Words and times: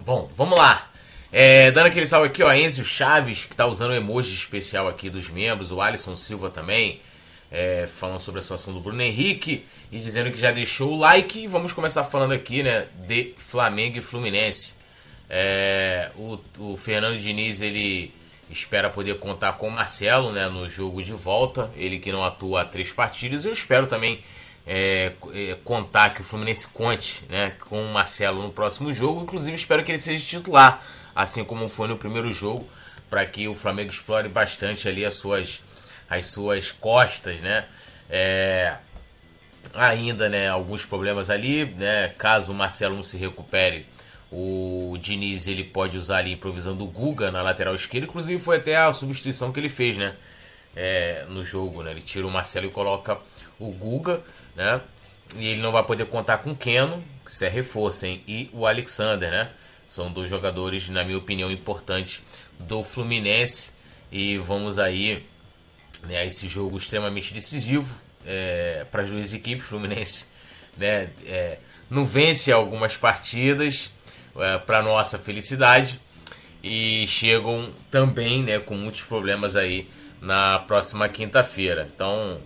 Bom, 0.00 0.30
vamos 0.34 0.58
lá. 0.58 0.90
É, 1.30 1.70
dando 1.70 1.86
aquele 1.86 2.06
salve 2.06 2.28
aqui, 2.28 2.42
ó, 2.42 2.52
Enzo 2.52 2.82
Chaves, 2.82 3.44
que 3.44 3.54
tá 3.54 3.66
usando 3.66 3.90
o 3.90 3.94
emoji 3.94 4.34
especial 4.34 4.88
aqui 4.88 5.10
dos 5.10 5.28
membros, 5.28 5.70
o 5.70 5.80
Alisson 5.80 6.16
Silva 6.16 6.50
também, 6.50 7.00
é, 7.52 7.86
falando 7.86 8.18
sobre 8.18 8.38
a 8.38 8.42
situação 8.42 8.72
do 8.72 8.80
Bruno 8.80 9.02
Henrique 9.02 9.66
e 9.92 9.98
dizendo 9.98 10.30
que 10.32 10.40
já 10.40 10.50
deixou 10.50 10.92
o 10.92 10.98
like. 10.98 11.44
E 11.44 11.46
vamos 11.46 11.72
começar 11.74 12.04
falando 12.04 12.32
aqui, 12.32 12.62
né, 12.62 12.86
de 13.06 13.34
Flamengo 13.36 13.98
e 13.98 14.00
Fluminense. 14.00 14.79
É, 15.30 16.10
o, 16.16 16.38
o, 16.58 16.76
Fernando 16.76 17.18
Diniz, 17.18 17.62
ele 17.62 18.12
espera 18.50 18.90
poder 18.90 19.18
contar 19.18 19.52
com 19.52 19.68
o 19.68 19.70
Marcelo, 19.70 20.32
né, 20.32 20.48
no 20.48 20.68
jogo 20.68 21.02
de 21.02 21.12
volta, 21.12 21.70
ele 21.76 22.00
que 22.00 22.10
não 22.10 22.24
atua 22.24 22.62
há 22.62 22.64
três 22.64 22.92
partidas. 22.92 23.44
Eu 23.44 23.52
espero 23.52 23.86
também 23.86 24.20
é, 24.66 25.12
é, 25.32 25.56
contar 25.64 26.10
que 26.10 26.20
o 26.20 26.24
Fluminense 26.24 26.66
conte 26.66 27.24
né, 27.28 27.52
com 27.68 27.80
o 27.80 27.92
Marcelo 27.92 28.42
no 28.42 28.50
próximo 28.50 28.92
jogo. 28.92 29.22
Inclusive, 29.22 29.56
espero 29.56 29.84
que 29.84 29.92
ele 29.92 29.98
seja 29.98 30.26
titular 30.26 30.82
assim 31.14 31.44
como 31.44 31.68
foi 31.68 31.88
no 31.88 31.96
primeiro 31.96 32.32
jogo, 32.32 32.68
para 33.08 33.24
que 33.26 33.48
o 33.48 33.54
Flamengo 33.54 33.90
explore 33.90 34.28
bastante 34.28 34.88
ali 34.88 35.04
as 35.04 35.16
suas, 35.16 35.62
as 36.08 36.26
suas 36.26 36.70
costas, 36.70 37.40
né? 37.40 37.66
É, 38.08 38.76
ainda, 39.74 40.28
né, 40.28 40.48
alguns 40.48 40.84
problemas 40.86 41.30
ali, 41.30 41.64
né? 41.64 42.08
Caso 42.16 42.52
o 42.52 42.54
Marcelo 42.54 42.96
não 42.96 43.02
se 43.02 43.16
recupere, 43.16 43.86
o 44.32 44.96
Diniz 45.00 45.46
ele 45.46 45.64
pode 45.64 45.96
usar 45.98 46.18
ali 46.18 46.32
improvisando 46.32 46.84
o 46.84 46.86
Guga 46.86 47.30
na 47.30 47.42
lateral 47.42 47.74
esquerda, 47.74 48.06
inclusive 48.06 48.40
foi 48.40 48.58
até 48.58 48.76
a 48.76 48.92
substituição 48.92 49.52
que 49.52 49.58
ele 49.58 49.68
fez, 49.68 49.96
né? 49.96 50.14
É, 50.76 51.24
no 51.28 51.44
jogo, 51.44 51.82
né? 51.82 51.90
Ele 51.90 52.00
tira 52.00 52.26
o 52.26 52.30
Marcelo 52.30 52.66
e 52.66 52.70
coloca 52.70 53.18
o 53.58 53.70
Guga, 53.72 54.22
né? 54.54 54.80
E 55.36 55.46
ele 55.46 55.60
não 55.60 55.72
vai 55.72 55.82
poder 55.84 56.06
contar 56.06 56.38
com 56.38 56.52
o 56.52 56.56
Keno, 56.56 57.02
que 57.24 57.30
isso 57.32 57.44
é 57.44 57.48
reforço, 57.48 58.06
hein? 58.06 58.22
E 58.26 58.48
o 58.52 58.66
Alexander, 58.66 59.30
né? 59.30 59.50
São 59.88 60.12
dois 60.12 60.30
jogadores, 60.30 60.88
na 60.88 61.02
minha 61.02 61.18
opinião, 61.18 61.50
importantes 61.50 62.22
do 62.58 62.84
Fluminense. 62.84 63.72
E 64.12 64.38
vamos 64.38 64.78
aí 64.78 65.26
né, 66.04 66.24
esse 66.26 66.46
jogo 66.46 66.76
extremamente 66.76 67.34
decisivo 67.34 67.92
é, 68.24 68.86
para 68.90 69.02
as 69.02 69.10
duas 69.10 69.32
equipes. 69.32 69.66
Fluminense 69.66 70.26
né, 70.76 71.10
é, 71.26 71.58
não 71.88 72.04
vence 72.04 72.52
algumas 72.52 72.96
partidas 72.96 73.90
é, 74.36 74.58
para 74.58 74.82
nossa 74.82 75.18
felicidade 75.18 76.00
e 76.62 77.06
chegam 77.06 77.70
também 77.90 78.42
né, 78.42 78.58
com 78.58 78.74
muitos 78.74 79.02
problemas 79.02 79.56
aí 79.56 79.88
na 80.20 80.58
próxima 80.60 81.08
quinta-feira. 81.08 81.88
Então, 81.94 82.40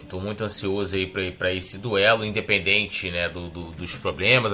estou 0.00 0.20
muito 0.20 0.44
ansioso 0.44 0.94
aí 0.94 1.06
para 1.32 1.52
esse 1.52 1.78
duelo, 1.78 2.24
independente 2.24 3.10
né, 3.10 3.28
do, 3.28 3.48
do, 3.48 3.70
dos 3.72 3.96
problemas 3.96 4.52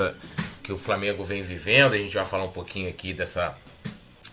que 0.63 0.73
o 0.73 0.77
Flamengo 0.77 1.23
vem 1.23 1.43
vivendo. 1.43 1.93
A 1.93 1.99
gente 1.99 2.15
vai 2.15 2.25
falar 2.25 2.45
um 2.45 2.53
pouquinho 2.53 2.89
aqui 2.89 3.13
dessa 3.13 3.55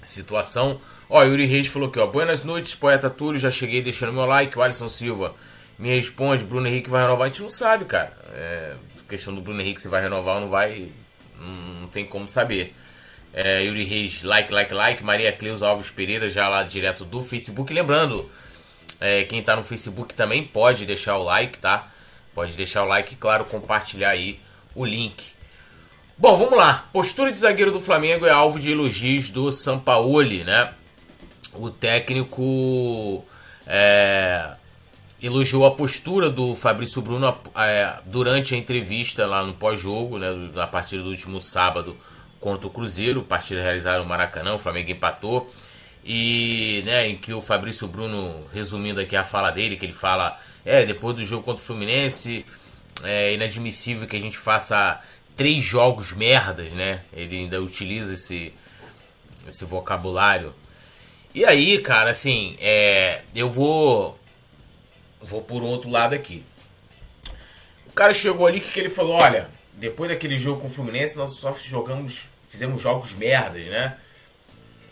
situação. 0.03 0.79
Ó, 1.09 1.23
Yuri 1.23 1.45
Reis 1.45 1.67
falou 1.67 1.89
aqui, 1.89 1.99
ó. 1.99 2.07
Buenas 2.07 2.43
noites, 2.43 2.75
poeta 2.75 3.09
Túlio. 3.09 3.39
Já 3.39 3.51
cheguei 3.51 3.81
deixando 3.81 4.13
meu 4.13 4.25
like. 4.25 4.57
O 4.57 4.61
Alisson 4.61 4.89
Silva 4.89 5.35
me 5.77 5.89
responde: 5.89 6.43
Bruno 6.43 6.67
Henrique 6.67 6.89
vai 6.89 7.01
renovar. 7.01 7.25
A 7.25 7.29
gente 7.29 7.41
não 7.41 7.49
sabe, 7.49 7.85
cara. 7.85 8.13
É, 8.33 8.75
questão 9.07 9.33
do 9.33 9.41
Bruno 9.41 9.61
Henrique 9.61 9.81
se 9.81 9.87
vai 9.87 10.01
renovar 10.01 10.35
ou 10.35 10.41
não 10.41 10.49
vai, 10.49 10.91
não, 11.39 11.87
tem 11.87 12.05
como 12.05 12.27
saber. 12.27 12.73
É, 13.33 13.63
Yuri 13.63 13.83
Reis, 13.83 14.23
like, 14.23 14.51
like, 14.51 14.73
like. 14.73 15.03
Maria 15.03 15.31
Cleusa 15.31 15.67
Alves 15.67 15.91
Pereira, 15.91 16.29
já 16.29 16.47
lá 16.47 16.63
direto 16.63 17.05
do 17.05 17.21
Facebook. 17.21 17.73
Lembrando, 17.73 18.29
é, 18.99 19.23
quem 19.23 19.41
tá 19.43 19.55
no 19.55 19.63
Facebook 19.63 20.13
também 20.13 20.43
pode 20.43 20.85
deixar 20.85 21.17
o 21.17 21.23
like, 21.23 21.59
tá? 21.59 21.91
Pode 22.33 22.53
deixar 22.53 22.83
o 22.83 22.87
like 22.87 23.13
e, 23.13 23.17
claro, 23.17 23.45
compartilhar 23.45 24.09
aí 24.09 24.39
o 24.73 24.85
link. 24.85 25.37
Bom, 26.17 26.35
vamos 26.35 26.57
lá. 26.57 26.89
Postura 26.91 27.31
de 27.31 27.37
zagueiro 27.37 27.71
do 27.71 27.79
Flamengo 27.79 28.25
é 28.25 28.31
alvo 28.31 28.59
de 28.59 28.71
elogios 28.71 29.29
do 29.29 29.51
Sampaoli, 29.51 30.43
né? 30.43 30.73
O 31.53 31.69
técnico 31.69 33.23
é, 33.67 34.56
elogiou 35.21 35.65
a 35.65 35.71
postura 35.71 36.29
do 36.29 36.53
Fabrício 36.53 37.01
Bruno 37.01 37.35
é, 37.55 37.97
durante 38.05 38.53
a 38.53 38.57
entrevista 38.57 39.25
lá 39.25 39.43
no 39.43 39.53
pós-jogo, 39.53 40.17
né? 40.19 40.29
Na 40.53 40.67
partida 40.67 41.01
do 41.01 41.09
último 41.09 41.39
sábado 41.39 41.97
contra 42.39 42.67
o 42.67 42.69
Cruzeiro, 42.69 43.23
partida 43.23 43.61
realizada 43.61 43.99
no 43.99 44.05
Maracanã, 44.05 44.53
o 44.53 44.59
Flamengo 44.59 44.91
empatou. 44.91 45.51
E, 46.05 46.83
né, 46.85 47.07
em 47.07 47.17
que 47.17 47.33
o 47.33 47.41
Fabrício 47.41 47.85
Bruno, 47.87 48.45
resumindo 48.53 49.01
aqui 49.01 49.15
a 49.15 49.25
fala 49.25 49.51
dele, 49.51 49.75
que 49.75 49.85
ele 49.85 49.93
fala, 49.93 50.39
é, 50.63 50.85
depois 50.85 51.15
do 51.15 51.25
jogo 51.25 51.43
contra 51.43 51.61
o 51.61 51.65
Fluminense, 51.65 52.45
é 53.03 53.33
inadmissível 53.33 54.07
que 54.07 54.15
a 54.15 54.21
gente 54.21 54.37
faça 54.37 55.01
três 55.35 55.63
jogos 55.63 56.13
merdas, 56.13 56.71
né? 56.71 57.01
Ele 57.11 57.39
ainda 57.39 57.61
utiliza 57.61 58.13
esse, 58.13 58.53
esse 59.45 59.65
vocabulário. 59.65 60.53
E 61.35 61.43
aí, 61.43 61.77
cara, 61.79 62.11
assim, 62.11 62.55
é, 62.59 63.21
eu 63.35 63.49
vou 63.49 64.16
vou 65.21 65.41
por 65.41 65.63
outro 65.63 65.89
lado 65.89 66.13
aqui. 66.13 66.43
O 67.87 67.91
cara 67.91 68.13
chegou 68.13 68.45
ali 68.45 68.59
que 68.61 68.79
ele 68.79 68.89
falou, 68.89 69.13
olha, 69.13 69.49
depois 69.73 70.09
daquele 70.09 70.37
jogo 70.37 70.61
com 70.61 70.67
o 70.67 70.69
Fluminense 70.69 71.17
nós 71.17 71.35
só 71.35 71.53
jogamos, 71.53 72.29
fizemos 72.47 72.81
jogos 72.81 73.13
merdas, 73.13 73.65
né? 73.65 73.97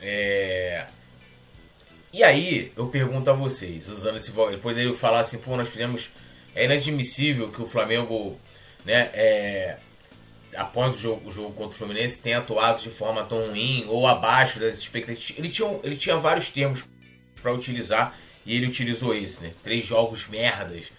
É... 0.02 0.86
E 2.12 2.24
aí 2.24 2.72
eu 2.76 2.88
pergunto 2.88 3.30
a 3.30 3.34
vocês, 3.34 3.90
usando 3.90 4.18
esse 4.18 4.32
depois 4.32 4.76
dele 4.76 4.94
falar 4.94 5.20
assim, 5.20 5.38
pô, 5.38 5.56
nós 5.58 5.68
fizemos 5.68 6.10
é 6.56 6.64
inadmissível 6.64 7.52
que 7.52 7.62
o 7.62 7.66
Flamengo, 7.66 8.40
né, 8.86 9.10
é, 9.14 9.78
após 10.56 10.96
o 10.96 11.00
jogo, 11.00 11.30
o 11.30 11.32
jogo 11.32 11.52
contra 11.52 11.76
o 11.76 11.78
Fluminense, 11.78 12.22
tem 12.22 12.34
atuado 12.34 12.82
de 12.82 12.90
forma 12.90 13.24
tão 13.26 13.50
ruim 13.50 13.86
ou 13.90 14.08
abaixo 14.08 14.58
das 14.58 14.78
expectativas. 14.78 15.38
Ele 15.38 15.50
tinha, 15.50 15.80
ele 15.84 15.98
tinha 15.98 16.16
vários 16.16 16.50
termos 16.50 16.86
para 17.42 17.52
utilizar 17.52 18.18
e 18.46 18.56
ele 18.56 18.68
utilizou 18.68 19.14
esse, 19.14 19.44
né? 19.44 19.52
Três 19.64 19.86
jogos 19.86 20.28
merdas. 20.28 20.92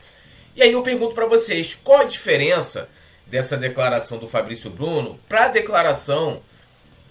E 0.55 0.63
aí 0.63 0.73
eu 0.73 0.83
pergunto 0.83 1.15
para 1.15 1.27
vocês, 1.27 1.79
qual 1.85 2.01
a 2.01 2.05
diferença 2.05 2.89
dessa 3.27 3.57
declaração 3.57 4.19
do 4.19 4.27
Fabrício 4.27 4.71
Bruno 4.71 5.19
para 5.29 5.47
a 5.47 5.49
declaração 5.49 6.41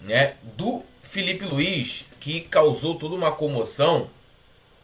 né, 0.02 0.36
do 0.56 0.84
Felipe 1.02 1.46
Luiz, 1.46 2.06
que 2.20 2.42
causou 2.42 2.96
toda 2.96 3.16
uma 3.16 3.32
comoção? 3.32 4.10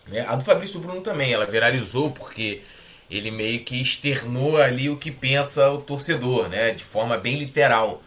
Né? 0.07 0.25
A 0.27 0.35
do 0.35 0.43
Fabrício 0.43 0.79
Bruno 0.79 1.01
também, 1.01 1.33
ela 1.33 1.45
viralizou 1.45 2.11
porque 2.11 2.61
ele 3.09 3.29
meio 3.29 3.63
que 3.65 3.81
externou 3.81 4.57
ali 4.57 4.89
o 4.89 4.97
que 4.97 5.11
pensa 5.11 5.69
o 5.69 5.81
torcedor, 5.81 6.47
né? 6.47 6.71
De 6.71 6.83
forma 6.83 7.17
bem 7.17 7.37
literal. 7.37 8.01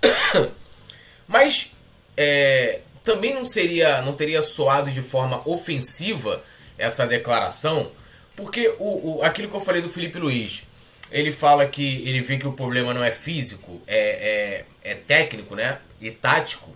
Mas 1.26 1.72
é, 2.16 2.80
também 3.02 3.34
não 3.34 3.44
seria, 3.44 4.00
não 4.02 4.14
teria 4.14 4.42
soado 4.42 4.90
de 4.92 5.02
forma 5.02 5.42
ofensiva 5.44 6.42
essa 6.78 7.06
declaração, 7.06 7.90
porque 8.36 8.74
o, 8.78 9.18
o, 9.18 9.22
aquilo 9.22 9.48
que 9.48 9.56
eu 9.56 9.60
falei 9.60 9.80
do 9.80 9.88
Felipe 9.88 10.18
Luiz, 10.18 10.64
ele 11.10 11.30
fala 11.30 11.66
que 11.66 12.06
ele 12.06 12.20
vê 12.20 12.36
que 12.36 12.46
o 12.46 12.52
problema 12.52 12.92
não 12.92 13.04
é 13.04 13.10
físico, 13.10 13.80
é, 13.86 14.64
é, 14.82 14.92
é 14.92 14.94
técnico, 14.94 15.54
né? 15.54 15.78
E 16.00 16.10
tático. 16.10 16.70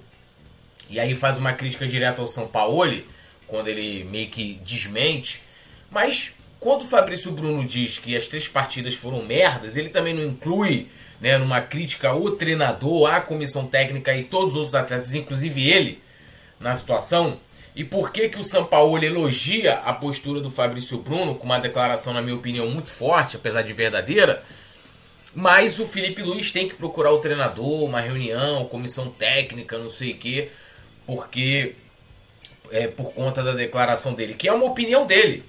E 0.89 0.99
aí 1.01 1.15
faz 1.15 1.39
uma 1.39 1.53
crítica 1.53 1.87
direta 1.87 2.21
ao 2.21 2.29
São 2.29 2.47
Paulo, 2.47 3.03
quando 3.47 3.69
ele 3.69 4.05
meio 4.05 4.29
que 4.29 4.55
desmente. 4.65 5.43
Mas 5.91 6.33
quando 6.61 6.83
o 6.83 6.85
Fabrício 6.85 7.33
Bruno 7.33 7.65
diz 7.65 7.99
que 7.99 8.17
as 8.17 8.27
três 8.27 8.49
partidas 8.49 8.95
foram 8.95 9.25
merdas, 9.25 9.77
ele 9.77 9.89
também 9.89 10.15
não 10.15 10.23
inclui 10.23 10.89
né, 11.21 11.37
numa 11.39 11.61
crítica 11.61 12.11
ao 12.11 12.31
treinador, 12.33 13.13
à 13.13 13.21
comissão 13.21 13.67
técnica 13.67 14.15
e 14.17 14.25
todos 14.25 14.53
os 14.53 14.57
outros 14.57 14.75
atletas, 14.75 15.15
inclusive 15.15 15.69
ele, 15.69 16.03
na 16.61 16.75
situação. 16.75 17.41
E 17.79 17.85
por 17.85 18.11
que, 18.11 18.29
que 18.29 18.41
o 18.41 18.43
São 18.43 18.65
Paulo 18.65 19.05
elogia 19.05 19.75
a 19.75 19.93
postura 19.93 20.41
do 20.41 20.51
Fabrício 20.51 20.99
Bruno, 20.99 21.37
com 21.37 21.45
uma 21.45 21.61
declaração, 21.61 22.13
na 22.13 22.21
minha 22.21 22.35
opinião, 22.35 22.69
muito 22.69 22.91
forte, 22.91 23.37
apesar 23.37 23.63
de 23.63 23.73
verdadeira. 23.73 24.43
Mas 25.33 25.79
o 25.79 25.87
Felipe 25.87 26.21
Luiz 26.21 26.51
tem 26.51 26.69
que 26.69 26.75
procurar 26.75 27.13
o 27.13 27.21
treinador, 27.21 27.85
uma 27.85 28.01
reunião, 28.01 28.65
comissão 28.65 29.09
técnica, 29.13 29.79
não 29.79 29.91
sei 29.91 30.11
o 30.11 30.19
quê, 30.19 30.51
porque 31.07 31.77
é 32.73 32.89
por 32.89 33.13
conta 33.13 33.45
da 33.45 33.53
declaração 33.53 34.13
dele, 34.13 34.35
que 34.35 34.49
é 34.49 34.53
uma 34.53 34.65
opinião 34.65 35.07
dele. 35.07 35.45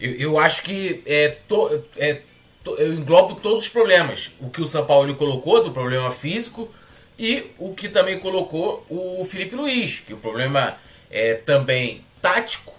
Eu, 0.00 0.14
eu 0.14 0.38
acho 0.40 0.64
que 0.64 1.04
é, 1.06 1.28
to, 1.46 1.84
é, 1.96 2.22
to, 2.64 2.74
eu 2.78 2.94
englobo 2.94 3.36
todos 3.36 3.62
os 3.62 3.68
problemas. 3.68 4.32
O 4.40 4.50
que 4.50 4.60
o 4.60 4.66
São 4.66 4.84
Paulo 4.84 5.14
colocou 5.14 5.62
do 5.62 5.70
problema 5.70 6.10
físico 6.10 6.68
e 7.16 7.44
o 7.58 7.72
que 7.74 7.88
também 7.88 8.18
colocou 8.18 8.84
o 8.90 9.24
Felipe 9.24 9.54
Luiz, 9.54 10.00
que 10.00 10.12
o 10.12 10.16
problema 10.16 10.76
é 11.10 11.34
também 11.34 12.04
tático 12.22 12.74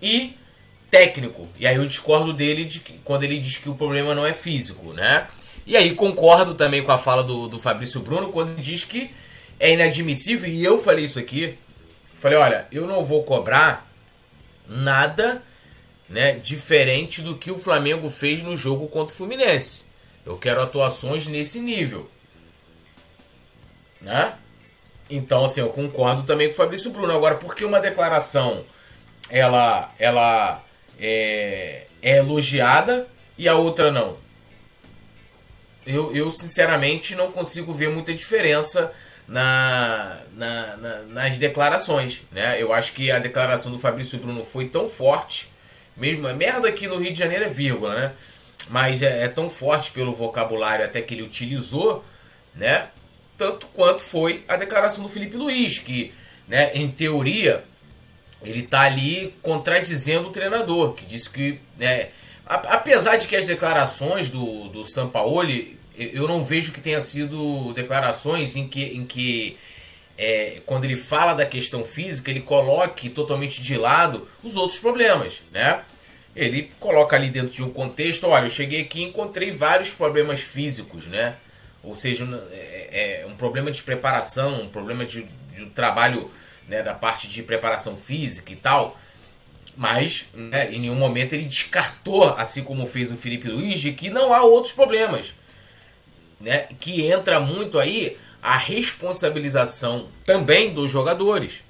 e 0.00 0.36
técnico. 0.90 1.48
E 1.58 1.66
aí 1.66 1.76
eu 1.76 1.86
discordo 1.86 2.32
dele 2.32 2.64
de 2.64 2.80
que, 2.80 2.94
quando 3.04 3.24
ele 3.24 3.38
diz 3.38 3.58
que 3.58 3.68
o 3.68 3.74
problema 3.74 4.14
não 4.14 4.24
é 4.24 4.32
físico, 4.32 4.92
né? 4.92 5.26
E 5.66 5.76
aí 5.76 5.94
concordo 5.94 6.54
também 6.54 6.82
com 6.82 6.92
a 6.92 6.98
fala 6.98 7.22
do, 7.22 7.48
do 7.48 7.58
Fabrício 7.58 8.00
Bruno 8.00 8.28
quando 8.28 8.50
ele 8.50 8.62
diz 8.62 8.84
que 8.84 9.10
é 9.58 9.72
inadmissível, 9.72 10.48
e 10.48 10.64
eu 10.64 10.82
falei 10.82 11.04
isso 11.04 11.18
aqui. 11.18 11.56
Falei, 12.14 12.38
olha, 12.38 12.66
eu 12.70 12.86
não 12.86 13.04
vou 13.04 13.22
cobrar 13.24 13.90
nada 14.68 15.42
né, 16.08 16.32
diferente 16.32 17.22
do 17.22 17.36
que 17.36 17.50
o 17.50 17.58
Flamengo 17.58 18.08
fez 18.08 18.42
no 18.42 18.56
jogo 18.56 18.88
contra 18.88 19.12
o 19.12 19.16
Fluminense. 19.16 19.84
Eu 20.24 20.38
quero 20.38 20.60
atuações 20.60 21.26
nesse 21.26 21.60
nível. 21.60 22.10
Né? 24.00 24.34
Então, 25.08 25.44
assim, 25.44 25.60
eu 25.60 25.68
concordo 25.68 26.22
também 26.22 26.48
com 26.48 26.54
o 26.54 26.56
Fabrício 26.56 26.90
Bruno. 26.90 27.12
Agora, 27.12 27.34
por 27.36 27.54
que 27.54 27.64
uma 27.64 27.80
declaração 27.80 28.64
ela, 29.30 29.92
ela 29.98 30.64
é, 30.98 31.86
é 32.02 32.16
elogiada 32.18 33.06
e 33.36 33.48
a 33.48 33.54
outra 33.54 33.90
não? 33.90 34.16
Eu, 35.86 36.14
eu, 36.14 36.30
sinceramente, 36.32 37.14
não 37.14 37.30
consigo 37.30 37.72
ver 37.72 37.90
muita 37.90 38.14
diferença 38.14 38.92
na, 39.28 40.20
na, 40.34 40.76
na, 40.76 40.98
nas 41.02 41.38
declarações. 41.38 42.22
Né? 42.30 42.60
Eu 42.60 42.72
acho 42.72 42.92
que 42.92 43.10
a 43.10 43.18
declaração 43.18 43.70
do 43.70 43.78
Fabrício 43.78 44.18
Bruno 44.18 44.42
foi 44.42 44.68
tão 44.68 44.88
forte, 44.88 45.52
mesmo 45.96 46.32
merda 46.34 46.68
aqui 46.68 46.86
no 46.86 46.98
Rio 46.98 47.12
de 47.12 47.18
Janeiro 47.18 47.44
é 47.44 47.48
vírgula, 47.48 47.94
né? 47.94 48.12
Mas 48.68 49.02
é, 49.02 49.24
é 49.24 49.28
tão 49.28 49.48
forte 49.48 49.92
pelo 49.92 50.10
vocabulário 50.10 50.84
até 50.84 51.00
que 51.00 51.14
ele 51.14 51.22
utilizou, 51.22 52.04
né? 52.54 52.88
Tanto 53.36 53.66
quanto 53.68 54.02
foi 54.02 54.44
a 54.48 54.56
declaração 54.56 55.02
do 55.02 55.08
Felipe 55.08 55.36
Luiz, 55.36 55.78
que, 55.78 56.12
né, 56.46 56.72
em 56.74 56.90
teoria, 56.90 57.64
ele 58.42 58.60
está 58.60 58.82
ali 58.82 59.34
contradizendo 59.42 60.28
o 60.28 60.32
treinador, 60.32 60.92
que 60.92 61.04
disse 61.04 61.30
que, 61.30 61.58
né, 61.78 62.08
apesar 62.46 63.16
de 63.16 63.26
que 63.26 63.36
as 63.36 63.46
declarações 63.46 64.28
do, 64.28 64.68
do 64.68 64.84
Sampaoli, 64.84 65.78
eu 65.96 66.28
não 66.28 66.42
vejo 66.42 66.72
que 66.72 66.80
tenha 66.80 67.00
sido 67.00 67.72
declarações 67.72 68.56
em 68.56 68.68
que, 68.68 68.82
em 68.82 69.04
que 69.04 69.56
é, 70.18 70.60
quando 70.66 70.84
ele 70.84 70.96
fala 70.96 71.34
da 71.34 71.46
questão 71.46 71.82
física, 71.82 72.30
ele 72.30 72.40
coloque 72.40 73.08
totalmente 73.08 73.62
de 73.62 73.76
lado 73.76 74.28
os 74.42 74.56
outros 74.56 74.78
problemas, 74.78 75.42
né? 75.52 75.82
Ele 76.34 76.70
coloca 76.80 77.14
ali 77.14 77.30
dentro 77.30 77.54
de 77.54 77.62
um 77.62 77.70
contexto, 77.70 78.26
olha, 78.26 78.46
eu 78.46 78.50
cheguei 78.50 78.80
aqui 78.80 79.00
e 79.00 79.04
encontrei 79.04 79.52
vários 79.52 79.90
problemas 79.90 80.40
físicos, 80.40 81.06
né? 81.06 81.36
Ou 81.84 81.94
seja, 81.94 82.24
é, 82.50 83.20
é 83.22 83.26
um 83.26 83.36
problema 83.36 83.70
de 83.70 83.82
preparação, 83.82 84.62
um 84.62 84.68
problema 84.68 85.04
de, 85.04 85.24
de 85.52 85.66
trabalho 85.66 86.30
né, 86.68 86.82
da 86.82 86.94
parte 86.94 87.28
de 87.28 87.42
preparação 87.42 87.96
física 87.96 88.52
e 88.52 88.56
tal. 88.56 88.98
Mas 89.76 90.28
né, 90.32 90.72
em 90.72 90.80
nenhum 90.80 90.94
momento 90.94 91.32
ele 91.32 91.44
descartou, 91.44 92.28
assim 92.36 92.62
como 92.62 92.86
fez 92.86 93.10
o 93.10 93.16
Felipe 93.16 93.48
Luiz, 93.48 93.80
de 93.80 93.92
que 93.92 94.08
não 94.08 94.32
há 94.32 94.42
outros 94.42 94.72
problemas. 94.72 95.34
Né, 96.40 96.68
que 96.80 97.06
entra 97.06 97.40
muito 97.40 97.78
aí 97.78 98.18
a 98.42 98.56
responsabilização 98.56 100.08
também 100.26 100.72
dos 100.72 100.90
jogadores. 100.90 101.62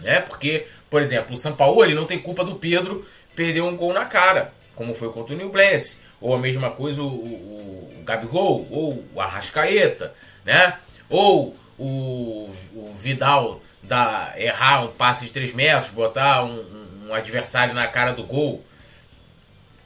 Né, 0.00 0.20
porque, 0.20 0.66
por 0.90 1.00
exemplo, 1.00 1.34
o 1.34 1.38
São 1.38 1.54
Paulo 1.54 1.84
ele 1.84 1.94
não 1.94 2.06
tem 2.06 2.18
culpa 2.18 2.44
do 2.44 2.56
Pedro 2.56 3.06
perder 3.34 3.62
um 3.62 3.76
gol 3.76 3.92
na 3.92 4.04
cara, 4.04 4.52
como 4.74 4.94
foi 4.94 5.10
contra 5.10 5.34
o 5.34 5.38
New 5.38 5.48
Blance. 5.48 5.98
Ou 6.24 6.34
a 6.34 6.38
mesma 6.38 6.70
coisa 6.70 7.02
o, 7.02 7.06
o, 7.06 8.00
o 8.00 8.02
Gabigol, 8.02 8.66
ou 8.70 9.04
o 9.12 9.20
Arrascaeta, 9.20 10.14
né? 10.42 10.78
Ou 11.10 11.54
o, 11.78 12.50
o 12.72 12.94
Vidal 12.94 13.60
da, 13.82 14.32
errar 14.38 14.84
um 14.84 14.88
passe 14.92 15.26
de 15.26 15.32
3 15.32 15.52
metros, 15.52 15.90
botar 15.90 16.42
um, 16.42 17.08
um, 17.08 17.12
adversário 17.12 17.74
na 17.74 17.86
cara 17.86 18.12
do 18.12 18.24
gol. 18.24 18.64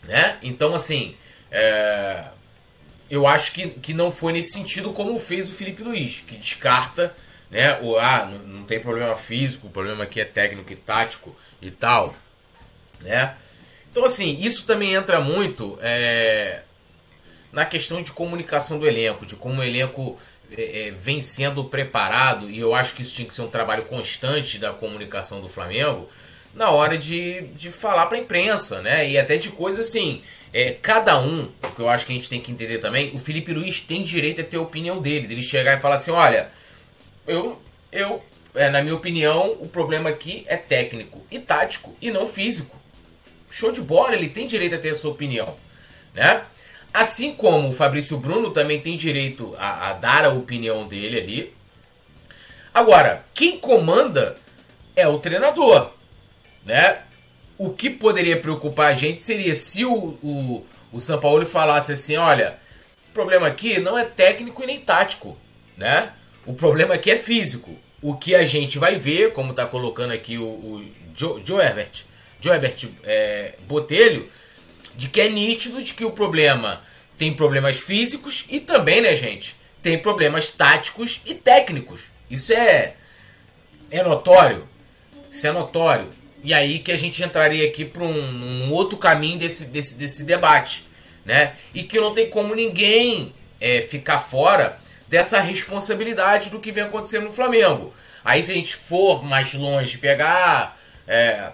Né? 0.04 0.38
Então, 0.40 0.76
assim, 0.76 1.16
é, 1.50 2.26
eu 3.10 3.26
acho 3.26 3.50
que, 3.50 3.70
que 3.70 3.92
não 3.92 4.08
foi 4.12 4.32
nesse 4.32 4.52
sentido 4.52 4.92
como 4.92 5.18
fez 5.18 5.48
o 5.48 5.52
Felipe 5.52 5.82
Luiz, 5.82 6.22
que 6.24 6.36
descarta, 6.36 7.12
né? 7.50 7.80
O, 7.82 7.98
ah, 7.98 8.28
não, 8.30 8.38
não 8.58 8.64
tem 8.64 8.78
problema 8.78 9.16
físico, 9.16 9.66
o 9.66 9.70
problema 9.70 10.04
aqui 10.04 10.20
é 10.20 10.24
técnico 10.24 10.72
e 10.72 10.76
tático 10.76 11.34
e 11.60 11.68
tal, 11.68 12.14
né? 13.00 13.34
Então, 13.90 14.04
assim, 14.04 14.38
isso 14.40 14.64
também 14.64 14.94
entra 14.94 15.20
muito 15.20 15.78
é, 15.80 16.62
na 17.52 17.64
questão 17.64 18.02
de 18.02 18.12
comunicação 18.12 18.78
do 18.78 18.86
elenco, 18.86 19.24
de 19.24 19.34
como 19.34 19.60
o 19.60 19.64
elenco 19.64 20.18
é, 20.56 20.88
é, 20.88 20.90
vem 20.90 21.20
sendo 21.20 21.64
preparado, 21.64 22.50
e 22.50 22.58
eu 22.58 22.74
acho 22.74 22.94
que 22.94 23.02
isso 23.02 23.14
tinha 23.14 23.26
que 23.26 23.34
ser 23.34 23.42
um 23.42 23.48
trabalho 23.48 23.84
constante 23.84 24.58
da 24.58 24.72
comunicação 24.72 25.40
do 25.40 25.48
Flamengo, 25.48 26.08
na 26.54 26.70
hora 26.70 26.96
de, 26.96 27.42
de 27.48 27.70
falar 27.70 28.06
para 28.06 28.16
a 28.16 28.20
imprensa, 28.20 28.80
né? 28.80 29.08
E 29.08 29.18
até 29.18 29.36
de 29.36 29.50
coisas 29.50 29.86
assim. 29.86 30.22
É, 30.52 30.72
cada 30.72 31.20
um, 31.20 31.50
o 31.62 31.68
que 31.74 31.80
eu 31.80 31.90
acho 31.90 32.06
que 32.06 32.12
a 32.12 32.16
gente 32.16 32.30
tem 32.30 32.40
que 32.40 32.50
entender 32.50 32.78
também, 32.78 33.14
o 33.14 33.18
Felipe 33.18 33.52
Luiz 33.52 33.80
tem 33.80 34.02
direito 34.02 34.40
a 34.40 34.44
ter 34.44 34.56
a 34.56 34.62
opinião 34.62 35.00
dele, 35.00 35.26
dele 35.26 35.42
chegar 35.42 35.76
e 35.76 35.80
falar 35.80 35.96
assim: 35.96 36.10
olha, 36.10 36.50
eu, 37.26 37.60
eu 37.92 38.22
é, 38.54 38.70
na 38.70 38.82
minha 38.82 38.94
opinião, 38.94 39.52
o 39.60 39.68
problema 39.68 40.08
aqui 40.08 40.44
é 40.48 40.56
técnico 40.56 41.22
e 41.30 41.38
tático 41.38 41.94
e 42.00 42.10
não 42.10 42.24
físico 42.24 42.77
show 43.50 43.72
de 43.72 43.80
bola, 43.80 44.14
ele 44.14 44.28
tem 44.28 44.46
direito 44.46 44.74
a 44.74 44.78
ter 44.78 44.90
a 44.90 44.94
sua 44.94 45.10
opinião, 45.10 45.56
né? 46.14 46.44
Assim 46.92 47.34
como 47.34 47.68
o 47.68 47.72
Fabrício 47.72 48.18
Bruno 48.18 48.50
também 48.50 48.80
tem 48.80 48.96
direito 48.96 49.54
a, 49.58 49.90
a 49.90 49.92
dar 49.92 50.24
a 50.24 50.30
opinião 50.30 50.86
dele 50.88 51.18
ali. 51.18 51.54
Agora, 52.72 53.24
quem 53.34 53.58
comanda 53.58 54.36
é 54.96 55.06
o 55.06 55.18
treinador, 55.18 55.92
né? 56.64 57.02
O 57.56 57.70
que 57.70 57.90
poderia 57.90 58.40
preocupar 58.40 58.90
a 58.90 58.94
gente 58.94 59.22
seria 59.22 59.54
se 59.54 59.84
o, 59.84 60.18
o, 60.22 60.66
o 60.92 61.00
São 61.00 61.20
Paulo 61.20 61.44
falasse 61.44 61.92
assim, 61.92 62.16
olha, 62.16 62.58
o 63.10 63.12
problema 63.12 63.46
aqui 63.46 63.78
não 63.78 63.98
é 63.98 64.04
técnico 64.04 64.62
e 64.62 64.66
nem 64.66 64.80
tático, 64.80 65.36
né? 65.76 66.12
O 66.46 66.54
problema 66.54 66.94
aqui 66.94 67.10
é 67.10 67.16
físico. 67.16 67.76
O 68.00 68.16
que 68.16 68.34
a 68.34 68.44
gente 68.44 68.78
vai 68.78 68.96
ver, 68.96 69.32
como 69.32 69.50
está 69.50 69.66
colocando 69.66 70.12
aqui 70.12 70.38
o, 70.38 70.46
o 70.46 70.84
Joe, 71.14 71.42
Joe 71.44 71.60
Herbert, 71.60 72.04
Joebert 72.40 72.88
é, 73.04 73.54
Botelho, 73.66 74.28
de 74.96 75.08
que 75.08 75.20
é 75.20 75.28
nítido 75.28 75.82
de 75.82 75.94
que 75.94 76.04
o 76.04 76.10
problema 76.10 76.82
tem 77.16 77.34
problemas 77.34 77.76
físicos 77.76 78.44
e 78.48 78.60
também, 78.60 79.00
né, 79.00 79.14
gente, 79.14 79.56
tem 79.82 79.98
problemas 79.98 80.50
táticos 80.50 81.20
e 81.26 81.34
técnicos. 81.34 82.02
Isso 82.30 82.52
é, 82.52 82.94
é 83.90 84.02
notório. 84.02 84.68
Isso 85.30 85.46
é 85.46 85.52
notório. 85.52 86.08
E 86.42 86.54
aí 86.54 86.78
que 86.78 86.92
a 86.92 86.96
gente 86.96 87.22
entraria 87.22 87.66
aqui 87.66 87.84
para 87.84 88.02
um, 88.02 88.66
um, 88.66 88.72
outro 88.72 88.96
caminho 88.96 89.38
desse, 89.38 89.66
desse, 89.66 89.96
desse 89.96 90.24
debate. 90.24 90.84
Né? 91.24 91.54
E 91.74 91.82
que 91.82 92.00
não 92.00 92.14
tem 92.14 92.30
como 92.30 92.54
ninguém 92.54 93.34
é, 93.60 93.80
ficar 93.82 94.18
fora 94.18 94.78
dessa 95.08 95.40
responsabilidade 95.40 96.50
do 96.50 96.60
que 96.60 96.70
vem 96.70 96.84
acontecendo 96.84 97.24
no 97.24 97.32
Flamengo. 97.32 97.92
Aí 98.24 98.42
se 98.42 98.52
a 98.52 98.54
gente 98.54 98.74
for 98.74 99.24
mais 99.24 99.52
longe, 99.54 99.98
pegar 99.98 100.78
é, 101.06 101.50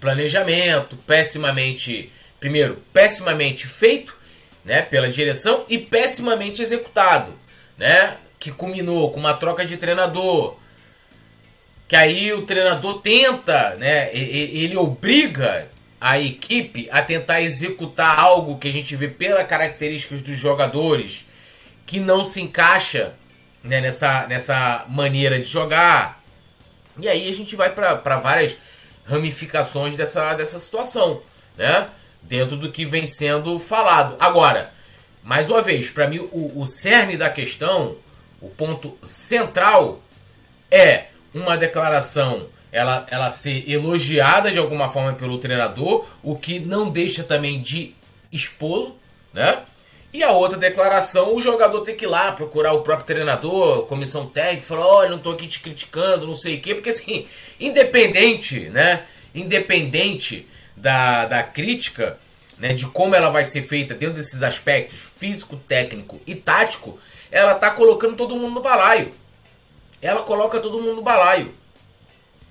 planejamento 0.00 0.96
pessimamente, 0.96 2.10
primeiro, 2.40 2.82
pessimamente 2.92 3.66
feito, 3.66 4.16
né, 4.64 4.82
pela 4.82 5.08
direção 5.08 5.64
e 5.68 5.78
pessimamente 5.78 6.62
executado, 6.62 7.34
né, 7.76 8.16
que 8.38 8.50
culminou 8.50 9.10
com 9.10 9.20
uma 9.20 9.34
troca 9.34 9.64
de 9.64 9.76
treinador, 9.76 10.56
que 11.88 11.96
aí 11.96 12.32
o 12.32 12.42
treinador 12.42 13.00
tenta, 13.00 13.74
né, 13.76 14.10
ele 14.14 14.76
obriga 14.76 15.68
a 16.00 16.18
equipe 16.18 16.88
a 16.90 17.00
tentar 17.00 17.42
executar 17.42 18.18
algo 18.18 18.58
que 18.58 18.66
a 18.66 18.72
gente 18.72 18.96
vê 18.96 19.06
pelas 19.06 19.46
características 19.46 20.20
dos 20.20 20.36
jogadores 20.36 21.26
que 21.86 22.00
não 22.00 22.24
se 22.24 22.40
encaixa 22.40 23.14
né, 23.62 23.80
nessa, 23.80 24.26
nessa 24.26 24.84
maneira 24.88 25.38
de 25.38 25.44
jogar. 25.44 26.20
E 26.98 27.08
aí 27.08 27.28
a 27.28 27.32
gente 27.32 27.54
vai 27.54 27.70
para 27.72 28.16
várias 28.16 28.56
ramificações 29.04 29.96
dessa, 29.96 30.34
dessa 30.34 30.58
situação, 30.58 31.22
né? 31.56 31.88
Dentro 32.22 32.56
do 32.56 32.70
que 32.70 32.84
vem 32.84 33.06
sendo 33.06 33.58
falado. 33.58 34.16
Agora, 34.18 34.72
mais 35.22 35.50
uma 35.50 35.62
vez, 35.62 35.90
para 35.90 36.06
mim, 36.06 36.18
o, 36.30 36.60
o 36.60 36.66
cerne 36.66 37.16
da 37.16 37.28
questão, 37.28 37.96
o 38.40 38.48
ponto 38.48 38.96
central 39.02 40.00
é 40.70 41.06
uma 41.34 41.56
declaração 41.56 42.48
ela, 42.72 43.06
ela 43.10 43.28
ser 43.28 43.70
elogiada 43.70 44.50
de 44.50 44.58
alguma 44.58 44.88
forma 44.88 45.12
pelo 45.12 45.38
treinador, 45.38 46.06
o 46.22 46.36
que 46.36 46.58
não 46.58 46.88
deixa 46.88 47.22
também 47.22 47.60
de 47.60 47.94
expô-lo, 48.32 48.98
né? 49.32 49.62
E 50.12 50.22
a 50.22 50.30
outra 50.30 50.58
declaração, 50.58 51.34
o 51.34 51.40
jogador 51.40 51.80
tem 51.80 51.96
que 51.96 52.04
ir 52.04 52.08
lá 52.08 52.32
procurar 52.32 52.74
o 52.74 52.82
próprio 52.82 53.06
treinador, 53.06 53.86
comissão 53.86 54.26
técnica, 54.26 54.66
falar, 54.66 54.86
olha, 54.86 55.10
não 55.10 55.18
tô 55.18 55.30
aqui 55.30 55.48
te 55.48 55.60
criticando, 55.60 56.26
não 56.26 56.34
sei 56.34 56.56
o 56.56 56.60
quê, 56.60 56.74
porque 56.74 56.90
assim, 56.90 57.26
independente, 57.58 58.68
né? 58.68 59.06
Independente 59.34 60.46
da, 60.76 61.24
da 61.24 61.42
crítica, 61.42 62.18
né, 62.58 62.74
de 62.74 62.86
como 62.86 63.14
ela 63.14 63.30
vai 63.30 63.44
ser 63.44 63.62
feita 63.62 63.94
dentro 63.94 64.16
desses 64.16 64.42
aspectos 64.42 65.00
físico, 65.00 65.56
técnico 65.56 66.20
e 66.26 66.34
tático, 66.34 66.98
ela 67.30 67.54
tá 67.54 67.70
colocando 67.70 68.14
todo 68.14 68.36
mundo 68.36 68.54
no 68.54 68.60
balaio. 68.60 69.14
Ela 70.02 70.22
coloca 70.22 70.60
todo 70.60 70.78
mundo 70.78 70.96
no 70.96 71.02
balaio, 71.02 71.54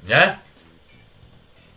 né? 0.01 0.39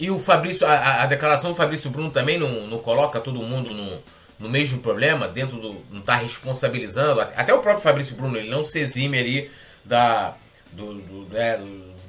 E 0.00 0.10
o 0.10 0.18
Fabrício, 0.18 0.66
a, 0.66 1.02
a 1.02 1.06
declaração 1.06 1.50
do 1.50 1.56
Fabrício 1.56 1.90
Bruno 1.90 2.10
também 2.10 2.38
não, 2.38 2.66
não 2.66 2.78
coloca 2.78 3.20
todo 3.20 3.42
mundo 3.42 3.72
no, 3.74 4.02
no 4.38 4.48
mesmo 4.48 4.80
problema, 4.80 5.28
dentro 5.28 5.58
do. 5.58 5.84
não 5.90 6.00
está 6.00 6.16
responsabilizando. 6.16 7.20
Até 7.20 7.54
o 7.54 7.60
próprio 7.60 7.82
Fabrício 7.82 8.16
Bruno, 8.16 8.36
ele 8.36 8.50
não 8.50 8.64
se 8.64 8.78
exime 8.78 9.18
ali 9.18 9.50
da, 9.84 10.36
do, 10.72 10.94
do, 10.94 11.34
né, 11.34 11.60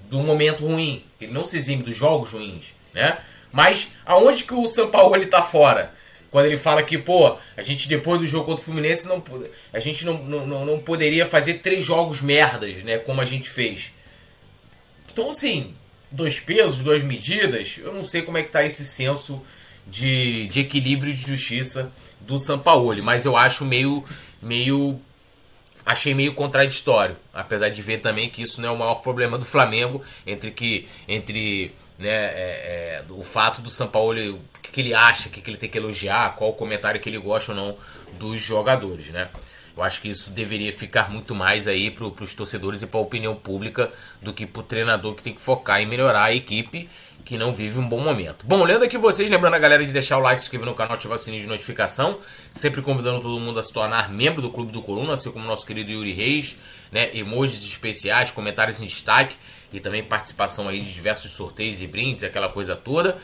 do 0.10 0.22
momento 0.22 0.66
ruim. 0.66 1.04
Ele 1.20 1.32
não 1.32 1.46
se 1.46 1.58
exime 1.58 1.84
dos 1.84 1.96
jogos 1.96 2.32
ruins, 2.32 2.74
né? 2.94 3.18
Mas 3.52 3.90
aonde 4.06 4.44
que 4.44 4.54
o 4.54 4.68
São 4.68 4.90
Paulo 4.90 5.16
ele 5.16 5.28
tá 5.28 5.42
fora? 5.42 5.94
Quando 6.30 6.48
ele 6.48 6.58
fala 6.58 6.84
que, 6.84 6.98
pô, 6.98 7.38
a 7.56 7.64
gente 7.64 7.88
depois 7.88 8.20
do 8.20 8.28
jogo 8.28 8.46
contra 8.48 8.62
o 8.62 8.66
Fluminense, 8.66 9.08
não, 9.08 9.24
a 9.72 9.80
gente 9.80 10.06
não, 10.06 10.18
não, 10.18 10.66
não 10.66 10.80
poderia 10.80 11.26
fazer 11.26 11.56
três 11.56 11.86
jogos 11.86 12.22
merdas, 12.22 12.84
né? 12.84 12.98
Como 12.98 13.22
a 13.22 13.26
gente 13.26 13.50
fez. 13.50 13.94
Então, 15.10 15.30
assim, 15.30 15.74
dois 16.12 16.42
pesos, 16.42 16.80
duas 16.80 17.02
medidas, 17.02 17.80
eu 17.82 17.94
não 17.94 18.04
sei 18.04 18.22
como 18.22 18.38
é 18.38 18.44
que 18.44 18.52
tá 18.52 18.66
esse 18.66 18.84
senso 18.84 19.42
de, 19.88 20.48
de 20.48 20.60
equilíbrio 20.60 21.14
e 21.14 21.16
de 21.16 21.22
justiça 21.22 21.92
do 22.26 22.40
Sampaoli, 22.40 23.02
mas 23.02 23.26
eu 23.26 23.38
acho 23.38 23.64
meio, 23.64 24.04
meio 24.42 25.00
achei 25.86 26.14
meio 26.14 26.34
contraditório, 26.34 27.16
apesar 27.34 27.70
de 27.70 27.82
ver 27.82 28.00
também 28.00 28.30
que 28.30 28.42
isso 28.42 28.60
não 28.60 28.70
é 28.70 28.72
o 28.72 28.78
maior 28.78 28.96
problema 28.96 29.38
do 29.38 29.46
Flamengo 29.46 30.02
entre 30.26 30.52
que 30.52 30.88
entre 31.08 31.74
né, 31.98 32.10
é, 32.10 33.04
é, 33.04 33.04
o 33.10 33.24
fato 33.24 33.62
do 33.62 33.70
São 33.70 33.88
Paulo 33.88 34.20
o 34.20 34.60
que, 34.62 34.72
que 34.72 34.82
ele 34.82 34.94
acha, 34.94 35.30
o 35.30 35.32
que, 35.32 35.42
que 35.42 35.50
ele 35.50 35.58
tem 35.58 35.70
que 35.70 35.78
elogiar, 35.78 36.36
qual 36.36 36.50
o 36.50 36.54
comentário 36.54 37.00
que 37.00 37.08
ele 37.08 37.20
gosta 37.20 37.52
ou 37.52 37.58
não 37.58 37.78
dos 38.20 38.42
jogadores, 38.42 39.10
né? 39.10 39.30
Eu 39.78 39.84
acho 39.84 40.02
que 40.02 40.08
isso 40.08 40.32
deveria 40.32 40.72
ficar 40.72 41.12
muito 41.12 41.36
mais 41.36 41.68
aí 41.68 41.92
para 41.92 42.06
os 42.06 42.34
torcedores 42.34 42.82
e 42.82 42.88
para 42.88 42.98
a 42.98 43.04
opinião 43.04 43.36
pública 43.36 43.92
do 44.22 44.34
que 44.34 44.46
para 44.46 44.62
o 44.62 44.64
treinador 44.64 45.14
que 45.16 45.22
tem 45.24 45.34
que 45.34 45.42
focar 45.42 45.82
em 45.82 45.86
melhorar 45.86 46.24
a 46.24 46.34
equipe 46.34 46.90
que 47.26 47.38
não 47.40 47.52
vive 47.52 47.80
um 47.80 47.90
bom 47.90 48.00
momento. 48.00 48.46
Bom, 48.46 48.64
lendo 48.64 48.86
aqui 48.86 49.00
vocês, 49.00 49.28
lembrando 49.28 49.56
a 49.56 49.60
galera 49.60 49.84
de 49.84 49.92
deixar 49.92 50.20
o 50.20 50.22
like, 50.22 50.40
se 50.40 50.46
inscrever 50.46 50.68
no 50.68 50.76
canal, 50.76 50.94
ativar 50.94 51.16
o 51.16 51.20
sininho 51.20 51.42
de 51.42 51.48
notificação, 51.48 52.20
sempre 52.52 52.84
convidando 52.84 53.20
todo 53.20 53.40
mundo 53.40 53.60
a 53.60 53.64
se 53.64 53.74
tornar 53.74 54.12
membro 54.12 54.44
do 54.44 54.52
Clube 54.52 54.72
do 54.72 54.80
Coluna, 54.80 55.14
assim 55.14 55.32
como 55.32 55.44
nosso 55.48 55.66
querido 55.66 55.92
Yuri 55.92 56.14
Reis, 56.14 56.56
né, 56.92 57.10
emojis 57.18 57.64
especiais, 57.66 58.30
comentários 58.30 58.80
em 58.80 58.86
destaque 58.86 59.36
e 59.74 59.80
também 59.80 60.04
participação 60.04 60.70
aí 60.70 60.80
de 60.80 60.94
diversos 60.94 61.32
sorteios 61.32 61.82
e 61.82 61.88
brindes, 61.88 62.24
aquela 62.24 62.48
coisa 62.48 62.76
toda. 62.76 63.18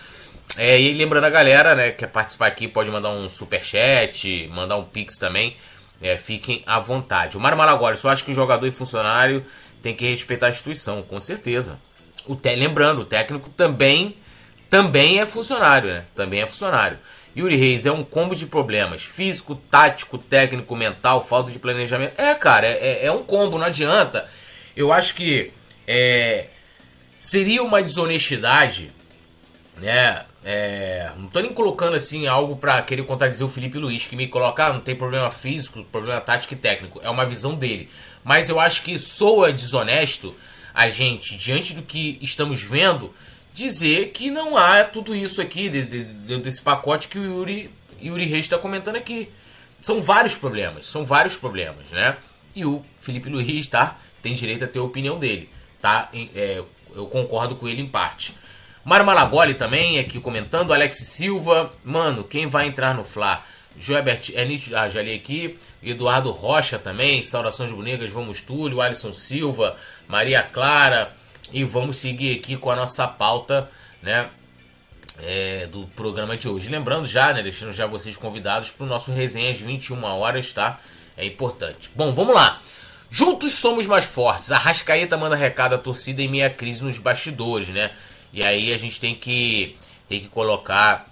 É, 0.58 0.82
e 0.82 0.94
lembrando 0.94 1.26
a 1.26 1.30
galera, 1.30 1.76
né, 1.76 1.92
que 1.92 2.00
quer 2.00 2.08
participar 2.08 2.48
aqui, 2.48 2.68
pode 2.68 2.90
mandar 2.90 3.10
um 3.10 3.30
super 3.30 3.64
chat, 3.64 4.50
mandar 4.52 4.78
um 4.78 4.84
pix 4.84 5.16
também, 5.16 5.56
é, 6.02 6.18
fiquem 6.18 6.64
à 6.66 6.80
vontade. 6.80 7.38
O 7.38 7.40
Mário 7.40 7.56
Malagoli, 7.56 7.96
só 7.96 8.10
acho 8.10 8.26
que 8.26 8.34
jogador 8.34 8.66
e 8.66 8.72
funcionário 8.72 9.46
tem 9.80 9.96
que 9.96 10.06
respeitar 10.10 10.48
a 10.48 10.50
instituição, 10.50 11.04
com 11.04 11.20
certeza. 11.20 11.80
O 12.32 12.36
te... 12.38 12.56
Lembrando, 12.56 13.02
o 13.02 13.06
técnico 13.06 13.50
também, 13.50 14.16
também 14.70 15.20
é 15.20 15.26
funcionário, 15.26 15.90
né? 15.90 16.06
Também 16.16 16.42
é 16.42 16.48
funcionário. 16.48 16.98
Yuri 17.36 17.58
Reis 17.58 17.86
é 17.86 17.92
um 17.92 18.06
combo 18.06 18.34
de 18.34 18.46
problemas: 18.46 19.04
físico, 19.04 19.54
tático, 19.70 20.18
técnico, 20.18 20.74
mental, 20.74 21.26
falta 21.26 21.52
de 21.52 21.60
planejamento. 21.60 22.14
É, 22.18 22.34
cara, 22.36 22.66
é, 22.66 23.02
é, 23.02 23.06
é 23.08 23.12
um 23.12 23.22
combo, 23.22 23.58
não 23.58 23.66
adianta. 23.66 24.30
Eu 24.78 24.94
acho 24.94 25.14
que 25.14 25.52
é, 25.86 26.48
seria 27.18 27.62
uma 27.64 27.84
desonestidade, 27.84 28.94
né? 29.76 30.24
É, 30.42 31.12
não 31.18 31.28
tô 31.28 31.42
nem 31.42 31.54
colocando 31.54 31.98
assim 31.98 32.28
algo 32.28 32.56
para 32.56 32.82
querer 32.82 33.04
contradizer 33.04 33.46
o 33.46 33.50
Felipe 33.50 33.78
Luiz, 33.78 34.08
que 34.08 34.16
me 34.16 34.30
coloca, 34.30 34.68
ah, 34.68 34.74
não 34.74 34.80
tem 34.80 34.96
problema 34.96 35.30
físico, 35.30 35.84
problema 35.84 36.22
tático 36.22 36.54
e 36.54 36.58
técnico. 36.58 37.02
É 37.04 37.10
uma 37.10 37.26
visão 37.26 37.56
dele. 37.56 37.90
Mas 38.24 38.48
eu 38.48 38.58
acho 38.58 38.84
que 38.84 38.98
soa 38.98 39.52
desonesto 39.52 40.34
a 40.74 40.90
gente, 40.90 41.36
diante 41.36 41.74
do 41.74 41.82
que 41.82 42.18
estamos 42.22 42.62
vendo, 42.62 43.14
dizer 43.54 44.12
que 44.12 44.32
não 44.32 44.58
há 44.58 44.84
tudo 44.84 45.16
isso 45.16 45.42
aqui, 45.42 45.70
de, 45.70 45.86
de, 45.86 46.04
de, 46.06 46.38
desse 46.38 46.62
pacote 46.62 47.08
que 47.08 47.20
o 47.20 47.24
Yuri, 47.24 47.70
Yuri 48.02 48.26
Reis 48.26 48.46
está 48.46 48.58
comentando 48.58 48.96
aqui. 48.96 49.30
São 49.82 50.00
vários 50.00 50.36
problemas, 50.36 50.86
são 50.86 51.04
vários 51.04 51.36
problemas, 51.36 51.88
né? 51.92 52.18
E 52.56 52.66
o 52.66 52.84
Felipe 52.98 53.30
Luiz, 53.30 53.68
tá? 53.68 53.98
Tem 54.22 54.34
direito 54.34 54.64
a 54.64 54.68
ter 54.68 54.80
a 54.80 54.84
opinião 54.84 55.18
dele, 55.18 55.50
tá? 55.82 56.10
É, 56.14 56.64
eu 56.96 57.08
concordo 57.08 57.56
com 57.56 57.68
ele 57.68 57.82
em 57.82 57.88
parte. 57.88 58.36
Mário 58.84 59.06
Malagoli 59.06 59.54
também 59.54 60.00
aqui 60.00 60.20
comentando, 60.20 60.74
Alex 60.74 60.98
Silva, 60.98 61.72
mano, 61.84 62.24
quem 62.24 62.48
vai 62.48 62.68
entrar 62.68 62.96
no 62.96 63.04
Fla? 63.04 63.44
Joebert, 63.78 64.32
é 64.34 64.46
ah, 64.76 64.90
já 64.90 65.02
li 65.02 65.14
aqui. 65.14 65.58
Eduardo 65.82 66.32
Rocha 66.32 66.78
também, 66.78 67.24
Saudações 67.24 67.72
Bonitas, 67.72 68.10
Vamos 68.12 68.42
Túlio, 68.42 68.82
Alisson 68.82 69.14
Silva, 69.14 69.76
Maria 70.08 70.44
Clara. 70.44 71.16
E 71.52 71.64
vamos 71.64 71.98
seguir 71.98 72.38
aqui 72.38 72.56
com 72.56 72.70
a 72.70 72.76
nossa 72.76 73.08
pauta, 73.08 73.70
né? 74.02 74.30
É, 75.20 75.68
do 75.68 75.86
programa 75.88 76.38
de 76.38 76.48
hoje. 76.48 76.70
Lembrando 76.70 77.06
já, 77.06 77.34
né? 77.34 77.44
Deixando 77.44 77.74
já 77.74 77.86
vocês 77.86 78.16
convidados 78.18 78.70
para 78.70 78.86
o 78.86 78.88
nosso 78.88 79.12
resenha 79.12 79.52
às 79.52 79.60
21 79.60 80.04
horas, 80.04 80.54
tá? 80.54 80.80
É 81.18 81.26
importante. 81.26 81.92
Bom, 81.96 82.14
vamos 82.14 82.34
lá. 82.34 82.62
Juntos 83.10 83.54
somos 83.54 83.86
mais 83.86 84.06
fortes. 84.06 84.52
A 84.52 84.58
Rascaeta 84.58 85.18
manda 85.18 85.36
recado 85.36 85.76
à 85.76 85.78
torcida 85.78 86.22
em 86.22 86.30
meia 86.30 86.50
crise 86.50 86.84
nos 86.84 86.98
bastidores, 86.98 87.68
né? 87.70 87.92
E 88.32 88.42
aí 88.42 88.74
a 88.74 88.78
gente 88.78 89.00
tem 89.00 89.14
que, 89.14 89.78
tem 90.08 90.22
que 90.22 90.30
colocar 90.30 91.08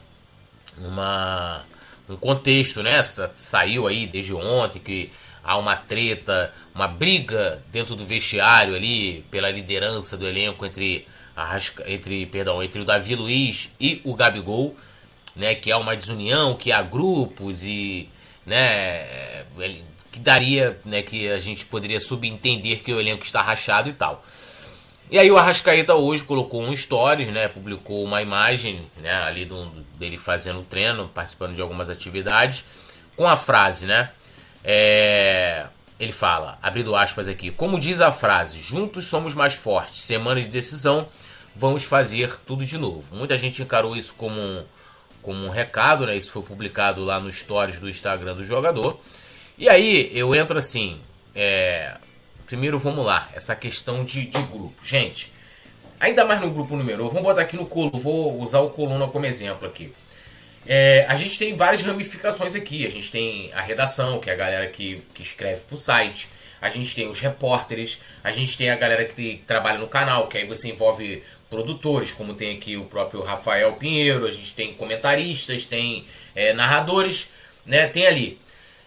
uma 0.77 1.65
um 2.09 2.17
contexto, 2.17 2.81
né? 2.81 3.01
Saiu 3.03 3.87
aí 3.87 4.07
desde 4.07 4.33
ontem 4.33 4.79
que 4.79 5.11
há 5.43 5.57
uma 5.57 5.75
treta, 5.75 6.53
uma 6.73 6.87
briga 6.87 7.63
dentro 7.71 7.95
do 7.95 8.05
vestiário 8.05 8.75
ali 8.75 9.23
pela 9.29 9.49
liderança 9.49 10.17
do 10.17 10.27
elenco 10.27 10.65
entre 10.65 11.07
entre, 11.85 12.25
perdão, 12.25 12.61
entre 12.61 12.81
o 12.81 12.85
Davi 12.85 13.15
Luiz 13.15 13.71
e 13.79 14.01
o 14.03 14.13
Gabigol, 14.13 14.75
né, 15.35 15.55
que 15.55 15.71
é 15.71 15.75
uma 15.75 15.95
desunião, 15.95 16.55
que 16.55 16.71
há 16.71 16.81
grupos 16.81 17.63
e, 17.63 18.09
né, 18.45 19.45
que 20.11 20.19
daria, 20.19 20.77
né, 20.83 21.01
que 21.01 21.29
a 21.29 21.39
gente 21.39 21.65
poderia 21.65 21.99
subentender 21.99 22.83
que 22.83 22.91
o 22.91 22.99
elenco 22.99 23.23
está 23.23 23.41
rachado 23.41 23.89
e 23.89 23.93
tal. 23.93 24.23
E 25.11 25.17
aí 25.17 25.31
o 25.31 25.37
Arrascaeta 25.37 25.95
hoje 25.95 26.23
colocou 26.23 26.61
um 26.61 26.75
stories, 26.75 27.29
né? 27.29 27.47
Publicou 27.47 28.03
uma 28.03 28.21
imagem, 28.21 28.87
né? 28.97 29.11
Ali 29.23 29.43
do, 29.43 29.65
dele 29.97 30.17
fazendo 30.19 30.61
treino, 30.61 31.07
participando 31.07 31.55
de 31.55 31.61
algumas 31.61 31.89
atividades, 31.89 32.63
com 33.15 33.27
a 33.27 33.35
frase, 33.35 33.87
né? 33.87 34.11
É, 34.63 35.65
ele 35.99 36.11
fala, 36.11 36.59
abrindo 36.61 36.95
aspas 36.95 37.27
aqui, 37.27 37.49
como 37.49 37.79
diz 37.79 38.01
a 38.01 38.11
frase, 38.11 38.59
juntos 38.59 39.05
somos 39.05 39.33
mais 39.33 39.53
fortes, 39.53 39.99
semana 40.01 40.39
de 40.39 40.47
decisão, 40.47 41.07
vamos 41.55 41.83
fazer 41.83 42.39
tudo 42.45 42.63
de 42.63 42.77
novo. 42.77 43.15
Muita 43.15 43.37
gente 43.37 43.61
encarou 43.63 43.95
isso 43.95 44.13
como 44.13 44.39
um, 44.39 44.63
como 45.23 45.43
um 45.43 45.49
recado, 45.49 46.05
né? 46.05 46.15
Isso 46.15 46.31
foi 46.31 46.43
publicado 46.43 47.03
lá 47.03 47.19
no 47.19 47.31
stories 47.31 47.79
do 47.79 47.89
Instagram 47.89 48.35
do 48.35 48.45
jogador. 48.45 48.99
E 49.57 49.67
aí 49.67 50.11
eu 50.13 50.35
entro 50.35 50.57
assim, 50.57 51.01
é, 51.33 51.97
Primeiro, 52.49 52.79
vamos 52.79 53.05
lá, 53.05 53.29
essa 53.35 53.55
questão 53.55 54.03
de, 54.03 54.25
de 54.25 54.41
grupo. 54.41 54.73
Gente, 54.83 55.31
ainda 55.99 56.25
mais 56.25 56.41
no 56.41 56.49
grupo 56.49 56.75
numeroso, 56.75 57.11
vamos 57.11 57.27
botar 57.27 57.41
aqui 57.41 57.55
no 57.55 57.67
colo, 57.67 57.91
vou 57.93 58.41
usar 58.41 58.57
o 58.61 58.71
coluna 58.71 59.07
como 59.07 59.23
exemplo 59.27 59.67
aqui. 59.67 59.93
É, 60.65 61.05
a 61.07 61.13
gente 61.13 61.37
tem 61.37 61.55
várias 61.55 61.83
ramificações 61.83 62.55
aqui. 62.55 62.87
A 62.87 62.89
gente 62.89 63.11
tem 63.11 63.53
a 63.53 63.61
redação, 63.61 64.19
que 64.19 64.31
é 64.31 64.33
a 64.33 64.35
galera 64.35 64.67
que, 64.67 65.03
que 65.13 65.21
escreve 65.21 65.61
pro 65.61 65.77
site. 65.77 66.27
A 66.59 66.71
gente 66.71 66.95
tem 66.95 67.07
os 67.07 67.19
repórteres. 67.19 67.99
A 68.23 68.31
gente 68.31 68.57
tem 68.57 68.71
a 68.71 68.75
galera 68.75 69.05
que 69.05 69.43
trabalha 69.45 69.77
no 69.77 69.87
canal, 69.87 70.27
que 70.27 70.39
aí 70.39 70.47
você 70.47 70.69
envolve 70.69 71.23
produtores, 71.51 72.11
como 72.13 72.33
tem 72.33 72.55
aqui 72.55 72.77
o 72.77 72.85
próprio 72.85 73.21
Rafael 73.21 73.73
Pinheiro. 73.73 74.25
A 74.25 74.31
gente 74.31 74.55
tem 74.55 74.73
comentaristas, 74.73 75.67
tem 75.67 76.03
é, 76.35 76.51
narradores, 76.51 77.29
né? 77.63 77.85
Tem 77.85 78.07
ali. 78.07 78.39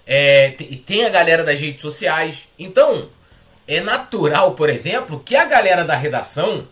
É, 0.04 0.50
tem 0.84 1.04
a 1.04 1.08
galera 1.10 1.44
das 1.44 1.60
redes 1.60 1.80
sociais. 1.80 2.48
Então, 2.58 3.08
é 3.76 3.80
natural, 3.80 4.52
por 4.52 4.68
exemplo, 4.68 5.20
que 5.20 5.36
a 5.36 5.44
galera 5.44 5.84
da 5.84 5.96
redação 5.96 6.68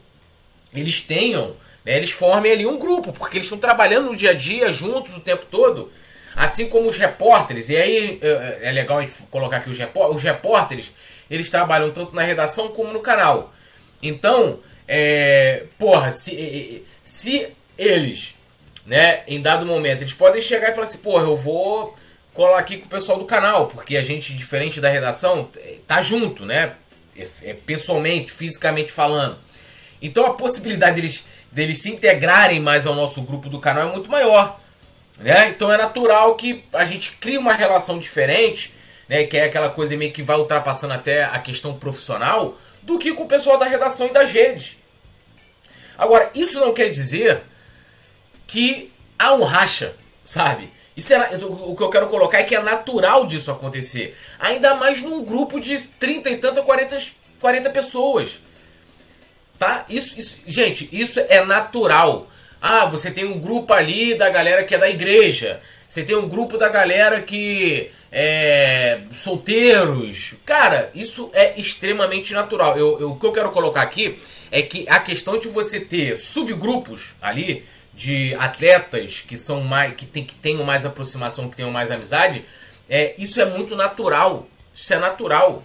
eles 0.74 1.00
tenham, 1.00 1.56
né, 1.84 1.96
eles 1.96 2.10
formem 2.10 2.52
ali 2.52 2.66
um 2.66 2.78
grupo, 2.78 3.12
porque 3.12 3.38
eles 3.38 3.46
estão 3.46 3.58
trabalhando 3.58 4.06
no 4.06 4.16
dia 4.16 4.30
a 4.30 4.34
dia 4.34 4.70
juntos 4.70 5.16
o 5.16 5.20
tempo 5.20 5.46
todo, 5.46 5.90
assim 6.36 6.68
como 6.68 6.88
os 6.88 6.96
repórteres. 6.96 7.68
E 7.68 7.76
aí 7.76 8.18
é, 8.22 8.26
é, 8.26 8.58
é 8.68 8.72
legal 8.72 8.98
a 8.98 9.02
gente 9.02 9.14
colocar 9.30 9.58
aqui 9.58 9.70
os, 9.70 9.78
repórteres, 9.78 10.16
os 10.16 10.22
repórteres, 10.22 10.92
eles 11.30 11.50
trabalham 11.50 11.90
tanto 11.90 12.14
na 12.14 12.22
redação 12.22 12.68
como 12.68 12.92
no 12.92 13.00
canal. 13.00 13.52
Então, 14.02 14.60
é, 14.86 15.64
porra, 15.78 16.10
se, 16.10 16.84
se 17.02 17.48
eles, 17.76 18.34
né, 18.86 19.22
em 19.26 19.40
dado 19.40 19.66
momento, 19.66 20.02
eles 20.02 20.14
podem 20.14 20.40
chegar 20.40 20.70
e 20.70 20.74
falar 20.74 20.86
assim, 20.86 20.98
porra, 20.98 21.24
eu 21.24 21.36
vou 21.36 21.94
colar 22.32 22.58
aqui 22.58 22.78
com 22.78 22.86
o 22.86 22.90
pessoal 22.90 23.18
do 23.18 23.24
canal, 23.24 23.66
porque 23.66 23.96
a 23.96 24.02
gente, 24.02 24.34
diferente 24.34 24.80
da 24.80 24.88
redação, 24.88 25.50
tá 25.86 26.00
junto, 26.00 26.44
né? 26.46 26.74
É, 27.16 27.26
é, 27.42 27.54
pessoalmente, 27.54 28.32
fisicamente 28.32 28.92
falando. 28.92 29.38
Então 30.00 30.24
a 30.24 30.34
possibilidade 30.34 30.96
deles, 30.96 31.24
deles 31.50 31.78
se 31.78 31.90
integrarem 31.90 32.60
mais 32.60 32.86
ao 32.86 32.94
nosso 32.94 33.22
grupo 33.22 33.48
do 33.48 33.58
canal 33.58 33.88
é 33.88 33.92
muito 33.92 34.10
maior. 34.10 34.60
Né? 35.18 35.48
Então 35.48 35.72
é 35.72 35.76
natural 35.76 36.34
que 36.36 36.64
a 36.72 36.84
gente 36.84 37.12
crie 37.16 37.36
uma 37.36 37.52
relação 37.52 37.98
diferente, 37.98 38.74
né? 39.08 39.24
que 39.24 39.36
é 39.36 39.44
aquela 39.44 39.68
coisa 39.68 39.96
meio 39.96 40.12
que 40.12 40.22
vai 40.22 40.38
ultrapassando 40.38 40.94
até 40.94 41.24
a 41.24 41.38
questão 41.38 41.74
profissional, 41.78 42.56
do 42.82 42.98
que 42.98 43.12
com 43.12 43.24
o 43.24 43.28
pessoal 43.28 43.58
da 43.58 43.66
redação 43.66 44.06
e 44.06 44.12
das 44.12 44.32
redes. 44.32 44.78
Agora, 45.98 46.30
isso 46.34 46.58
não 46.60 46.72
quer 46.72 46.88
dizer 46.88 47.42
que 48.46 48.90
há 49.18 49.34
um 49.34 49.44
racha, 49.44 49.94
sabe? 50.24 50.72
Isso 50.96 51.14
é, 51.14 51.38
o 51.44 51.74
que 51.74 51.82
eu 51.82 51.90
quero 51.90 52.08
colocar 52.08 52.38
é 52.38 52.42
que 52.42 52.54
é 52.54 52.62
natural 52.62 53.26
disso 53.26 53.50
acontecer. 53.50 54.16
Ainda 54.38 54.74
mais 54.74 55.02
num 55.02 55.24
grupo 55.24 55.60
de 55.60 55.78
30 55.78 56.30
e 56.30 56.36
tanto, 56.36 56.62
40, 56.62 56.98
40 57.40 57.70
pessoas. 57.70 58.40
Tá? 59.58 59.84
Isso, 59.88 60.18
isso, 60.18 60.36
gente, 60.46 60.88
isso 60.92 61.20
é 61.20 61.44
natural. 61.44 62.28
Ah, 62.60 62.86
você 62.86 63.10
tem 63.10 63.24
um 63.24 63.38
grupo 63.38 63.72
ali 63.72 64.14
da 64.14 64.28
galera 64.28 64.64
que 64.64 64.74
é 64.74 64.78
da 64.78 64.90
igreja. 64.90 65.60
Você 65.88 66.02
tem 66.02 66.16
um 66.16 66.28
grupo 66.28 66.56
da 66.56 66.68
galera 66.68 67.20
que 67.20 67.90
é 68.12 69.00
solteiros. 69.12 70.34
Cara, 70.44 70.90
isso 70.94 71.30
é 71.32 71.58
extremamente 71.58 72.32
natural. 72.32 72.76
Eu, 72.76 73.00
eu, 73.00 73.10
o 73.12 73.18
que 73.18 73.26
eu 73.26 73.32
quero 73.32 73.50
colocar 73.50 73.82
aqui 73.82 74.18
é 74.50 74.62
que 74.62 74.84
a 74.88 74.98
questão 74.98 75.38
de 75.38 75.48
você 75.48 75.80
ter 75.80 76.16
subgrupos 76.16 77.14
ali 77.20 77.64
de 78.00 78.34
atletas 78.36 79.20
que 79.20 79.36
são 79.36 79.60
mais 79.60 79.94
que, 79.94 80.06
tem, 80.06 80.24
que 80.24 80.34
tenham 80.34 80.64
mais 80.64 80.86
aproximação, 80.86 81.50
que 81.50 81.56
tenham 81.56 81.70
mais 81.70 81.90
amizade, 81.90 82.46
é, 82.88 83.14
isso 83.18 83.38
é 83.38 83.44
muito 83.44 83.76
natural. 83.76 84.48
Isso 84.74 84.94
é 84.94 84.98
natural. 84.98 85.62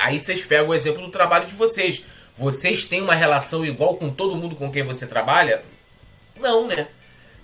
Aí 0.00 0.18
vocês 0.18 0.42
pegam 0.42 0.68
o 0.68 0.74
exemplo 0.74 1.02
do 1.02 1.10
trabalho 1.10 1.44
de 1.44 1.52
vocês. 1.52 2.06
Vocês 2.34 2.86
têm 2.86 3.02
uma 3.02 3.14
relação 3.14 3.66
igual 3.66 3.96
com 3.96 4.08
todo 4.08 4.34
mundo 4.34 4.56
com 4.56 4.72
quem 4.72 4.82
você 4.82 5.06
trabalha? 5.06 5.62
Não, 6.40 6.66
né? 6.66 6.88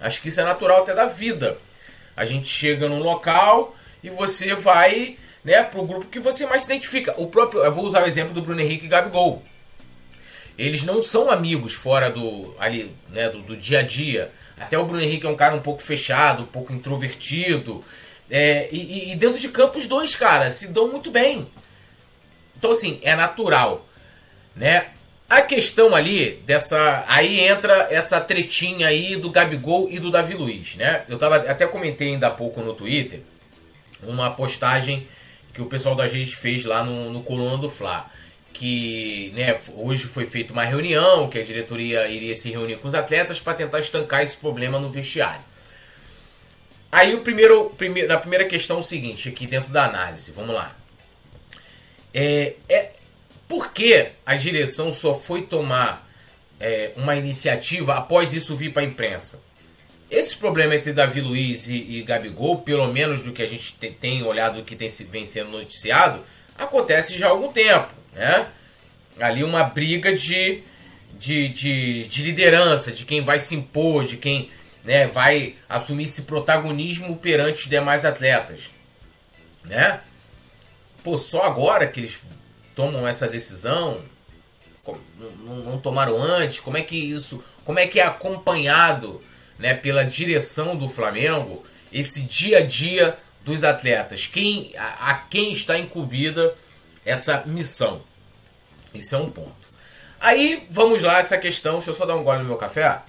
Acho 0.00 0.22
que 0.22 0.30
isso 0.30 0.40
é 0.40 0.44
natural 0.44 0.84
até 0.84 0.94
da 0.94 1.04
vida. 1.04 1.58
A 2.16 2.24
gente 2.24 2.48
chega 2.48 2.88
num 2.88 3.02
local 3.02 3.76
e 4.02 4.08
você 4.08 4.54
vai 4.54 5.18
né, 5.44 5.62
pro 5.64 5.84
grupo 5.84 6.06
que 6.06 6.18
você 6.18 6.46
mais 6.46 6.62
se 6.62 6.72
identifica. 6.72 7.14
O 7.18 7.26
próprio, 7.26 7.62
eu 7.62 7.74
vou 7.74 7.84
usar 7.84 8.02
o 8.02 8.06
exemplo 8.06 8.32
do 8.32 8.40
Bruno 8.40 8.62
Henrique 8.62 8.86
e 8.86 8.88
Gabigol. 8.88 9.42
Eles 10.58 10.82
não 10.82 11.00
são 11.00 11.30
amigos 11.30 11.72
fora 11.72 12.10
do 12.10 12.52
ali, 12.58 12.92
né, 13.10 13.28
do, 13.28 13.40
do 13.40 13.56
dia 13.56 13.78
a 13.78 13.82
dia. 13.82 14.32
Até 14.58 14.76
o 14.76 14.84
Bruno 14.84 15.02
Henrique 15.02 15.24
é 15.24 15.30
um 15.30 15.36
cara 15.36 15.54
um 15.54 15.60
pouco 15.60 15.80
fechado, 15.80 16.42
um 16.42 16.46
pouco 16.46 16.72
introvertido. 16.72 17.84
É, 18.28 18.68
e, 18.72 19.12
e, 19.12 19.16
dentro 19.16 19.40
de 19.40 19.48
campo 19.48 19.78
os 19.78 19.86
dois, 19.86 20.16
cara, 20.16 20.50
se 20.50 20.68
dão 20.68 20.88
muito 20.88 21.10
bem. 21.10 21.48
Então, 22.56 22.72
assim, 22.72 22.98
é 23.02 23.14
natural. 23.14 23.86
Né? 24.56 24.88
A 25.30 25.42
questão 25.42 25.94
ali 25.94 26.42
dessa. 26.44 27.04
Aí 27.06 27.38
entra 27.40 27.86
essa 27.90 28.20
tretinha 28.20 28.88
aí 28.88 29.14
do 29.14 29.30
Gabigol 29.30 29.88
e 29.88 29.98
do 29.98 30.10
Davi 30.10 30.34
Luiz, 30.34 30.74
né? 30.74 31.04
Eu 31.08 31.18
tava, 31.18 31.36
até 31.36 31.66
comentei 31.66 32.08
ainda 32.08 32.26
há 32.26 32.30
pouco 32.30 32.60
no 32.62 32.74
Twitter 32.74 33.20
uma 34.02 34.30
postagem 34.30 35.06
que 35.52 35.60
o 35.60 35.66
pessoal 35.66 35.94
da 35.94 36.06
gente 36.06 36.34
fez 36.34 36.64
lá 36.64 36.84
no, 36.84 37.10
no 37.10 37.22
Coluna 37.22 37.58
do 37.58 37.68
Fla. 37.68 38.10
Que 38.52 39.30
né, 39.34 39.56
hoje 39.74 40.04
foi 40.04 40.26
feita 40.26 40.52
uma 40.52 40.64
reunião, 40.64 41.28
que 41.28 41.38
a 41.38 41.44
diretoria 41.44 42.08
iria 42.08 42.34
se 42.34 42.50
reunir 42.50 42.76
com 42.76 42.88
os 42.88 42.94
atletas 42.94 43.40
para 43.40 43.54
tentar 43.54 43.78
estancar 43.78 44.22
esse 44.22 44.36
problema 44.36 44.78
no 44.80 44.90
vestiário. 44.90 45.42
Aí 46.90 47.14
o 47.14 47.20
primeiro, 47.20 47.70
primeiro, 47.70 48.12
a 48.12 48.18
primeira 48.18 48.46
questão 48.46 48.78
é 48.78 48.80
o 48.80 48.82
seguinte, 48.82 49.28
aqui 49.28 49.46
dentro 49.46 49.70
da 49.72 49.84
análise, 49.84 50.32
vamos 50.32 50.54
lá. 50.54 50.74
É, 52.12 52.54
é, 52.68 52.92
por 53.46 53.72
que 53.72 54.10
a 54.24 54.34
direção 54.34 54.92
só 54.92 55.14
foi 55.14 55.42
tomar 55.42 56.08
é, 56.58 56.92
uma 56.96 57.14
iniciativa 57.14 57.94
após 57.94 58.32
isso 58.32 58.56
vir 58.56 58.72
para 58.72 58.82
a 58.82 58.86
imprensa? 58.86 59.40
Esse 60.10 60.36
problema 60.36 60.74
entre 60.74 60.92
Davi 60.94 61.20
Luiz 61.20 61.68
e, 61.68 61.76
e, 61.76 62.02
Gabigol, 62.02 62.62
pelo 62.62 62.90
menos 62.90 63.22
do 63.22 63.32
que 63.32 63.42
a 63.42 63.46
gente 63.46 63.74
tem, 63.74 63.92
tem 63.92 64.22
olhado 64.22 64.62
que 64.62 64.74
tem, 64.74 64.88
vem 65.10 65.26
sendo 65.26 65.50
noticiado, 65.50 66.22
acontece 66.58 67.16
já 67.16 67.28
há 67.28 67.30
algum 67.30 67.52
tempo. 67.52 67.88
Né? 68.12 68.48
Ali 69.20 69.44
uma 69.44 69.64
briga 69.64 70.14
de, 70.14 70.62
de, 71.18 71.48
de, 71.48 72.04
de 72.08 72.22
liderança, 72.22 72.92
de 72.92 73.04
quem 73.04 73.22
vai 73.22 73.38
se 73.38 73.54
impor, 73.54 74.04
de 74.04 74.16
quem 74.16 74.50
né, 74.84 75.06
vai 75.06 75.54
assumir 75.68 76.04
esse 76.04 76.22
protagonismo 76.22 77.16
perante 77.16 77.62
os 77.62 77.70
demais 77.70 78.04
atletas. 78.04 78.70
Né? 79.64 80.00
Pô, 81.02 81.16
só 81.16 81.44
agora 81.44 81.86
que 81.86 82.00
eles 82.00 82.22
tomam 82.74 83.06
essa 83.06 83.28
decisão? 83.28 84.02
Não, 85.44 85.78
tomaram 85.78 86.20
antes? 86.20 86.60
Como 86.60 86.76
é 86.76 86.82
que 86.82 86.96
isso, 86.96 87.42
como 87.64 87.78
é 87.78 87.86
que 87.86 88.00
é 88.00 88.04
acompanhado, 88.04 89.22
né, 89.58 89.74
pela 89.74 90.04
direção 90.04 90.76
do 90.76 90.88
Flamengo 90.88 91.64
esse 91.92 92.22
dia 92.22 92.58
a 92.58 92.66
dia 92.66 93.18
dos 93.48 93.64
atletas? 93.64 94.26
Quem 94.26 94.72
a, 94.76 95.10
a 95.10 95.14
quem 95.14 95.52
está 95.52 95.78
incumbida 95.78 96.54
essa 97.04 97.42
missão? 97.46 98.02
Isso 98.94 99.14
é 99.14 99.18
um 99.18 99.30
ponto. 99.30 99.68
Aí, 100.20 100.66
vamos 100.70 101.02
lá, 101.02 101.18
essa 101.18 101.38
questão. 101.38 101.74
Deixa 101.74 101.90
eu 101.90 101.94
só 101.94 102.04
dar 102.04 102.16
um 102.16 102.22
gole 102.22 102.40
no 102.40 102.48
meu 102.48 102.56
café. 102.56 103.02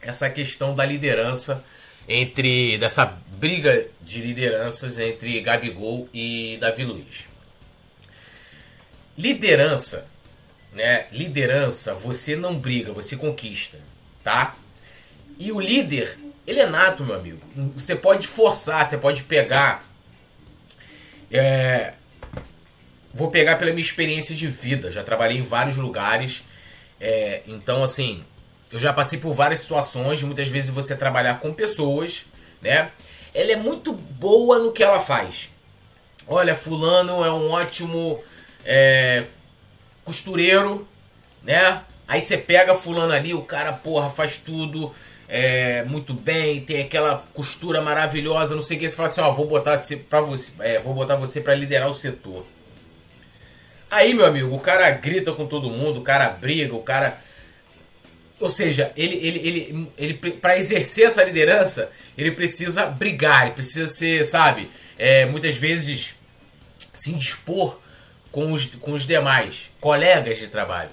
Essa 0.00 0.28
questão 0.28 0.74
da 0.74 0.84
liderança 0.84 1.64
entre 2.08 2.78
dessa 2.78 3.04
briga 3.04 3.88
de 4.00 4.20
lideranças 4.20 4.98
entre 4.98 5.40
Gabigol 5.40 6.08
e 6.12 6.56
Davi 6.60 6.84
Luiz. 6.84 7.28
Liderança, 9.16 10.08
né? 10.72 11.06
Liderança, 11.12 11.94
você 11.94 12.34
não 12.34 12.58
briga, 12.58 12.92
você 12.92 13.16
conquista, 13.16 13.78
tá? 14.22 14.56
E 15.38 15.52
o 15.52 15.60
líder, 15.60 16.18
ele 16.48 16.60
é 16.60 16.66
nato, 16.66 17.04
meu 17.04 17.14
amigo. 17.14 17.38
Você 17.76 17.94
pode 17.94 18.26
forçar, 18.26 18.88
você 18.88 18.96
pode 18.96 19.22
pegar. 19.24 19.86
É, 21.30 21.92
vou 23.12 23.30
pegar 23.30 23.56
pela 23.56 23.70
minha 23.70 23.82
experiência 23.82 24.34
de 24.34 24.46
vida. 24.46 24.90
Já 24.90 25.02
trabalhei 25.02 25.36
em 25.36 25.42
vários 25.42 25.76
lugares. 25.76 26.42
É, 26.98 27.42
então, 27.46 27.84
assim, 27.84 28.24
eu 28.72 28.80
já 28.80 28.94
passei 28.94 29.18
por 29.18 29.32
várias 29.32 29.60
situações, 29.60 30.22
muitas 30.22 30.48
vezes 30.48 30.70
você 30.70 30.96
trabalhar 30.96 31.38
com 31.38 31.52
pessoas, 31.52 32.24
né? 32.62 32.90
Ela 33.34 33.52
é 33.52 33.56
muito 33.56 33.92
boa 33.92 34.58
no 34.58 34.72
que 34.72 34.82
ela 34.82 34.98
faz. 34.98 35.50
Olha, 36.26 36.54
fulano 36.54 37.22
é 37.22 37.30
um 37.30 37.50
ótimo 37.50 38.22
é, 38.64 39.26
costureiro, 40.02 40.88
né? 41.42 41.82
Aí 42.06 42.22
você 42.22 42.38
pega 42.38 42.74
fulano 42.74 43.12
ali, 43.12 43.34
o 43.34 43.42
cara, 43.42 43.74
porra, 43.74 44.08
faz 44.08 44.38
tudo 44.38 44.94
é, 45.28 45.84
muito 45.84 46.14
bem, 46.14 46.60
tem 46.62 46.80
aquela 46.80 47.24
costura 47.34 47.82
maravilhosa, 47.82 48.54
não 48.54 48.62
sei 48.62 48.76
o 48.76 48.80
que. 48.80 48.88
Você 48.88 48.96
fala 48.96 49.08
assim, 49.08 49.20
ó, 49.20 49.30
vou 49.30 49.46
botar 49.46 49.76
você 49.76 49.96
para 49.96 50.20
você, 50.20 50.52
é, 50.60 50.78
vou 50.78 50.94
botar 50.94 51.16
você 51.16 51.40
para 51.40 51.54
liderar 51.54 51.88
o 51.88 51.94
setor. 51.94 52.46
Aí, 53.90 54.14
meu 54.14 54.26
amigo, 54.26 54.54
o 54.54 54.60
cara 54.60 54.90
grita 54.90 55.32
com 55.32 55.46
todo 55.46 55.70
mundo, 55.70 56.00
o 56.00 56.02
cara 56.02 56.30
briga, 56.30 56.74
o 56.74 56.82
cara 56.82 57.18
ou 58.40 58.48
seja, 58.48 58.92
ele, 58.96 59.16
ele, 59.16 59.38
ele, 59.48 59.92
ele 59.98 60.14
para 60.14 60.56
exercer 60.56 61.06
essa 61.06 61.24
liderança, 61.24 61.90
ele 62.16 62.30
precisa 62.30 62.86
brigar, 62.86 63.46
ele 63.46 63.54
precisa 63.54 63.88
ser, 63.88 64.24
sabe, 64.24 64.70
é, 64.96 65.26
muitas 65.26 65.56
vezes 65.56 66.14
se 66.94 67.10
indispor 67.10 67.80
com 68.30 68.52
os, 68.52 68.66
com 68.66 68.92
os 68.92 69.06
demais 69.06 69.70
colegas 69.80 70.38
de 70.38 70.46
trabalho. 70.46 70.90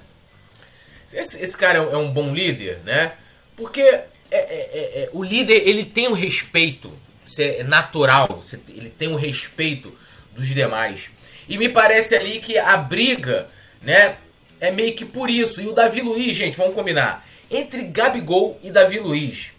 Esse, 1.13 1.39
esse 1.41 1.57
cara 1.57 1.77
é 1.77 1.97
um 1.97 2.11
bom 2.11 2.33
líder, 2.33 2.79
né? 2.83 3.13
Porque 3.55 4.01
é, 4.31 4.37
é, 4.37 4.39
é, 4.39 5.03
é 5.03 5.09
o 5.13 5.23
líder 5.23 5.67
ele 5.67 5.85
tem 5.85 6.07
um 6.07 6.13
respeito, 6.13 6.91
é 7.39 7.63
natural, 7.63 8.39
ele 8.69 8.89
tem 8.89 9.07
um 9.07 9.15
respeito 9.15 9.93
dos 10.33 10.47
demais. 10.47 11.09
E 11.47 11.57
me 11.57 11.69
parece 11.69 12.15
ali 12.15 12.39
que 12.39 12.57
a 12.57 12.75
briga, 12.77 13.47
né, 13.81 14.17
é 14.59 14.71
meio 14.71 14.95
que 14.95 15.05
por 15.05 15.29
isso. 15.29 15.61
E 15.61 15.67
o 15.67 15.73
Davi 15.73 16.01
Luiz, 16.01 16.35
gente, 16.35 16.57
vamos 16.57 16.73
combinar 16.73 17.25
entre 17.49 17.83
Gabigol 17.83 18.59
e 18.63 18.71
Davi 18.71 18.99
Luiz, 18.99 19.51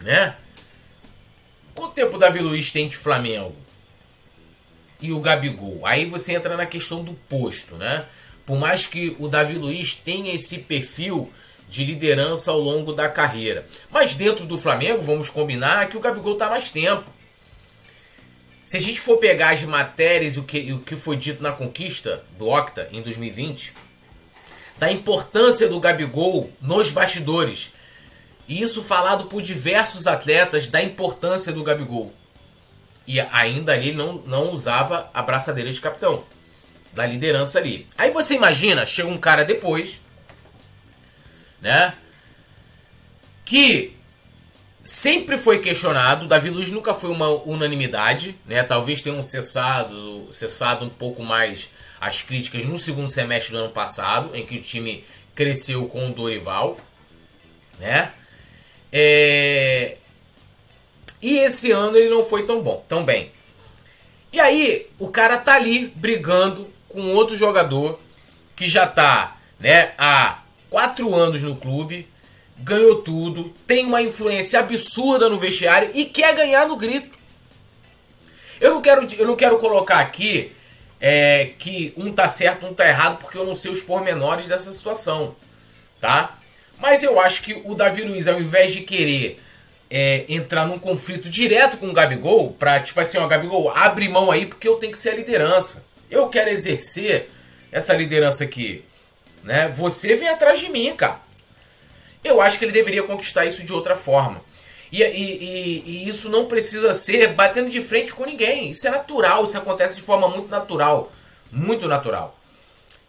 né? 0.00 0.36
Quanto 1.74 1.94
tempo 1.94 2.16
o 2.16 2.18
Davi 2.18 2.40
Luiz 2.40 2.70
tem 2.70 2.88
de 2.88 2.96
Flamengo? 2.96 3.56
E 5.00 5.12
o 5.12 5.20
Gabigol? 5.20 5.86
Aí 5.86 6.04
você 6.04 6.34
entra 6.34 6.56
na 6.56 6.66
questão 6.66 7.02
do 7.02 7.14
posto, 7.14 7.76
né? 7.76 8.04
Por 8.44 8.58
mais 8.58 8.86
que 8.86 9.16
o 9.18 9.28
Davi 9.28 9.54
Luiz 9.54 9.94
tenha 9.94 10.34
esse 10.34 10.58
perfil 10.58 11.32
de 11.70 11.84
liderança 11.84 12.50
ao 12.50 12.58
longo 12.58 12.92
da 12.92 13.08
carreira. 13.08 13.64
Mas 13.88 14.16
dentro 14.16 14.44
do 14.44 14.58
Flamengo, 14.58 15.00
vamos 15.00 15.30
combinar 15.30 15.88
que 15.88 15.96
o 15.96 16.00
Gabigol 16.00 16.32
está 16.32 16.50
mais 16.50 16.72
tempo. 16.72 17.08
Se 18.64 18.76
a 18.76 18.80
gente 18.80 19.00
for 19.00 19.18
pegar 19.18 19.50
as 19.50 19.62
matérias 19.62 20.34
e 20.34 20.40
o 20.40 20.42
que, 20.42 20.72
o 20.72 20.80
que 20.80 20.96
foi 20.96 21.16
dito 21.16 21.40
na 21.40 21.52
conquista 21.52 22.24
do 22.36 22.48
Octa 22.48 22.88
em 22.92 23.00
2020, 23.00 23.72
da 24.78 24.90
importância 24.90 25.68
do 25.68 25.78
Gabigol 25.78 26.50
nos 26.60 26.90
bastidores. 26.90 27.72
E 28.48 28.60
isso 28.60 28.82
falado 28.82 29.26
por 29.26 29.40
diversos 29.40 30.08
atletas 30.08 30.66
da 30.66 30.82
importância 30.82 31.52
do 31.52 31.62
Gabigol. 31.62 32.12
E 33.06 33.20
ainda 33.20 33.72
ali 33.72 33.92
não, 33.92 34.14
não 34.26 34.50
usava 34.50 35.08
a 35.14 35.22
braçadeira 35.22 35.70
de 35.70 35.80
capitão. 35.80 36.24
Da 36.92 37.06
liderança 37.06 37.60
ali. 37.60 37.86
Aí 37.96 38.10
você 38.10 38.34
imagina, 38.34 38.84
chega 38.84 39.08
um 39.08 39.18
cara 39.18 39.44
depois, 39.44 40.00
né? 41.60 41.94
Que 43.44 43.96
sempre 44.82 45.38
foi 45.38 45.58
questionado. 45.58 46.26
Davi 46.26 46.50
Luiz 46.50 46.70
nunca 46.70 46.94
foi 46.94 47.10
uma 47.10 47.28
unanimidade, 47.28 48.36
né? 48.46 48.62
Talvez 48.62 49.02
tenham 49.02 49.22
cessado, 49.22 50.28
cessado 50.32 50.84
um 50.84 50.90
pouco 50.90 51.22
mais 51.22 51.70
as 52.00 52.22
críticas 52.22 52.64
no 52.64 52.78
segundo 52.78 53.08
semestre 53.08 53.52
do 53.52 53.58
ano 53.58 53.72
passado, 53.72 54.34
em 54.34 54.44
que 54.46 54.56
o 54.56 54.62
time 54.62 55.04
cresceu 55.34 55.86
com 55.86 56.08
o 56.08 56.14
Dorival, 56.14 56.78
né? 57.78 58.12
É... 58.92 59.98
E 61.22 61.38
esse 61.38 61.70
ano 61.70 61.96
ele 61.96 62.08
não 62.08 62.24
foi 62.24 62.46
tão 62.46 62.62
bom, 62.62 62.84
tão 62.88 63.04
bem. 63.04 63.30
E 64.32 64.40
aí 64.40 64.88
o 64.98 65.08
cara 65.08 65.36
tá 65.36 65.54
ali 65.54 65.88
brigando 65.94 66.72
com 66.88 67.12
outro 67.12 67.36
jogador 67.36 68.00
que 68.56 68.68
já 68.68 68.86
tá 68.86 69.38
né, 69.58 69.92
há 69.98 70.39
quatro 70.70 71.14
anos 71.14 71.42
no 71.42 71.56
clube, 71.56 72.08
ganhou 72.56 73.02
tudo, 73.02 73.52
tem 73.66 73.84
uma 73.84 74.00
influência 74.00 74.60
absurda 74.60 75.28
no 75.28 75.36
vestiário 75.36 75.90
e 75.92 76.04
quer 76.04 76.34
ganhar 76.34 76.66
no 76.66 76.76
grito. 76.76 77.18
Eu 78.60 78.74
não 78.74 78.80
quero, 78.80 79.06
eu 79.18 79.26
não 79.26 79.36
quero 79.36 79.58
colocar 79.58 79.98
aqui 79.98 80.52
é, 81.00 81.50
que 81.58 81.92
um 81.96 82.12
tá 82.12 82.28
certo, 82.28 82.66
um 82.66 82.74
tá 82.74 82.86
errado, 82.86 83.18
porque 83.18 83.36
eu 83.36 83.44
não 83.44 83.54
sei 83.54 83.70
os 83.70 83.82
pormenores 83.82 84.48
dessa 84.48 84.72
situação, 84.72 85.34
tá? 86.00 86.38
Mas 86.78 87.02
eu 87.02 87.18
acho 87.18 87.42
que 87.42 87.60
o 87.64 87.74
Davi 87.74 88.02
Luiz, 88.02 88.28
ao 88.28 88.40
invés 88.40 88.72
de 88.72 88.82
querer 88.82 89.40
é, 89.90 90.24
entrar 90.28 90.66
num 90.66 90.78
conflito 90.78 91.28
direto 91.28 91.78
com 91.78 91.88
o 91.88 91.92
Gabigol, 91.92 92.52
pra 92.52 92.80
tipo 92.80 93.00
assim, 93.00 93.18
ó, 93.18 93.26
Gabigol, 93.26 93.70
abre 93.70 94.08
mão 94.08 94.30
aí 94.30 94.46
porque 94.46 94.68
eu 94.68 94.76
tenho 94.76 94.92
que 94.92 94.98
ser 94.98 95.10
a 95.10 95.16
liderança. 95.16 95.84
Eu 96.10 96.28
quero 96.28 96.50
exercer 96.50 97.30
essa 97.72 97.94
liderança 97.94 98.44
aqui. 98.44 98.84
Né? 99.42 99.68
Você 99.68 100.14
vem 100.16 100.28
atrás 100.28 100.58
de 100.58 100.70
mim, 100.70 100.94
cara. 100.94 101.20
Eu 102.22 102.40
acho 102.40 102.58
que 102.58 102.64
ele 102.64 102.72
deveria 102.72 103.02
conquistar 103.02 103.46
isso 103.46 103.64
de 103.64 103.72
outra 103.72 103.96
forma. 103.96 104.42
E, 104.92 105.02
e, 105.02 105.82
e, 105.86 106.08
isso 106.08 106.28
não 106.28 106.46
precisa 106.46 106.92
ser 106.92 107.28
batendo 107.28 107.70
de 107.70 107.80
frente 107.80 108.12
com 108.12 108.24
ninguém. 108.24 108.70
Isso 108.70 108.86
é 108.86 108.90
natural, 108.90 109.44
isso 109.44 109.56
acontece 109.56 109.96
de 109.96 110.02
forma 110.02 110.28
muito 110.28 110.50
natural. 110.50 111.12
Muito 111.50 111.88
natural. 111.88 112.36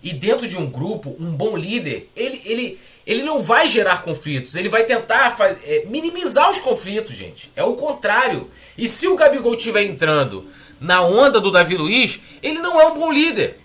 E 0.02 0.14
dentro 0.14 0.48
de 0.48 0.58
um 0.58 0.70
grupo, 0.70 1.16
um 1.20 1.32
bom 1.32 1.56
líder, 1.56 2.10
ele, 2.16 2.42
ele, 2.46 2.80
ele 3.06 3.24
não 3.24 3.42
vai 3.42 3.68
gerar 3.68 4.02
conflitos, 4.02 4.56
ele 4.56 4.70
vai 4.70 4.84
tentar 4.84 5.36
é, 5.64 5.86
minimizar 5.88 6.50
os 6.50 6.60
conflitos, 6.60 7.16
gente. 7.16 7.52
É 7.56 7.64
o 7.64 7.74
contrário. 7.74 8.50
E 8.78 8.88
se 8.88 9.08
o 9.08 9.16
Gabigol 9.16 9.54
estiver 9.54 9.84
entrando 9.84 10.48
na 10.80 11.02
onda 11.02 11.40
do 11.40 11.52
Davi 11.52 11.78
Luiz, 11.78 12.20
ele 12.42 12.60
não 12.60 12.82
é 12.82 12.88
um 12.88 12.96
bom 12.96 13.12
líder. 13.12 13.61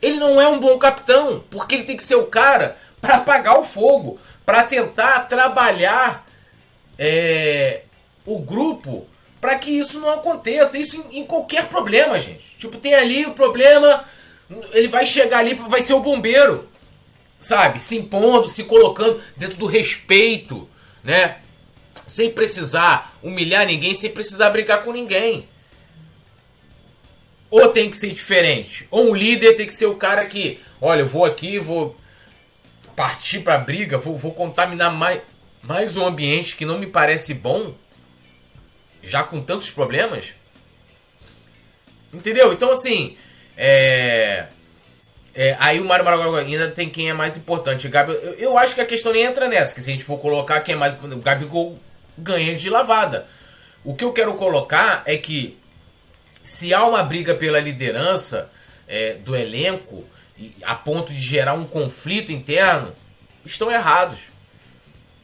Ele 0.00 0.16
não 0.16 0.40
é 0.40 0.48
um 0.48 0.60
bom 0.60 0.78
capitão, 0.78 1.42
porque 1.50 1.74
ele 1.74 1.84
tem 1.84 1.96
que 1.96 2.04
ser 2.04 2.14
o 2.14 2.26
cara 2.26 2.76
para 3.00 3.16
apagar 3.16 3.58
o 3.58 3.64
fogo, 3.64 4.18
para 4.44 4.62
tentar 4.64 5.20
trabalhar 5.28 6.26
é, 6.98 7.82
o 8.24 8.38
grupo 8.38 9.06
para 9.40 9.56
que 9.56 9.70
isso 9.70 10.00
não 10.00 10.10
aconteça. 10.10 10.78
Isso 10.78 11.04
em, 11.10 11.20
em 11.20 11.26
qualquer 11.26 11.68
problema, 11.68 12.18
gente. 12.18 12.56
Tipo, 12.56 12.76
tem 12.76 12.94
ali 12.94 13.26
o 13.26 13.34
problema, 13.34 14.04
ele 14.72 14.88
vai 14.88 15.06
chegar 15.06 15.38
ali, 15.38 15.54
vai 15.54 15.82
ser 15.82 15.94
o 15.94 16.00
bombeiro 16.00 16.68
sabe, 17.40 17.80
se 17.80 17.96
impondo, 17.96 18.48
se 18.48 18.64
colocando 18.64 19.20
dentro 19.36 19.56
do 19.56 19.66
respeito, 19.66 20.68
né? 21.02 21.38
Sem 22.06 22.30
precisar 22.30 23.14
humilhar 23.22 23.66
ninguém, 23.66 23.94
sem 23.94 24.10
precisar 24.10 24.50
brigar 24.50 24.82
com 24.82 24.92
ninguém. 24.92 25.48
Ou 27.50 27.68
tem 27.68 27.90
que 27.90 27.96
ser 27.96 28.12
diferente. 28.12 28.86
Ou 28.90 29.10
um 29.10 29.14
líder 29.14 29.54
tem 29.54 29.66
que 29.66 29.72
ser 29.72 29.86
o 29.86 29.96
cara 29.96 30.24
que, 30.26 30.60
olha, 30.80 31.00
eu 31.00 31.06
vou 31.06 31.24
aqui, 31.24 31.58
vou 31.58 31.96
partir 32.94 33.40
pra 33.40 33.58
briga, 33.58 33.96
vou, 33.96 34.16
vou 34.16 34.32
contaminar 34.32 34.92
mais, 34.92 35.20
mais 35.62 35.96
um 35.96 36.04
ambiente 36.04 36.56
que 36.56 36.64
não 36.64 36.78
me 36.78 36.86
parece 36.86 37.34
bom, 37.34 37.74
já 39.02 39.22
com 39.22 39.40
tantos 39.40 39.70
problemas. 39.70 40.34
Entendeu? 42.12 42.52
Então, 42.52 42.70
assim, 42.70 43.16
é 43.56 44.48
é, 45.40 45.56
aí 45.60 45.78
o 45.78 45.84
Mário 45.84 46.04
Maragogi 46.04 46.52
ainda 46.52 46.68
tem 46.68 46.88
quem 46.88 47.08
é 47.08 47.12
mais 47.12 47.36
importante. 47.36 47.88
Gabi, 47.88 48.12
eu, 48.12 48.34
eu, 48.34 48.58
acho 48.58 48.74
que 48.74 48.80
a 48.80 48.86
questão 48.86 49.12
nem 49.12 49.22
entra 49.22 49.48
nessa, 49.48 49.74
que 49.74 49.80
se 49.80 49.90
a 49.90 49.92
gente 49.92 50.04
for 50.04 50.18
colocar 50.18 50.60
quem 50.60 50.74
é 50.74 50.78
mais 50.78 50.94
importante, 50.94 51.20
o 51.20 51.22
Gabigol 51.22 51.78
ganha 52.16 52.56
de 52.56 52.68
lavada. 52.68 53.26
O 53.84 53.94
que 53.94 54.02
eu 54.02 54.12
quero 54.12 54.34
colocar 54.34 55.02
é 55.06 55.16
que 55.16 55.56
se 56.48 56.72
há 56.72 56.82
uma 56.86 57.02
briga 57.02 57.34
pela 57.34 57.60
liderança 57.60 58.50
é, 58.88 59.16
do 59.16 59.36
elenco, 59.36 60.02
a 60.62 60.74
ponto 60.74 61.12
de 61.12 61.20
gerar 61.20 61.52
um 61.52 61.66
conflito 61.66 62.32
interno, 62.32 62.94
estão 63.44 63.70
errados. 63.70 64.30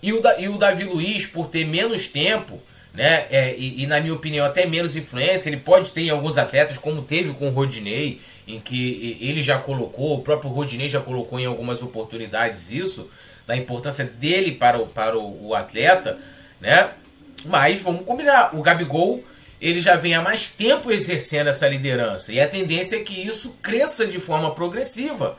E 0.02 0.12
o, 0.12 0.20
e 0.38 0.50
o 0.50 0.58
Davi 0.58 0.84
Luiz, 0.84 1.24
por 1.24 1.48
ter 1.48 1.64
menos 1.64 2.06
tempo, 2.06 2.60
né, 2.92 3.26
é, 3.30 3.54
e, 3.56 3.82
e, 3.82 3.86
na 3.86 4.02
minha 4.02 4.12
opinião 4.12 4.44
até 4.44 4.66
menos 4.66 4.96
influência, 4.96 5.48
ele 5.48 5.56
pode 5.56 5.90
ter 5.94 6.02
em 6.02 6.10
alguns 6.10 6.36
atletas, 6.36 6.76
como 6.76 7.00
teve 7.00 7.32
com 7.32 7.48
o 7.48 7.52
Rodinei, 7.52 8.20
em 8.46 8.60
que 8.60 9.16
ele 9.18 9.40
já 9.40 9.58
colocou, 9.58 10.18
o 10.18 10.22
próprio 10.22 10.50
Rodinei 10.50 10.90
já 10.90 11.00
colocou 11.00 11.40
em 11.40 11.46
algumas 11.46 11.82
oportunidades 11.82 12.70
isso, 12.70 13.08
da 13.46 13.56
importância 13.56 14.04
dele 14.04 14.52
para 14.52 14.78
o, 14.78 14.86
para 14.88 15.18
o, 15.18 15.48
o 15.48 15.54
atleta, 15.54 16.18
né? 16.60 16.90
Mas 17.46 17.80
vamos 17.80 18.04
combinar, 18.04 18.54
o 18.54 18.60
Gabigol 18.60 19.24
ele 19.64 19.80
já 19.80 19.96
vem 19.96 20.14
há 20.14 20.20
mais 20.20 20.50
tempo 20.50 20.92
exercendo 20.92 21.46
essa 21.46 21.66
liderança 21.66 22.30
e 22.30 22.38
a 22.38 22.46
tendência 22.46 22.96
é 22.96 23.00
que 23.02 23.26
isso 23.26 23.56
cresça 23.62 24.06
de 24.06 24.18
forma 24.18 24.54
progressiva. 24.54 25.38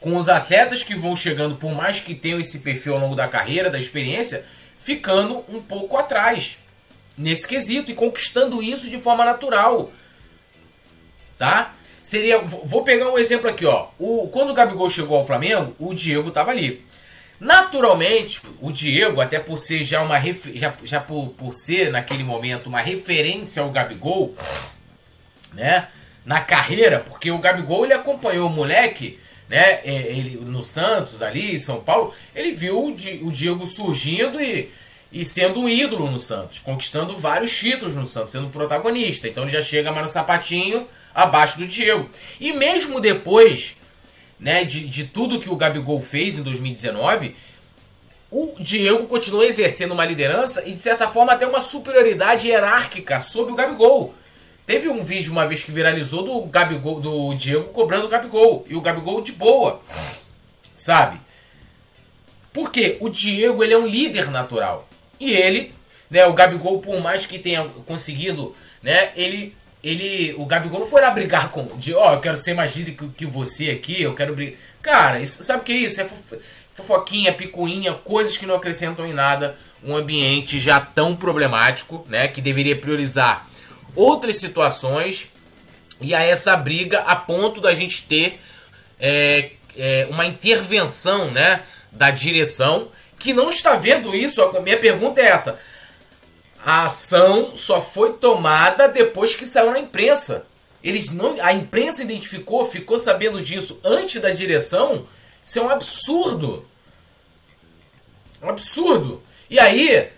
Com 0.00 0.16
os 0.16 0.28
atletas 0.28 0.82
que 0.82 0.96
vão 0.96 1.14
chegando, 1.14 1.54
por 1.54 1.72
mais 1.72 2.00
que 2.00 2.16
tenham 2.16 2.40
esse 2.40 2.58
perfil 2.58 2.94
ao 2.94 3.00
longo 3.00 3.14
da 3.14 3.28
carreira, 3.28 3.70
da 3.70 3.78
experiência, 3.78 4.44
ficando 4.76 5.44
um 5.48 5.62
pouco 5.62 5.96
atrás 5.96 6.58
nesse 7.16 7.46
quesito 7.46 7.92
e 7.92 7.94
conquistando 7.94 8.60
isso 8.60 8.90
de 8.90 8.98
forma 8.98 9.24
natural. 9.24 9.92
Tá? 11.38 11.76
Seria. 12.02 12.40
Vou 12.40 12.82
pegar 12.82 13.08
um 13.08 13.18
exemplo 13.18 13.48
aqui, 13.48 13.64
ó. 13.64 13.86
O, 14.00 14.26
quando 14.32 14.50
o 14.50 14.54
Gabigol 14.54 14.90
chegou 14.90 15.16
ao 15.16 15.24
Flamengo, 15.24 15.76
o 15.78 15.94
Diego 15.94 16.30
estava 16.30 16.50
ali. 16.50 16.84
Naturalmente, 17.40 18.40
o 18.60 18.70
Diego, 18.70 19.20
até 19.20 19.38
por 19.38 19.58
ser 19.58 19.82
já 19.82 20.00
uma 20.02 20.20
já, 20.54 20.74
já 20.84 21.00
por, 21.00 21.30
por 21.30 21.52
ser 21.52 21.90
naquele 21.90 22.22
momento 22.22 22.68
uma 22.68 22.80
referência 22.80 23.62
ao 23.62 23.70
Gabigol, 23.70 24.34
né? 25.52 25.88
Na 26.24 26.40
carreira, 26.40 27.00
porque 27.00 27.30
o 27.32 27.38
Gabigol 27.38 27.84
ele 27.84 27.94
acompanhou 27.94 28.46
o 28.46 28.52
moleque, 28.52 29.18
né? 29.48 29.80
É, 29.84 30.12
ele 30.12 30.36
no 30.36 30.62
Santos 30.62 31.20
ali, 31.20 31.56
em 31.56 31.58
São 31.58 31.80
Paulo, 31.80 32.14
ele 32.34 32.52
viu 32.52 32.78
o, 32.78 32.90
o 32.90 33.32
Diego 33.32 33.66
surgindo 33.66 34.40
e, 34.40 34.70
e 35.10 35.24
sendo 35.24 35.62
um 35.62 35.68
ídolo 35.68 36.10
no 36.10 36.18
Santos, 36.18 36.60
conquistando 36.60 37.16
vários 37.16 37.56
títulos 37.56 37.94
no 37.96 38.06
Santos, 38.06 38.32
sendo 38.32 38.50
protagonista. 38.50 39.26
Então 39.26 39.42
ele 39.42 39.52
já 39.52 39.60
chega 39.60 39.90
mais 39.90 40.06
no 40.06 40.12
sapatinho 40.12 40.86
abaixo 41.12 41.58
do 41.58 41.66
Diego. 41.66 42.08
E 42.40 42.52
mesmo 42.52 43.00
depois 43.00 43.76
né, 44.42 44.64
de, 44.64 44.88
de 44.88 45.04
tudo 45.04 45.38
que 45.38 45.48
o 45.48 45.56
Gabigol 45.56 46.00
fez 46.00 46.36
em 46.36 46.42
2019, 46.42 47.36
o 48.28 48.54
Diego 48.58 49.06
continua 49.06 49.46
exercendo 49.46 49.92
uma 49.92 50.04
liderança 50.04 50.66
e, 50.66 50.72
de 50.72 50.80
certa 50.80 51.06
forma, 51.06 51.32
até 51.32 51.46
uma 51.46 51.60
superioridade 51.60 52.48
hierárquica 52.48 53.20
sobre 53.20 53.52
o 53.52 53.54
Gabigol. 53.54 54.12
Teve 54.66 54.88
um 54.88 55.04
vídeo 55.04 55.30
uma 55.30 55.46
vez 55.46 55.62
que 55.62 55.70
viralizou 55.70 56.24
do 56.24 56.46
Gabigol, 56.46 57.00
do 57.00 57.34
Diego 57.34 57.68
cobrando 57.68 58.06
o 58.06 58.08
Gabigol. 58.08 58.66
E 58.68 58.74
o 58.74 58.80
Gabigol 58.80 59.20
de 59.20 59.30
boa. 59.30 59.80
Sabe? 60.76 61.20
Porque 62.52 62.96
o 63.00 63.08
Diego 63.08 63.62
ele 63.62 63.74
é 63.74 63.78
um 63.78 63.86
líder 63.86 64.28
natural. 64.28 64.88
E 65.20 65.32
ele, 65.32 65.72
né, 66.10 66.26
o 66.26 66.32
Gabigol, 66.32 66.80
por 66.80 67.00
mais 67.00 67.26
que 67.26 67.38
tenha 67.38 67.64
conseguido, 67.86 68.56
né, 68.82 69.12
ele 69.14 69.54
ele, 69.82 70.34
o 70.38 70.46
Gabigol 70.46 70.80
não 70.80 70.86
foi 70.86 71.00
lá 71.00 71.10
brigar 71.10 71.50
com, 71.50 71.66
de, 71.76 71.92
ó, 71.94 72.10
oh, 72.10 72.14
eu 72.14 72.20
quero 72.20 72.36
ser 72.36 72.54
mais 72.54 72.74
líder 72.74 72.92
que, 72.92 73.08
que 73.08 73.26
você 73.26 73.70
aqui, 73.70 74.00
eu 74.00 74.14
quero 74.14 74.34
brigar. 74.34 74.58
Cara, 74.80 75.20
isso, 75.20 75.42
sabe 75.42 75.60
o 75.60 75.64
que 75.64 75.72
é 75.72 75.76
isso? 75.76 76.00
É 76.00 76.06
fofoquinha, 76.74 77.32
picuinha, 77.32 77.92
coisas 77.92 78.38
que 78.38 78.46
não 78.46 78.54
acrescentam 78.54 79.06
em 79.06 79.12
nada 79.12 79.56
um 79.84 79.96
ambiente 79.96 80.58
já 80.58 80.80
tão 80.80 81.16
problemático, 81.16 82.06
né, 82.08 82.28
que 82.28 82.40
deveria 82.40 82.76
priorizar 82.76 83.48
outras 83.94 84.36
situações 84.36 85.28
e 86.00 86.14
a 86.14 86.22
essa 86.22 86.56
briga 86.56 87.00
a 87.00 87.16
ponto 87.16 87.60
da 87.60 87.74
gente 87.74 88.02
ter 88.04 88.40
é, 88.98 89.50
é, 89.76 90.06
uma 90.10 90.24
intervenção, 90.24 91.30
né, 91.30 91.62
da 91.90 92.10
direção 92.10 92.88
que 93.18 93.32
não 93.32 93.50
está 93.50 93.76
vendo 93.76 94.14
isso. 94.14 94.42
A 94.42 94.60
minha 94.60 94.78
pergunta 94.78 95.20
é 95.20 95.26
essa: 95.26 95.58
a 96.64 96.84
ação 96.84 97.56
só 97.56 97.80
foi 97.80 98.14
tomada 98.14 98.86
depois 98.88 99.34
que 99.34 99.44
saiu 99.44 99.72
na 99.72 99.80
imprensa. 99.80 100.46
Eles 100.82 101.10
não, 101.10 101.36
a 101.40 101.52
imprensa 101.52 102.02
identificou, 102.02 102.64
ficou 102.64 102.98
sabendo 102.98 103.42
disso 103.42 103.80
antes 103.84 104.20
da 104.20 104.30
direção. 104.30 105.06
Isso 105.44 105.58
é 105.58 105.62
um 105.62 105.68
absurdo. 105.68 106.66
Um 108.40 108.48
absurdo. 108.48 109.22
E 109.50 109.58
aí, 109.58 110.10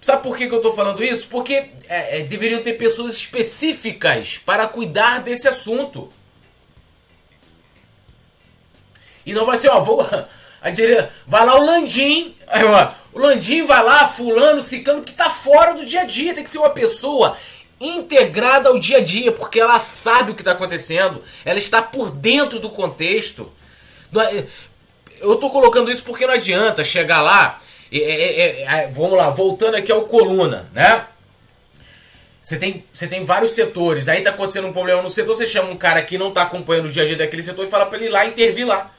sabe 0.00 0.22
por 0.22 0.36
que, 0.36 0.46
que 0.46 0.54
eu 0.54 0.58
estou 0.58 0.74
falando 0.74 1.02
isso? 1.02 1.28
Porque 1.28 1.54
é, 1.88 2.20
é, 2.20 2.22
deveriam 2.22 2.62
ter 2.62 2.74
pessoas 2.74 3.14
específicas 3.14 4.38
para 4.38 4.66
cuidar 4.68 5.20
desse 5.20 5.48
assunto. 5.48 6.12
E 9.24 9.32
não 9.32 9.44
vai 9.44 9.58
ser, 9.58 9.68
ó, 9.68 9.80
vou, 9.80 10.06
a 10.60 10.70
dire... 10.70 11.08
vai 11.26 11.44
lá 11.44 11.56
o 11.56 11.64
Landim, 11.64 12.34
aí, 12.46 12.64
ó, 12.64 12.88
o 13.12 13.18
Landim 13.18 13.64
vai 13.64 13.82
lá, 13.82 14.06
fulano, 14.06 14.62
ciclano, 14.62 15.02
que 15.02 15.12
tá 15.12 15.30
fora 15.30 15.74
do 15.74 15.84
dia 15.84 16.02
a 16.02 16.04
dia. 16.04 16.34
Tem 16.34 16.44
que 16.44 16.50
ser 16.50 16.58
uma 16.58 16.70
pessoa 16.70 17.36
integrada 17.80 18.68
ao 18.68 18.78
dia 18.78 18.98
a 18.98 19.00
dia, 19.00 19.32
porque 19.32 19.58
ela 19.58 19.78
sabe 19.78 20.32
o 20.32 20.34
que 20.34 20.42
está 20.42 20.52
acontecendo, 20.52 21.22
ela 21.44 21.58
está 21.58 21.80
por 21.80 22.10
dentro 22.10 22.60
do 22.60 22.70
contexto. 22.70 23.50
É, 24.14 24.44
eu 25.20 25.36
tô 25.36 25.48
colocando 25.50 25.90
isso 25.90 26.04
porque 26.04 26.26
não 26.26 26.34
adianta 26.34 26.84
chegar 26.84 27.22
lá. 27.22 27.58
É, 27.90 27.98
é, 27.98 28.62
é, 28.62 28.88
vamos 28.88 29.16
lá, 29.16 29.30
voltando 29.30 29.76
aqui 29.76 29.90
ao 29.90 30.02
coluna, 30.02 30.70
né? 30.72 31.06
Você 32.40 32.56
tem, 32.56 32.84
você 32.92 33.06
tem 33.06 33.24
vários 33.24 33.50
setores, 33.52 34.08
aí 34.08 34.22
tá 34.22 34.30
acontecendo 34.30 34.66
um 34.66 34.72
problema 34.72 35.02
no 35.02 35.10
setor, 35.10 35.36
você 35.36 35.46
chama 35.46 35.70
um 35.70 35.76
cara 35.76 36.00
que 36.02 36.16
não 36.16 36.30
tá 36.30 36.42
acompanhando 36.42 36.86
o 36.86 36.92
dia 36.92 37.02
a 37.02 37.06
dia 37.06 37.16
daquele 37.16 37.42
setor 37.42 37.66
e 37.66 37.70
fala 37.70 37.86
para 37.86 37.98
ele 37.98 38.06
ir 38.06 38.10
lá 38.10 38.24
intervir 38.26 38.66
lá. 38.66 38.90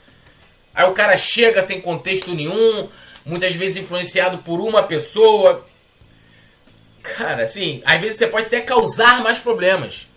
Aí 0.74 0.86
o 0.86 0.94
cara 0.94 1.18
chega 1.18 1.62
sem 1.62 1.82
contexto 1.82 2.34
nenhum, 2.34 2.90
muitas 3.26 3.54
vezes 3.54 3.78
influenciado 3.78 4.40
por 4.40 4.60
uma 4.60 4.84
pessoa. 4.84 5.66
Cara, 7.02 7.44
assim, 7.44 7.82
às 7.86 8.00
vezes 8.00 8.18
você 8.18 8.28
pode 8.28 8.46
até 8.46 8.62
causar 8.62 9.22
mais 9.22 9.40
problemas. 9.40 10.08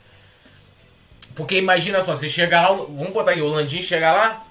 Porque 1.34 1.56
imagina 1.56 2.00
só, 2.02 2.14
você 2.14 2.28
chega 2.28 2.60
lá, 2.60 2.68
vamos 2.68 3.10
botar 3.10 3.32
aqui, 3.32 3.40
o 3.40 3.48
Landim 3.48 3.82
chega 3.82 4.12
lá. 4.12 4.46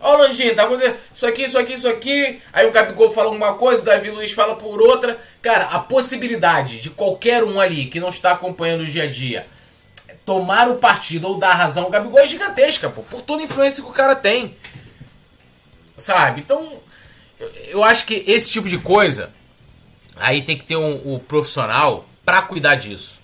Ó, 0.00 0.14
oh, 0.14 0.16
Landinho, 0.18 0.54
tá 0.54 0.64
acontecendo 0.64 0.96
isso 1.12 1.26
aqui, 1.26 1.44
isso 1.44 1.58
aqui, 1.58 1.72
isso 1.74 1.88
aqui. 1.88 2.40
Aí 2.52 2.66
o 2.66 2.72
Gabigol 2.72 3.10
fala 3.10 3.30
uma 3.30 3.54
coisa, 3.54 3.82
o 3.82 3.84
Davi 3.84 4.10
Luiz 4.10 4.32
fala 4.32 4.54
por 4.56 4.80
outra. 4.80 5.20
Cara, 5.42 5.66
a 5.66 5.78
possibilidade 5.78 6.80
de 6.80 6.90
qualquer 6.90 7.42
um 7.42 7.60
ali 7.60 7.86
que 7.86 7.98
não 7.98 8.08
está 8.08 8.32
acompanhando 8.32 8.82
o 8.82 8.86
dia 8.86 9.04
a 9.04 9.10
dia 9.10 9.46
tomar 10.28 10.68
o 10.68 10.74
partido 10.74 11.26
ou 11.26 11.38
dar 11.38 11.54
razão 11.54 11.84
ao 11.84 11.90
Gabigol 11.90 12.18
é 12.18 12.26
gigantesca, 12.26 12.90
pô, 12.90 13.00
por 13.00 13.22
toda 13.22 13.40
a 13.40 13.44
influência 13.46 13.82
que 13.82 13.88
o 13.88 13.94
cara 13.94 14.14
tem. 14.14 14.54
Sabe? 15.98 16.40
Então, 16.40 16.80
eu 17.68 17.84
acho 17.84 18.06
que 18.06 18.24
esse 18.26 18.50
tipo 18.50 18.68
de 18.68 18.78
coisa 18.78 19.30
aí 20.16 20.42
tem 20.42 20.56
que 20.56 20.64
ter 20.64 20.76
um, 20.76 21.14
um 21.14 21.18
profissional 21.18 22.08
para 22.24 22.42
cuidar 22.42 22.74
disso 22.76 23.20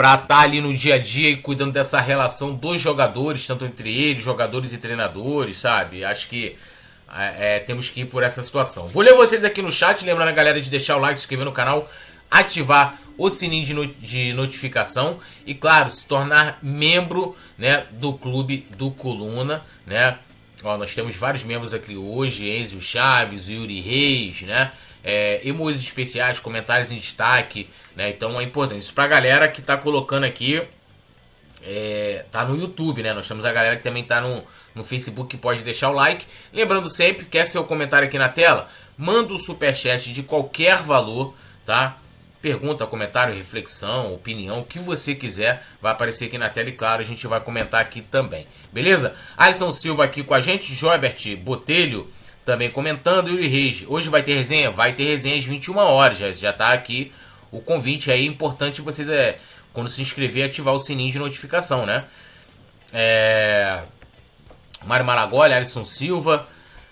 para 0.00 0.14
estar 0.14 0.26
tá 0.28 0.40
ali 0.40 0.62
no 0.62 0.72
dia 0.72 0.94
a 0.94 0.98
dia 0.98 1.28
e 1.28 1.36
cuidando 1.36 1.72
dessa 1.72 2.00
relação 2.00 2.54
dos 2.54 2.80
jogadores, 2.80 3.46
tanto 3.46 3.66
entre 3.66 3.94
eles, 3.94 4.22
jogadores 4.22 4.72
e 4.72 4.78
treinadores, 4.78 5.58
sabe? 5.58 6.06
Acho 6.06 6.26
que 6.26 6.56
é, 7.12 7.56
é, 7.56 7.58
temos 7.58 7.90
que 7.90 8.00
ir 8.00 8.06
por 8.06 8.22
essa 8.22 8.42
situação. 8.42 8.86
Vou 8.86 9.02
ler 9.02 9.12
vocês 9.14 9.44
aqui 9.44 9.60
no 9.60 9.70
chat, 9.70 10.02
lembrando 10.06 10.30
a 10.30 10.32
galera 10.32 10.58
de 10.58 10.70
deixar 10.70 10.96
o 10.96 11.00
like, 11.00 11.18
se 11.18 11.24
inscrever 11.24 11.44
no 11.44 11.52
canal, 11.52 11.86
ativar 12.30 12.98
o 13.18 13.28
sininho 13.28 13.62
de, 13.62 13.86
de 13.86 14.32
notificação 14.32 15.18
e, 15.44 15.54
claro, 15.54 15.90
se 15.90 16.06
tornar 16.06 16.58
membro 16.62 17.36
né, 17.58 17.84
do 17.92 18.14
clube 18.14 18.66
do 18.78 18.90
Coluna, 18.90 19.62
né? 19.84 20.16
Ó, 20.62 20.76
nós 20.76 20.94
temos 20.94 21.16
vários 21.16 21.44
membros 21.44 21.72
aqui 21.72 21.96
hoje, 21.96 22.48
Enzo 22.50 22.80
Chaves, 22.80 23.48
Yuri 23.48 23.80
Reis, 23.80 24.42
né? 24.42 24.72
é, 25.02 25.40
emojis 25.46 25.80
especiais, 25.80 26.38
comentários 26.38 26.92
em 26.92 26.96
destaque, 26.96 27.68
né? 27.96 28.10
Então 28.10 28.38
é 28.38 28.42
importante. 28.42 28.80
Isso 28.80 28.94
pra 28.94 29.06
galera 29.06 29.48
que 29.48 29.62
tá 29.62 29.76
colocando 29.76 30.24
aqui, 30.24 30.62
é, 31.62 32.24
tá 32.30 32.44
no 32.44 32.56
YouTube, 32.56 33.02
né? 33.02 33.12
Nós 33.12 33.26
temos 33.26 33.44
a 33.44 33.52
galera 33.52 33.76
que 33.76 33.82
também 33.82 34.04
tá 34.04 34.20
no, 34.20 34.42
no 34.74 34.84
Facebook 34.84 35.30
que 35.30 35.36
pode 35.36 35.62
deixar 35.62 35.90
o 35.90 35.94
like. 35.94 36.26
Lembrando 36.52 36.90
sempre, 36.90 37.24
quer 37.24 37.44
seu 37.44 37.64
comentário 37.64 38.06
aqui 38.06 38.18
na 38.18 38.28
tela? 38.28 38.68
Manda 38.96 39.32
o 39.32 39.36
um 39.36 39.38
superchat 39.38 40.12
de 40.12 40.22
qualquer 40.22 40.82
valor, 40.82 41.34
tá? 41.64 41.96
Pergunta, 42.40 42.86
comentário, 42.86 43.34
reflexão, 43.34 44.14
opinião, 44.14 44.60
o 44.60 44.64
que 44.64 44.78
você 44.78 45.14
quiser, 45.14 45.62
vai 45.80 45.92
aparecer 45.92 46.26
aqui 46.26 46.38
na 46.38 46.48
tela 46.48 46.70
e 46.70 46.72
claro, 46.72 47.02
a 47.02 47.04
gente 47.04 47.26
vai 47.26 47.40
comentar 47.40 47.80
aqui 47.80 48.00
também. 48.00 48.46
Beleza? 48.72 49.14
Alisson 49.36 49.70
Silva 49.70 50.04
aqui 50.04 50.22
com 50.24 50.32
a 50.32 50.40
gente, 50.40 50.74
Joibert 50.74 51.36
Botelho, 51.36 52.08
também 52.44 52.70
comentando. 52.70 53.28
Yuri 53.28 53.46
Reis, 53.46 53.84
hoje 53.86 54.08
vai 54.08 54.22
ter 54.22 54.34
resenha? 54.34 54.70
Vai 54.70 54.94
ter 54.94 55.04
resenha 55.04 55.36
às 55.36 55.44
21 55.44 55.76
horas. 55.76 56.18
Já, 56.18 56.32
já 56.32 56.52
tá 56.52 56.72
aqui 56.72 57.12
o 57.50 57.60
convite 57.60 58.10
aí. 58.10 58.24
Importante 58.26 58.80
vocês, 58.80 59.08
é, 59.08 59.38
quando 59.72 59.88
se 59.88 60.00
inscrever, 60.00 60.46
ativar 60.46 60.74
o 60.74 60.80
sininho 60.80 61.12
de 61.12 61.18
notificação, 61.18 61.84
né? 61.84 62.04
É... 62.92 63.82
Mário 64.84 65.04
Malagoli, 65.04 65.52
Alisson 65.52 65.84
Silva, 65.84 66.48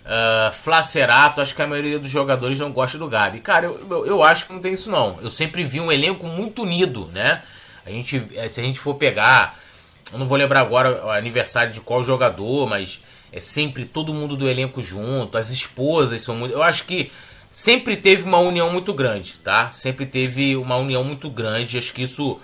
uh, 0.08 0.52
Flacerato. 0.52 1.40
Acho 1.40 1.54
que 1.54 1.62
a 1.62 1.66
maioria 1.66 1.98
dos 1.98 2.10
jogadores 2.10 2.58
não 2.58 2.72
gosta 2.72 2.98
do 2.98 3.08
Gabi. 3.08 3.40
Cara, 3.40 3.66
eu, 3.66 3.86
eu, 3.88 4.06
eu, 4.06 4.22
acho 4.22 4.46
que 4.46 4.52
não 4.52 4.60
tem 4.60 4.72
isso 4.72 4.90
não. 4.90 5.18
Eu 5.20 5.30
sempre 5.30 5.62
vi 5.62 5.80
um 5.80 5.92
elenco 5.92 6.26
muito 6.26 6.62
unido, 6.62 7.10
né? 7.12 7.42
A 7.84 7.90
gente, 7.90 8.22
se 8.48 8.60
a 8.60 8.64
gente 8.64 8.78
for 8.78 8.94
pegar, 8.94 9.58
eu 10.12 10.18
não 10.18 10.26
vou 10.26 10.36
lembrar 10.36 10.60
agora 10.60 11.06
o 11.06 11.10
aniversário 11.10 11.72
de 11.72 11.80
qual 11.80 12.02
jogador, 12.02 12.66
mas 12.66 13.02
é 13.32 13.40
sempre 13.40 13.84
todo 13.84 14.12
mundo 14.12 14.36
do 14.36 14.48
elenco 14.48 14.82
junto, 14.82 15.36
as 15.38 15.50
esposas 15.50 16.22
são 16.22 16.34
muito. 16.34 16.52
Eu 16.52 16.62
acho 16.62 16.84
que 16.84 17.10
sempre 17.50 17.96
teve 17.96 18.24
uma 18.24 18.38
união 18.38 18.70
muito 18.70 18.92
grande, 18.92 19.34
tá? 19.38 19.70
Sempre 19.70 20.06
teve 20.06 20.56
uma 20.56 20.76
união 20.76 21.04
muito 21.04 21.30
grande. 21.30 21.78
Acho 21.78 21.94
que 21.94 22.02
isso 22.02 22.38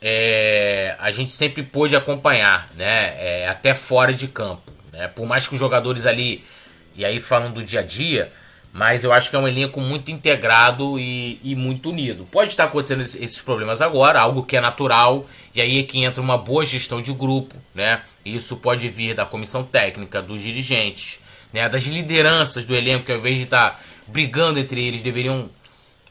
é, 0.00 0.96
a 0.98 1.10
gente 1.10 1.32
sempre 1.32 1.62
pôde 1.62 1.96
acompanhar, 1.96 2.70
né? 2.74 3.14
É, 3.18 3.48
até 3.48 3.74
fora 3.74 4.12
de 4.12 4.28
campo. 4.28 4.72
Né? 4.92 5.08
Por 5.08 5.26
mais 5.26 5.46
que 5.46 5.54
os 5.54 5.60
jogadores 5.60 6.06
ali, 6.06 6.44
e 7.00 7.04
aí 7.04 7.18
falando 7.18 7.54
do 7.54 7.64
dia 7.64 7.80
a 7.80 7.82
dia, 7.82 8.30
mas 8.70 9.04
eu 9.04 9.10
acho 9.10 9.30
que 9.30 9.36
é 9.36 9.38
um 9.38 9.48
elenco 9.48 9.80
muito 9.80 10.10
integrado 10.10 10.98
e, 10.98 11.40
e 11.42 11.56
muito 11.56 11.88
unido. 11.88 12.26
Pode 12.30 12.50
estar 12.50 12.64
acontecendo 12.64 13.00
esses 13.00 13.40
problemas 13.40 13.80
agora, 13.80 14.20
algo 14.20 14.44
que 14.44 14.54
é 14.54 14.60
natural, 14.60 15.26
e 15.54 15.62
aí 15.62 15.78
é 15.78 15.82
que 15.82 16.04
entra 16.04 16.20
uma 16.20 16.36
boa 16.36 16.62
gestão 16.62 17.00
de 17.00 17.10
grupo, 17.14 17.56
né? 17.74 18.02
Isso 18.22 18.54
pode 18.58 18.86
vir 18.86 19.14
da 19.14 19.24
comissão 19.24 19.64
técnica, 19.64 20.20
dos 20.20 20.42
dirigentes, 20.42 21.20
né? 21.54 21.70
das 21.70 21.84
lideranças 21.84 22.66
do 22.66 22.76
elenco, 22.76 23.06
que 23.06 23.12
ao 23.12 23.18
invés 23.18 23.38
de 23.38 23.44
estar 23.44 23.82
brigando 24.06 24.58
entre 24.58 24.86
eles, 24.86 25.02
deveriam 25.02 25.48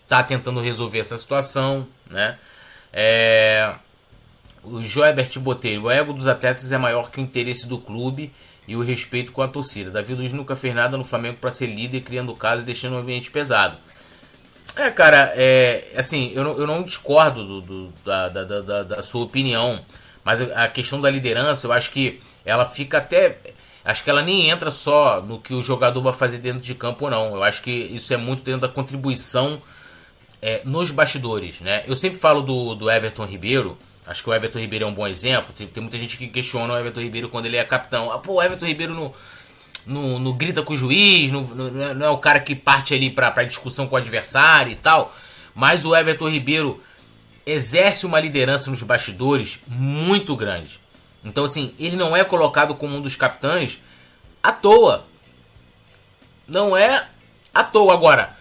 estar 0.03 0.23
tentando 0.23 0.59
resolver 0.59 0.97
essa 0.97 1.19
situação, 1.19 1.87
né? 2.09 2.35
É... 2.91 3.75
O 4.63 4.81
Joebert 4.81 5.39
Botelho, 5.39 5.83
o 5.83 5.91
ego 5.91 6.13
dos 6.13 6.27
atletas 6.27 6.71
é 6.71 6.79
maior 6.79 7.11
que 7.11 7.19
o 7.19 7.21
interesse 7.21 7.67
do 7.67 7.77
clube 7.77 8.33
e 8.69 8.75
o 8.75 8.83
respeito 8.83 9.31
com 9.31 9.41
a 9.41 9.47
torcida. 9.47 9.89
Davi 9.89 10.13
Luiz 10.13 10.31
nunca 10.31 10.55
fez 10.55 10.75
nada 10.75 10.95
no 10.95 11.03
Flamengo 11.03 11.37
para 11.41 11.49
ser 11.49 11.65
líder, 11.65 12.01
criando 12.01 12.35
casos 12.35 12.61
e 12.61 12.67
deixando 12.67 12.93
o 12.93 12.99
ambiente 12.99 13.31
pesado. 13.31 13.79
É, 14.75 14.91
cara, 14.91 15.33
é, 15.35 15.91
assim, 15.97 16.31
eu 16.35 16.43
não, 16.43 16.51
eu 16.51 16.67
não 16.67 16.83
discordo 16.83 17.43
do, 17.43 17.61
do, 17.61 17.93
da, 18.05 18.29
da, 18.29 18.43
da, 18.43 18.83
da, 18.83 19.01
sua 19.01 19.23
opinião, 19.23 19.83
mas 20.23 20.39
a 20.39 20.67
questão 20.67 21.01
da 21.01 21.09
liderança, 21.09 21.65
eu 21.65 21.71
acho 21.71 21.89
que 21.89 22.21
ela 22.45 22.63
fica 22.63 22.99
até. 22.99 23.39
Acho 23.83 24.03
que 24.03 24.09
ela 24.11 24.21
nem 24.21 24.51
entra 24.51 24.69
só 24.69 25.19
no 25.19 25.39
que 25.39 25.55
o 25.55 25.63
jogador 25.63 25.99
vai 26.03 26.13
fazer 26.13 26.37
dentro 26.37 26.61
de 26.61 26.75
campo 26.75 27.09
não. 27.09 27.37
Eu 27.37 27.43
acho 27.43 27.63
que 27.63 27.71
isso 27.71 28.13
é 28.13 28.17
muito 28.17 28.43
dentro 28.43 28.61
da 28.61 28.69
contribuição 28.69 29.59
é, 30.43 30.61
nos 30.63 30.91
bastidores, 30.91 31.59
né? 31.61 31.83
Eu 31.87 31.95
sempre 31.95 32.19
falo 32.19 32.43
do, 32.43 32.75
do 32.75 32.91
Everton 32.91 33.25
Ribeiro, 33.25 33.79
Acho 34.09 34.23
que 34.23 34.29
o 34.31 34.33
Everton 34.33 34.57
Ribeiro 34.57 34.85
é 34.85 34.87
um 34.87 34.93
bom 34.93 35.05
exemplo. 35.05 35.53
Tem, 35.53 35.67
tem 35.67 35.83
muita 35.83 35.95
gente 35.99 36.17
que 36.17 36.27
questiona 36.27 36.73
o 36.73 36.77
Everton 36.79 37.01
Ribeiro 37.01 37.29
quando 37.29 37.45
ele 37.45 37.57
é 37.57 37.63
capitão. 37.63 38.11
Ah, 38.11 38.17
pô, 38.17 38.33
o 38.33 38.41
Everton 38.41 38.65
Ribeiro 38.65 38.95
no, 38.95 39.13
no, 39.85 40.17
no 40.17 40.33
grita 40.33 40.63
com 40.63 40.73
o 40.73 40.75
juiz, 40.75 41.31
no, 41.31 41.41
no, 41.41 41.93
não 41.93 42.07
é 42.07 42.09
o 42.09 42.17
cara 42.17 42.39
que 42.39 42.55
parte 42.55 42.95
ali 42.95 43.11
pra, 43.11 43.29
pra 43.29 43.43
discussão 43.43 43.85
com 43.87 43.93
o 43.93 43.99
adversário 43.99 44.71
e 44.71 44.75
tal. 44.75 45.15
Mas 45.53 45.85
o 45.85 45.95
Everton 45.95 46.27
Ribeiro 46.27 46.81
exerce 47.45 48.07
uma 48.07 48.19
liderança 48.19 48.71
nos 48.71 48.81
bastidores 48.81 49.59
muito 49.67 50.35
grande. 50.35 50.79
Então, 51.23 51.43
assim, 51.45 51.75
ele 51.77 51.95
não 51.95 52.17
é 52.17 52.23
colocado 52.23 52.73
como 52.73 52.95
um 52.95 53.01
dos 53.01 53.15
capitães 53.15 53.79
à 54.41 54.51
toa. 54.51 55.05
Não 56.47 56.75
é 56.75 57.05
à 57.53 57.63
toa. 57.63 57.93
Agora, 57.93 58.35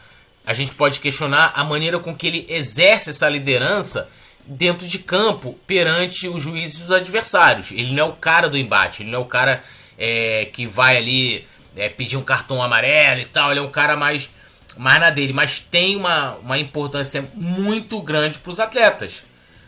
a 0.47 0.55
gente 0.55 0.73
pode 0.73 0.99
questionar 0.99 1.53
a 1.55 1.63
maneira 1.63 1.99
com 1.99 2.17
que 2.17 2.27
ele 2.27 2.47
exerce 2.49 3.11
essa 3.11 3.29
liderança 3.29 4.09
dentro 4.49 4.87
de 4.87 4.99
campo 4.99 5.59
perante 5.67 6.27
os 6.27 6.43
juízes 6.43 6.81
e 6.81 6.83
os 6.85 6.91
adversários. 6.91 7.71
Ele 7.71 7.93
não 7.93 8.07
é 8.07 8.09
o 8.09 8.13
cara 8.15 8.49
do 8.49 8.57
embate, 8.57 9.03
ele 9.03 9.11
não 9.11 9.19
é 9.19 9.23
o 9.23 9.27
cara 9.27 9.63
é, 9.99 10.47
que 10.47 10.67
vai 10.67 10.97
ali 10.97 11.47
é, 11.77 11.89
pedir 11.91 12.17
um 12.17 12.23
cartão 12.23 12.63
amarelo 12.63 13.21
e 13.21 13.27
tal. 13.27 13.51
Ele 13.51 13.61
é 13.61 13.63
um 13.63 13.71
cara 13.71 13.95
mais, 13.95 14.31
mais 14.77 15.01
na 15.01 15.11
dele, 15.11 15.35
mas 15.35 15.61
tem 15.61 15.97
uma, 15.97 16.37
uma 16.37 16.59
importância 16.59 17.29
muito 17.35 18.01
grande 18.01 18.39
para 18.39 18.51
os 18.51 18.59
atletas, 18.59 19.23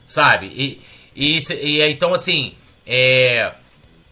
sabe? 0.06 0.46
E, 0.46 0.80
e, 1.14 1.38
e 1.52 1.82
então, 1.90 2.14
assim, 2.14 2.54
é, 2.86 3.52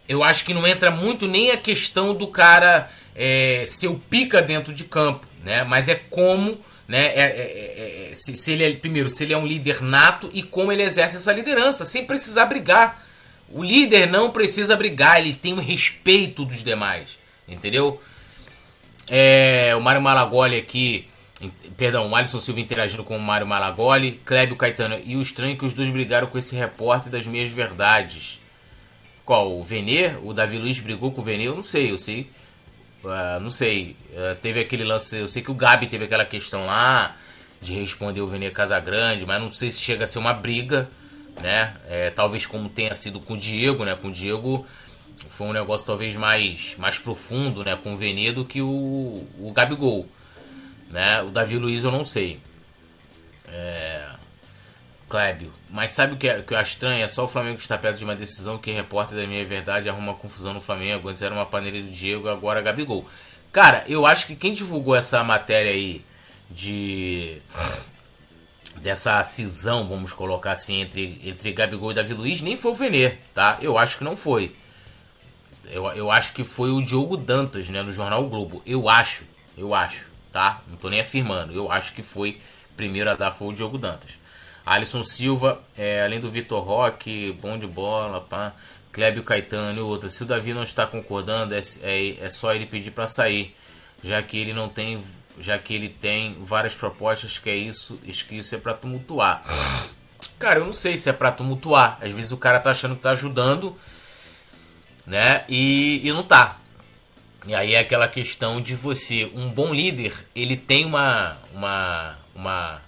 eu 0.06 0.22
acho 0.22 0.44
que 0.44 0.52
não 0.52 0.66
entra 0.66 0.90
muito 0.90 1.26
nem 1.26 1.50
a 1.50 1.56
questão 1.56 2.14
do 2.14 2.26
cara 2.26 2.90
é, 3.16 3.64
ser 3.66 3.88
o 3.88 3.98
pica 3.98 4.42
dentro 4.42 4.74
de 4.74 4.84
campo, 4.84 5.26
né? 5.42 5.64
Mas 5.64 5.88
é 5.88 5.94
como 5.94 6.58
né? 6.88 7.04
É, 7.08 7.20
é, 7.20 8.08
é, 8.08 8.10
é, 8.10 8.14
se, 8.14 8.34
se, 8.34 8.52
ele 8.52 8.64
é, 8.64 8.72
primeiro, 8.72 9.10
se 9.10 9.22
ele 9.22 9.34
é 9.34 9.38
um 9.38 9.46
líder 9.46 9.82
nato 9.82 10.30
e 10.32 10.42
como 10.42 10.72
ele 10.72 10.82
exerce 10.82 11.16
essa 11.16 11.32
liderança, 11.32 11.84
sem 11.84 12.06
precisar 12.06 12.46
brigar. 12.46 13.06
O 13.50 13.62
líder 13.62 14.06
não 14.06 14.30
precisa 14.30 14.76
brigar, 14.76 15.20
ele 15.20 15.34
tem 15.34 15.52
o 15.52 15.60
respeito 15.60 16.44
dos 16.44 16.64
demais, 16.64 17.18
entendeu? 17.46 18.00
É, 19.08 19.74
o 19.74 19.80
Mário 19.80 20.02
Malagoli 20.02 20.56
aqui, 20.56 21.08
perdão, 21.74 22.10
o 22.10 22.14
Alisson 22.14 22.40
Silva 22.40 22.60
interagindo 22.60 23.04
com 23.04 23.16
o 23.16 23.20
Mário 23.20 23.46
Malagoli, 23.46 24.20
Clébio 24.24 24.54
Caetano, 24.54 25.00
e 25.02 25.16
o 25.16 25.22
estranho 25.22 25.54
é 25.54 25.56
que 25.56 25.64
os 25.64 25.72
dois 25.72 25.88
brigaram 25.88 26.26
com 26.26 26.36
esse 26.36 26.54
repórter 26.54 27.10
das 27.10 27.26
minhas 27.26 27.48
verdades. 27.48 28.38
Qual? 29.24 29.58
O 29.58 29.64
Venê? 29.64 30.12
O 30.22 30.34
Davi 30.34 30.58
Luiz 30.58 30.78
brigou 30.78 31.10
com 31.10 31.22
o 31.22 31.24
Venê? 31.24 31.48
Eu 31.48 31.56
não 31.56 31.62
sei, 31.62 31.90
eu 31.90 31.98
sei 31.98 32.28
Uh, 33.04 33.40
não 33.40 33.50
sei. 33.50 33.96
Uh, 34.10 34.34
teve 34.40 34.60
aquele 34.60 34.84
lance. 34.84 35.16
Eu 35.16 35.28
sei 35.28 35.42
que 35.42 35.50
o 35.50 35.54
Gabi 35.54 35.86
teve 35.86 36.04
aquela 36.04 36.24
questão 36.24 36.66
lá 36.66 37.16
de 37.60 37.72
responder 37.74 38.20
o 38.20 38.26
Vene 38.26 38.50
Casagrande, 38.50 39.26
mas 39.26 39.40
não 39.40 39.50
sei 39.50 39.70
se 39.70 39.80
chega 39.80 40.04
a 40.04 40.06
ser 40.06 40.18
uma 40.18 40.32
briga, 40.32 40.88
né? 41.40 41.76
É, 41.88 42.10
talvez 42.10 42.46
como 42.46 42.68
tenha 42.68 42.94
sido 42.94 43.20
com 43.20 43.34
o 43.34 43.36
Diego, 43.36 43.84
né? 43.84 43.94
Com 43.96 44.08
o 44.08 44.12
Diego 44.12 44.66
foi 45.28 45.48
um 45.48 45.52
negócio 45.52 45.86
talvez 45.86 46.14
mais, 46.14 46.76
mais 46.78 46.98
profundo, 46.98 47.64
né? 47.64 47.74
Com 47.76 47.94
o 47.94 47.96
Vene 47.96 48.32
do 48.32 48.44
que 48.44 48.62
o, 48.62 49.26
o 49.38 49.52
Gabigol, 49.54 50.06
né? 50.90 51.22
O 51.22 51.30
Davi 51.30 51.58
Luiz 51.58 51.82
eu 51.84 51.90
não 51.90 52.04
sei. 52.04 52.40
É... 53.48 54.17
Clébio. 55.08 55.52
Mas 55.70 55.92
sabe 55.92 56.14
o 56.14 56.16
que, 56.16 56.28
é, 56.28 56.42
que 56.42 56.52
eu 56.52 56.58
acho 56.58 56.72
estranho? 56.72 57.02
É 57.02 57.08
só 57.08 57.24
o 57.24 57.28
Flamengo 57.28 57.58
estar 57.58 57.78
perto 57.78 57.98
de 57.98 58.04
uma 58.04 58.14
decisão 58.14 58.58
que 58.58 58.70
repórter 58.70 59.18
da 59.18 59.26
minha 59.26 59.44
verdade 59.44 59.88
arruma 59.88 60.14
confusão 60.14 60.52
no 60.52 60.60
Flamengo. 60.60 61.08
Antes 61.08 61.22
era 61.22 61.34
uma 61.34 61.46
paneira 61.46 61.80
do 61.80 61.90
Diego, 61.90 62.28
agora 62.28 62.60
Gabigol. 62.60 63.06
Cara, 63.50 63.84
eu 63.88 64.04
acho 64.04 64.26
que 64.26 64.36
quem 64.36 64.52
divulgou 64.52 64.94
essa 64.94 65.24
matéria 65.24 65.72
aí 65.72 66.04
de. 66.50 67.40
dessa 68.76 69.22
cisão, 69.24 69.88
vamos 69.88 70.12
colocar 70.12 70.52
assim, 70.52 70.82
entre, 70.82 71.20
entre 71.24 71.52
Gabigol 71.52 71.90
e 71.90 71.94
Davi 71.94 72.14
Luiz, 72.14 72.40
nem 72.40 72.56
foi 72.56 72.72
o 72.72 72.74
Venê, 72.74 73.16
tá? 73.34 73.58
Eu 73.60 73.78
acho 73.78 73.98
que 73.98 74.04
não 74.04 74.14
foi. 74.14 74.54
Eu, 75.70 75.86
eu 75.92 76.10
acho 76.10 76.32
que 76.32 76.44
foi 76.44 76.70
o 76.70 76.82
Diogo 76.82 77.16
Dantas, 77.16 77.68
né, 77.68 77.82
no 77.82 77.92
Jornal 77.92 78.24
o 78.24 78.28
Globo. 78.28 78.62
Eu 78.64 78.88
acho, 78.88 79.24
eu 79.56 79.74
acho, 79.74 80.10
tá? 80.32 80.62
Não 80.68 80.76
tô 80.76 80.88
nem 80.88 81.00
afirmando. 81.00 81.52
Eu 81.52 81.70
acho 81.70 81.92
que 81.92 82.02
foi 82.02 82.40
primeiro 82.76 83.10
a 83.10 83.14
dar 83.14 83.32
foi 83.32 83.48
o 83.48 83.52
Diogo 83.52 83.76
Dantas. 83.76 84.18
Alisson 84.74 85.02
Silva, 85.02 85.62
é, 85.76 86.02
além 86.02 86.20
do 86.20 86.30
Vitor 86.30 86.62
Roque, 86.62 87.32
bom 87.40 87.58
de 87.58 87.66
bola, 87.66 88.20
pá. 88.20 88.54
Clébio 88.92 89.22
Caetano 89.22 89.78
e 89.78 89.82
outra. 89.82 90.08
Se 90.08 90.22
o 90.22 90.26
Davi 90.26 90.52
não 90.52 90.62
está 90.62 90.86
concordando, 90.86 91.54
é, 91.54 91.60
é, 91.82 92.24
é 92.24 92.30
só 92.30 92.52
ele 92.52 92.66
pedir 92.66 92.90
para 92.90 93.06
sair, 93.06 93.54
já 94.02 94.22
que 94.22 94.36
ele 94.36 94.52
não 94.52 94.68
tem, 94.68 95.02
já 95.38 95.58
que 95.58 95.74
ele 95.74 95.88
tem 95.88 96.36
várias 96.40 96.74
propostas 96.74 97.38
que 97.38 97.48
é 97.48 97.56
isso, 97.56 97.98
que 98.28 98.36
isso 98.36 98.54
é 98.54 98.58
para 98.58 98.74
tumultuar. 98.74 99.42
Cara, 100.38 100.60
eu 100.60 100.64
não 100.64 100.72
sei 100.72 100.96
se 100.96 101.08
é 101.08 101.12
para 101.12 101.32
tumultuar. 101.32 101.98
Às 102.00 102.12
vezes 102.12 102.32
o 102.32 102.36
cara 102.36 102.60
tá 102.60 102.70
achando 102.70 102.94
que 102.94 103.02
tá 103.02 103.10
ajudando, 103.10 103.76
né? 105.06 105.44
E, 105.48 106.06
e 106.06 106.12
não 106.12 106.22
tá. 106.22 106.58
E 107.46 107.54
aí 107.54 107.74
é 107.74 107.78
aquela 107.78 108.08
questão 108.08 108.60
de 108.60 108.74
você, 108.74 109.30
um 109.34 109.50
bom 109.50 109.72
líder, 109.72 110.12
ele 110.34 110.56
tem 110.56 110.84
uma 110.84 111.38
uma 111.54 112.18
uma 112.34 112.87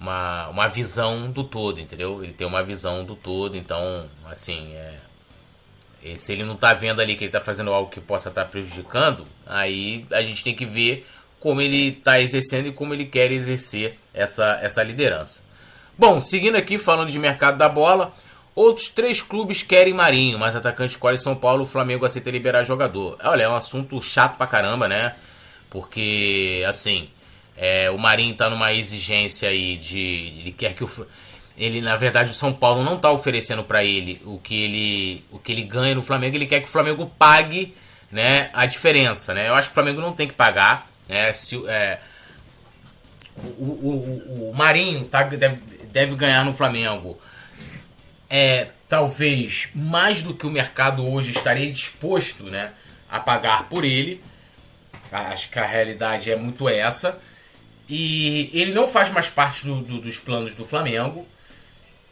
uma, 0.00 0.48
uma 0.48 0.68
visão 0.68 1.30
do 1.30 1.44
todo, 1.44 1.80
entendeu? 1.80 2.22
Ele 2.22 2.32
tem 2.32 2.46
uma 2.46 2.62
visão 2.62 3.04
do 3.04 3.16
todo, 3.16 3.56
então, 3.56 4.08
assim, 4.26 4.72
é, 4.74 4.98
se 6.16 6.32
ele 6.32 6.44
não 6.44 6.54
está 6.54 6.72
vendo 6.72 7.00
ali 7.00 7.16
que 7.16 7.24
ele 7.24 7.28
está 7.28 7.40
fazendo 7.40 7.72
algo 7.72 7.90
que 7.90 8.00
possa 8.00 8.28
estar 8.28 8.44
tá 8.44 8.50
prejudicando, 8.50 9.26
aí 9.46 10.06
a 10.10 10.22
gente 10.22 10.44
tem 10.44 10.54
que 10.54 10.64
ver 10.64 11.06
como 11.40 11.60
ele 11.60 11.88
está 11.88 12.20
exercendo 12.20 12.68
e 12.68 12.72
como 12.72 12.94
ele 12.94 13.04
quer 13.04 13.30
exercer 13.30 13.98
essa, 14.14 14.58
essa 14.62 14.82
liderança. 14.82 15.42
Bom, 15.96 16.20
seguindo 16.20 16.56
aqui, 16.56 16.78
falando 16.78 17.10
de 17.10 17.18
mercado 17.18 17.58
da 17.58 17.68
bola, 17.68 18.12
outros 18.54 18.88
três 18.88 19.20
clubes 19.20 19.62
querem 19.62 19.94
Marinho, 19.94 20.38
mas 20.38 20.54
atacante 20.54 20.92
escolhe 20.92 21.18
São 21.18 21.34
Paulo, 21.34 21.64
o 21.64 21.66
Flamengo 21.66 22.04
aceita 22.04 22.30
liberar 22.30 22.64
jogador. 22.64 23.16
Olha, 23.22 23.42
é 23.42 23.48
um 23.48 23.54
assunto 23.54 24.00
chato 24.00 24.36
pra 24.36 24.46
caramba, 24.46 24.86
né? 24.86 25.16
Porque, 25.70 26.64
assim, 26.66 27.08
é, 27.60 27.90
o 27.90 27.98
Marinho 27.98 28.32
está 28.32 28.48
numa 28.48 28.72
exigência 28.72 29.48
aí 29.48 29.76
de. 29.76 29.98
Ele 29.98 30.52
quer 30.52 30.74
que 30.74 30.84
o. 30.84 31.06
Ele, 31.56 31.80
na 31.80 31.96
verdade, 31.96 32.30
o 32.30 32.34
São 32.34 32.52
Paulo 32.52 32.84
não 32.84 32.94
está 32.94 33.10
oferecendo 33.10 33.64
para 33.64 33.82
ele 33.82 34.22
o 34.24 34.38
que 34.38 34.62
ele, 34.62 35.24
o 35.28 35.40
que 35.40 35.50
ele 35.50 35.64
ganha 35.64 35.92
no 35.92 36.00
Flamengo. 36.00 36.36
Ele 36.36 36.46
quer 36.46 36.60
que 36.60 36.68
o 36.68 36.70
Flamengo 36.70 37.12
pague 37.18 37.74
né, 38.12 38.48
a 38.52 38.64
diferença. 38.64 39.34
Né? 39.34 39.48
Eu 39.48 39.56
acho 39.56 39.68
que 39.68 39.72
o 39.72 39.74
Flamengo 39.74 40.00
não 40.00 40.12
tem 40.12 40.28
que 40.28 40.34
pagar. 40.34 40.88
Né? 41.08 41.32
Se, 41.32 41.60
é, 41.66 41.98
o, 43.36 43.64
o, 43.64 44.50
o, 44.50 44.56
Marinho 44.56 45.04
tá, 45.06 45.24
deve, 45.24 45.56
deve 45.90 46.14
ganhar 46.14 46.44
no 46.44 46.52
Flamengo 46.52 47.18
é, 48.30 48.68
talvez 48.88 49.68
mais 49.74 50.22
do 50.22 50.34
que 50.34 50.46
o 50.46 50.50
mercado 50.50 51.04
hoje 51.04 51.32
estaria 51.32 51.72
disposto 51.72 52.44
né, 52.44 52.70
a 53.10 53.18
pagar 53.18 53.68
por 53.68 53.84
ele. 53.84 54.22
Acho 55.10 55.50
que 55.50 55.58
a 55.58 55.66
realidade 55.66 56.30
é 56.30 56.36
muito 56.36 56.68
essa. 56.68 57.18
E 57.88 58.50
ele 58.52 58.72
não 58.72 58.86
faz 58.86 59.10
mais 59.10 59.28
parte 59.28 59.64
do, 59.64 59.76
do, 59.76 60.00
dos 60.00 60.18
planos 60.18 60.54
do 60.54 60.64
Flamengo. 60.64 61.26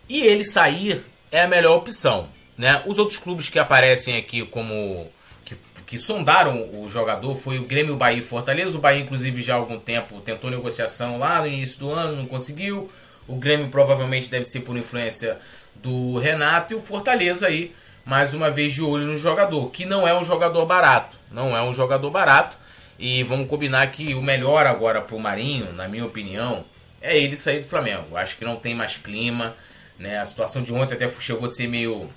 E 0.09 0.23
ele 0.23 0.45
sair 0.45 1.05
é 1.31 1.43
a 1.43 1.49
melhor 1.49 1.77
opção. 1.77 2.29
Né? 2.57 2.83
Os 2.87 2.99
outros 2.99 3.19
clubes 3.19 3.49
que 3.49 3.59
aparecem 3.59 4.17
aqui 4.17 4.45
como 4.47 5.07
que, 5.45 5.57
que 5.87 5.99
sondaram 5.99 6.69
o 6.73 6.89
jogador 6.89 7.35
foi 7.35 7.59
o 7.59 7.65
Grêmio, 7.65 7.97
Bahia 7.97 8.19
e 8.19 8.23
Fortaleza. 8.23 8.79
O 8.79 8.81
Bahia, 8.81 9.03
inclusive, 9.03 9.43
já 9.43 9.55
há 9.55 9.59
algum 9.59 9.79
tempo 9.79 10.21
tentou 10.21 10.51
negociação 10.51 11.19
lá 11.19 11.41
no 11.41 11.49
início 11.49 11.79
do 11.81 11.91
ano, 11.91 12.17
não 12.17 12.27
conseguiu. 12.27 12.91
O 13.29 13.37
Grêmio 13.37 13.69
provavelmente 13.69 14.31
deve 14.31 14.45
ser 14.45 14.61
por 14.61 14.77
influência 14.77 15.39
do 15.75 16.19
Renato 16.19 16.73
e 16.73 16.77
o 16.77 16.81
Fortaleza 16.81 17.47
aí, 17.47 17.75
mais 18.05 18.33
uma 18.33 18.51
vez 18.51 18.73
de 18.73 18.83
olho 18.83 19.05
no 19.05 19.19
jogador, 19.19 19.71
que 19.71 19.85
não 19.85 20.07
é 20.07 20.19
um 20.19 20.25
jogador 20.25 20.65
barato. 20.65 21.19
Não 21.31 21.57
é 21.57 21.63
um 21.63 21.75
jogador 21.75 22.11
barato. 22.11 22.57
E 22.99 23.23
vamos 23.23 23.49
combinar 23.49 23.87
que 23.89 24.15
o 24.15 24.23
melhor 24.23 24.67
agora 24.67 25.01
pro 25.01 25.19
Marinho, 25.19 25.73
na 25.73 25.87
minha 25.87 26.05
opinião, 26.05 26.65
é 27.01 27.17
ele 27.17 27.37
sair 27.37 27.61
do 27.61 27.67
Flamengo. 27.67 28.17
Acho 28.17 28.37
que 28.37 28.45
não 28.45 28.57
tem 28.57 28.75
mais 28.75 28.97
clima, 28.97 29.55
né? 29.99 30.19
A 30.19 30.25
situação 30.25 30.63
de 30.63 30.73
ontem 30.73 30.95
até 30.95 31.11
chegou 31.21 31.45
a 31.45 31.49
ser 31.49 31.69
meio 31.69 32.09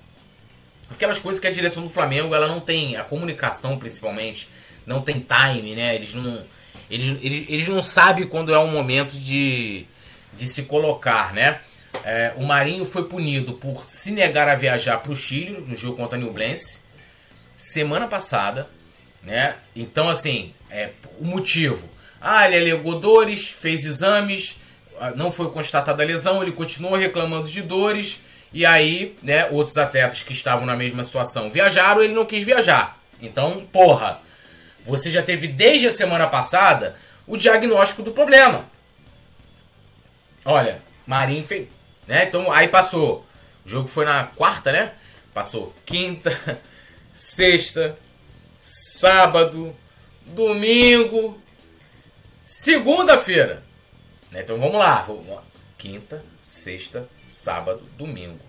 aquelas 0.89 1.20
coisas 1.20 1.39
que 1.39 1.48
a 1.48 1.52
direção 1.52 1.84
do 1.84 1.89
Flamengo, 1.89 2.34
ela 2.34 2.48
não 2.48 2.60
tem 2.60 2.96
a 2.96 3.04
comunicação 3.04 3.78
principalmente, 3.78 4.50
não 4.86 5.02
tem 5.02 5.20
time, 5.20 5.76
né? 5.76 5.96
Eles 5.96 6.13
não 6.13 6.44
eles, 6.89 7.18
eles, 7.22 7.46
eles 7.50 7.68
não 7.68 7.84
sabem 7.84 8.26
quando 8.26 8.54
é 8.54 8.58
o 8.58 8.68
momento 8.68 9.13
de, 9.13 9.86
de 10.36 10.48
se 10.48 10.63
colocar, 10.63 11.34
né? 11.34 11.60
É, 12.04 12.34
o 12.38 12.44
Marinho 12.44 12.86
foi 12.86 13.06
punido 13.06 13.54
por 13.54 13.84
se 13.84 14.12
negar 14.12 14.48
a 14.48 14.56
viajar 14.56 14.98
para 14.98 15.12
o 15.12 15.15
Chile 15.15 15.63
no 15.68 15.76
jogo 15.76 15.98
contra 15.98 16.18
a 16.18 16.22
Nublense 16.22 16.82
semana 17.56 18.08
passada, 18.08 18.70
né? 19.22 19.56
Então 19.76 20.08
assim, 20.08 20.54
é, 20.69 20.91
o 21.19 21.25
motivo. 21.25 21.89
Ah, 22.21 22.45
ele 22.47 22.71
alegou 22.71 22.99
dores, 22.99 23.49
fez 23.49 23.86
exames, 23.86 24.58
ah, 24.99 25.12
não 25.12 25.32
foi 25.32 25.49
constatada 25.51 26.03
a 26.03 26.05
lesão, 26.05 26.41
ele 26.41 26.51
continuou 26.51 26.95
reclamando 26.95 27.49
de 27.49 27.62
dores. 27.62 28.21
E 28.51 28.65
aí, 28.65 29.15
né, 29.21 29.45
outros 29.51 29.77
atletas 29.77 30.23
que 30.23 30.34
estavam 30.34 30.65
na 30.65 30.75
mesma 30.75 31.03
situação 31.03 31.49
viajaram, 31.49 32.01
ele 32.01 32.13
não 32.13 32.25
quis 32.25 32.45
viajar. 32.45 32.99
Então, 33.21 33.65
porra, 33.71 34.19
você 34.84 35.12
já 35.12 35.21
teve 35.21 35.47
desde 35.47 35.88
a 35.88 35.91
semana 35.91 36.27
passada 36.27 36.95
o 37.27 37.38
diagnóstico 37.38 38.01
do 38.01 38.12
problema. 38.12 38.65
Olha, 40.43 40.82
Marinho 41.05 41.43
fez. 41.43 41.67
Né? 42.08 42.25
Então, 42.25 42.51
aí 42.51 42.67
passou. 42.67 43.25
O 43.65 43.69
jogo 43.69 43.88
foi 43.88 44.03
na 44.03 44.23
quarta, 44.23 44.71
né? 44.71 44.93
Passou 45.34 45.75
quinta, 45.86 46.60
sexta, 47.13 47.95
sábado, 48.60 49.75
domingo, 50.34 51.39
segunda-feira. 52.44 53.63
Então 54.34 54.58
vamos 54.58 54.76
lá. 54.76 55.08
Quinta, 55.78 56.24
sexta, 56.38 57.08
sábado, 57.28 57.82
domingo. 57.98 58.39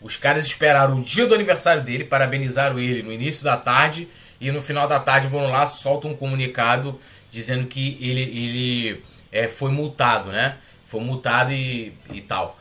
Os 0.00 0.16
caras 0.16 0.44
esperaram 0.44 0.98
o 0.98 1.02
dia 1.02 1.26
do 1.26 1.34
aniversário 1.34 1.82
dele, 1.82 2.04
parabenizaram 2.04 2.78
ele 2.78 3.02
no 3.02 3.12
início 3.12 3.44
da 3.44 3.56
tarde 3.56 4.08
e 4.40 4.50
no 4.50 4.60
final 4.60 4.86
da 4.86 5.00
tarde 5.00 5.26
vão 5.26 5.50
lá, 5.50 5.66
soltam 5.66 6.10
um 6.10 6.16
comunicado 6.16 7.00
dizendo 7.30 7.66
que 7.66 7.98
ele, 8.00 8.22
ele 8.22 9.02
é, 9.32 9.48
foi 9.48 9.70
multado, 9.70 10.30
né? 10.30 10.58
Foi 10.84 11.00
multado 11.00 11.52
e, 11.52 11.92
e 12.12 12.20
tal. 12.20 12.58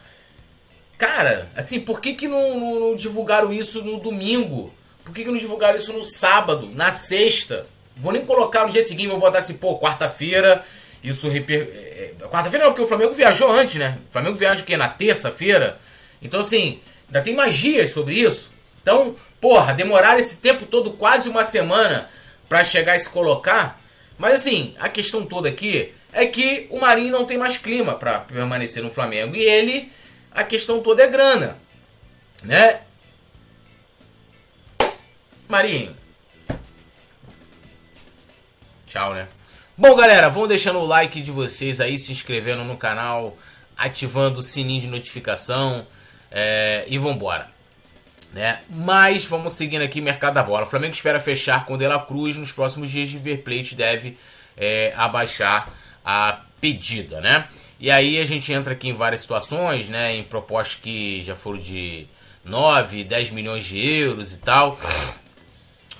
Cara, 0.98 1.50
assim, 1.56 1.80
por 1.82 2.00
que, 2.00 2.14
que 2.14 2.28
não, 2.28 2.60
não, 2.60 2.80
não 2.80 2.96
divulgaram 2.96 3.54
isso 3.54 3.84
no 3.84 4.00
domingo? 4.00 4.74
Por 5.04 5.14
que, 5.14 5.24
que 5.24 5.30
não 5.30 5.38
divulgaram 5.38 5.76
isso 5.76 5.94
no 5.94 6.06
sábado, 6.06 6.72
na 6.74 6.90
sexta? 6.90 7.68
Vou 7.98 8.12
nem 8.12 8.26
colocar 8.26 8.66
no 8.66 8.72
dia 8.72 8.84
seguinte, 8.84 9.08
vou 9.08 9.20
botar 9.20 9.40
assim, 9.40 9.56
pô, 9.56 9.80
quarta-feira, 9.80 10.64
isso 11.04 11.30
reper... 11.30 11.62
É, 11.62 12.14
quarta-feira 12.28 12.66
não, 12.66 12.74
porque 12.74 12.84
o 12.84 12.88
Flamengo 12.88 13.14
viajou 13.14 13.50
antes, 13.52 13.76
né? 13.76 13.98
O 14.10 14.12
Flamengo 14.12 14.36
viaja 14.36 14.62
o 14.62 14.66
quê? 14.66 14.76
Na 14.76 14.90
terça-feira? 14.90 15.80
Então, 16.22 16.40
assim, 16.40 16.82
ainda 17.08 17.22
tem 17.22 17.34
magias 17.34 17.92
sobre 17.92 18.16
isso. 18.16 18.52
Então, 18.82 19.16
porra, 19.40 19.74
demorar 19.74 20.20
esse 20.20 20.42
tempo 20.42 20.66
todo, 20.66 20.92
quase 20.92 21.30
uma 21.30 21.44
semana, 21.44 22.10
para 22.50 22.64
chegar 22.64 22.96
e 22.96 23.00
se 23.00 23.10
colocar. 23.10 23.82
Mas, 24.18 24.42
assim, 24.42 24.76
a 24.80 24.90
questão 24.90 25.26
toda 25.26 25.48
aqui 25.48 25.94
é 26.12 26.26
que 26.26 26.68
o 26.70 26.80
Marinho 26.80 27.12
não 27.12 27.26
tem 27.26 27.38
mais 27.38 27.58
clima 27.58 27.96
para 27.96 28.20
permanecer 28.20 28.82
no 28.84 28.92
Flamengo. 28.92 29.36
E 29.36 29.42
ele, 29.42 29.92
a 30.32 30.44
questão 30.44 30.82
toda 30.82 31.04
é 31.04 31.08
grana, 31.08 31.58
né? 32.44 32.82
Marinho, 35.48 35.96
Tchau, 38.86 39.14
né? 39.14 39.28
Bom, 39.78 39.96
galera, 39.96 40.30
vão 40.30 40.48
deixando 40.48 40.80
o 40.80 40.86
like 40.86 41.20
de 41.22 41.32
vocês 41.32 41.82
aí, 41.82 41.98
se 41.98 42.12
inscrevendo 42.12 42.64
no 42.64 42.78
canal, 42.78 43.38
ativando 43.76 44.40
o 44.40 44.44
sininho 44.44 44.82
de 44.82 44.88
notificação 44.88 45.86
é, 46.32 46.86
e 46.88 46.98
vambora. 46.98 47.50
Né? 48.32 48.60
Mas 48.70 49.26
vamos 49.26 49.54
seguindo 49.54 49.82
aqui 49.82 50.02
mercado 50.02 50.34
da 50.34 50.44
bola. 50.44 50.64
O 50.64 50.70
Flamengo 50.70 50.94
espera 50.94 51.20
fechar 51.20 51.66
com 51.66 51.78
De 51.78 51.88
La 51.88 52.00
Cruz 52.00 52.38
nos 52.38 52.52
próximos 52.52 52.90
dias 52.90 53.10
River 53.10 53.44
Plate 53.44 53.76
deve 53.76 54.18
é, 54.58 54.94
abaixar 54.96 55.70
a 56.04 56.42
pedida, 56.60 57.22
né? 57.22 57.48
E 57.80 57.92
aí 57.92 58.20
a 58.20 58.26
gente 58.26 58.52
entra 58.52 58.74
aqui 58.74 58.90
em 58.90 58.94
várias 58.94 59.22
situações, 59.22 59.90
né? 59.90 60.16
Em 60.16 60.24
propostas 60.24 60.80
que 60.82 61.24
já 61.24 61.36
foram 61.36 61.60
de 61.60 62.08
9, 62.44 63.04
10 63.04 63.32
milhões 63.32 63.64
de 63.64 63.78
euros 63.86 64.34
e 64.34 64.40
tal. 64.40 64.80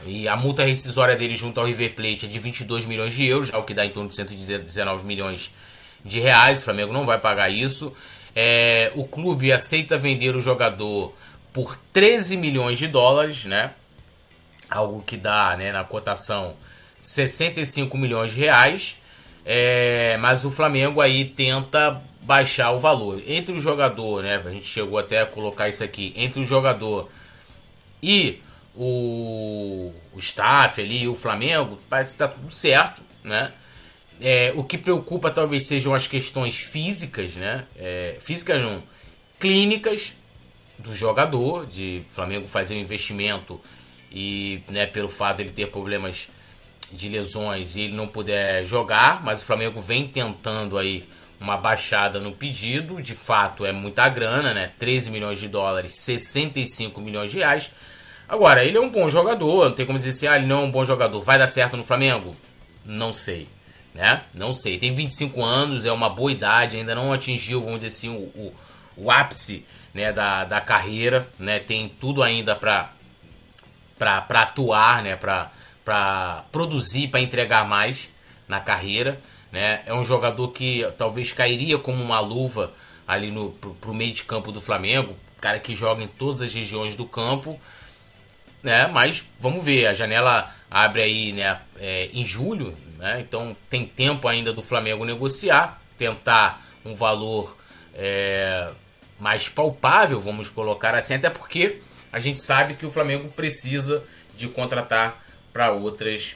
E 0.06 0.28
a 0.28 0.36
multa 0.36 0.64
rescisória 0.64 1.16
dele 1.16 1.36
junto 1.36 1.60
ao 1.60 1.66
River 1.66 1.96
Plate 1.96 2.26
é 2.26 2.30
de 2.30 2.38
22 2.38 2.86
milhões 2.86 3.14
de 3.14 3.26
euros, 3.26 3.52
o 3.54 3.64
que 3.64 3.74
dá 3.74 3.86
em 3.86 3.90
torno 3.90 4.10
de 4.10 4.16
119 4.16 5.06
milhões 5.06 5.52
de 6.04 6.20
reais. 6.20 6.60
O 6.60 6.64
Flamengo 6.64 6.92
não 6.92 7.06
vai 7.06 7.20
pagar 7.20 7.50
isso. 7.50 7.94
É, 8.36 8.92
o 8.96 9.06
clube 9.08 9.52
aceita 9.52 9.98
vender 9.98 10.36
o 10.36 10.42
jogador 10.42 11.14
por 11.54 11.78
13 11.94 12.36
milhões 12.38 12.78
de 12.78 12.88
dólares, 12.88 13.46
né? 13.46 13.72
Algo 14.70 15.02
que 15.02 15.16
dá, 15.16 15.56
né, 15.58 15.72
na 15.72 15.84
cotação 15.84 16.56
65 17.00 17.98
milhões 17.98 18.34
de 18.34 18.42
reais. 18.42 18.98
É, 19.46 20.18
mas 20.18 20.44
o 20.44 20.52
Flamengo 20.52 21.00
aí 21.00 21.24
tenta 21.24 22.02
baixar 22.22 22.72
o 22.72 22.80
valor. 22.80 23.22
Entre 23.28 23.54
o 23.54 23.60
jogador, 23.60 24.24
né? 24.24 24.42
A 24.44 24.50
gente 24.50 24.66
chegou 24.66 24.98
até 24.98 25.22
a 25.22 25.26
colocar 25.26 25.70
isso 25.70 25.84
aqui. 25.84 26.14
Entre 26.16 26.42
o 26.42 26.46
jogador 26.46 27.10
e 28.02 28.42
o, 28.76 29.94
o 30.14 30.20
staff 30.20 30.82
ali, 30.82 31.08
o 31.08 31.16
Flamengo, 31.16 31.80
parece 31.90 32.18
que 32.18 32.24
está 32.24 32.28
tudo 32.28 32.52
certo, 32.52 33.02
né? 33.24 33.52
É, 34.22 34.54
o 34.56 34.64
que 34.64 34.78
preocupa 34.78 35.30
talvez 35.30 35.66
sejam 35.66 35.94
as 35.94 36.08
questões 36.08 36.56
físicas, 36.56 37.36
né? 37.36 37.66
É, 37.76 38.18
físicas 38.20 38.62
não, 38.62 38.82
clínicas 39.40 40.14
do 40.80 40.94
jogador, 40.94 41.66
de 41.66 42.04
Flamengo 42.10 42.48
fazer 42.48 42.76
um 42.76 42.80
investimento 42.80 43.60
e, 44.12 44.62
né, 44.70 44.86
pelo 44.86 45.10
fato 45.10 45.38
de 45.38 45.44
ele 45.44 45.52
ter 45.52 45.68
problemas 45.68 46.30
de 46.92 47.10
lesões 47.10 47.76
e 47.76 47.82
ele 47.82 47.94
não 47.94 48.08
puder 48.08 48.64
jogar, 48.64 49.24
mas 49.24 49.42
o 49.42 49.46
Flamengo 49.46 49.82
vem 49.82 50.08
tentando 50.08 50.78
aí 50.78 51.08
uma 51.40 51.58
baixada 51.58 52.20
no 52.20 52.32
pedido, 52.32 53.02
de 53.02 53.14
fato 53.14 53.66
é 53.66 53.72
muita 53.72 54.08
grana, 54.08 54.54
né? 54.54 54.72
13 54.80 55.12
milhões 55.12 55.40
de 55.40 55.48
dólares, 55.48 55.96
65 55.96 57.02
milhões 57.02 57.32
de 57.32 57.38
reais. 57.38 57.72
Agora, 58.28 58.64
ele 58.64 58.78
é 58.78 58.82
um 58.82 58.90
bom 58.90 59.08
jogador, 59.08 59.66
não 59.66 59.76
tem 59.76 59.86
como 59.86 59.98
dizer 59.98 60.12
assim, 60.12 60.28
ah, 60.28 60.38
ele 60.38 60.48
não 60.48 60.62
é 60.62 60.66
um 60.66 60.72
bom 60.72 60.84
jogador, 60.84 61.20
vai 61.22 61.38
dar 61.38 61.48
certo 61.48 61.78
no 61.78 61.84
Flamengo? 61.84 62.36
Não 62.84 63.14
sei, 63.14 63.48
né? 63.94 64.24
Não 64.34 64.54
sei. 64.54 64.78
Tem 64.78 64.94
25 64.94 65.44
anos, 65.44 65.86
é 65.86 65.92
uma 65.92 66.10
boa 66.10 66.32
idade, 66.32 66.78
ainda 66.78 66.96
não 66.96 67.14
atingiu, 67.14 67.62
vamos 67.62 67.80
dizer 67.80 67.88
assim, 67.88 68.10
o, 68.10 68.22
o, 68.40 68.54
o 68.98 69.12
ápice 69.12 69.66
né, 69.94 70.12
da, 70.12 70.44
da 70.44 70.60
carreira, 70.60 71.28
né? 71.40 71.60
Tem 71.60 71.88
tudo 71.88 72.22
ainda 72.22 72.56
para 72.56 72.92
para 73.98 74.42
atuar, 74.42 75.02
né? 75.02 75.16
Para 75.16 76.44
produzir, 76.52 77.08
para 77.08 77.22
entregar 77.22 77.66
mais 77.66 78.14
na 78.48 78.60
carreira. 78.60 79.20
Né? 79.52 79.82
É 79.86 79.94
um 79.94 80.04
jogador 80.04 80.50
que 80.50 80.86
talvez 80.98 81.32
cairia 81.32 81.78
como 81.78 82.04
uma 82.04 82.20
luva 82.20 82.74
ali 83.08 83.32
no 83.32 83.52
pro, 83.52 83.74
pro 83.76 83.94
meio 83.94 84.12
de 84.12 84.24
campo 84.24 84.52
do 84.52 84.60
Flamengo, 84.60 85.16
cara 85.40 85.60
que 85.60 85.74
joga 85.74 86.04
em 86.04 86.08
todas 86.08 86.42
as 86.42 86.54
regiões 86.54 86.96
do 86.96 87.06
campo, 87.06 87.58
né? 88.66 88.88
Mas 88.88 89.24
vamos 89.40 89.64
ver, 89.64 89.86
a 89.86 89.94
janela 89.94 90.52
abre 90.70 91.04
aí, 91.04 91.32
né? 91.32 91.62
É, 91.80 92.10
em 92.12 92.26
julho, 92.26 92.76
né? 92.98 93.22
Então 93.22 93.56
tem 93.70 93.86
tempo 93.86 94.28
ainda 94.28 94.52
do 94.52 94.64
Flamengo 94.64 95.06
negociar, 95.06 95.80
tentar 95.98 96.66
um 96.84 96.96
valor 96.96 97.56
é, 97.94 98.72
mais 99.20 99.48
palpável, 99.48 100.20
vamos 100.20 100.50
colocar 100.50 100.96
assim, 100.96 101.14
até 101.14 101.30
porque 101.30 101.80
a 102.12 102.20
gente 102.20 102.42
sabe 102.42 102.74
que 102.74 102.86
o 102.86 102.90
Flamengo 102.90 103.30
precisa 103.30 104.04
de 104.36 104.48
contratar 104.48 105.24
para 105.54 105.72
outras 105.72 106.36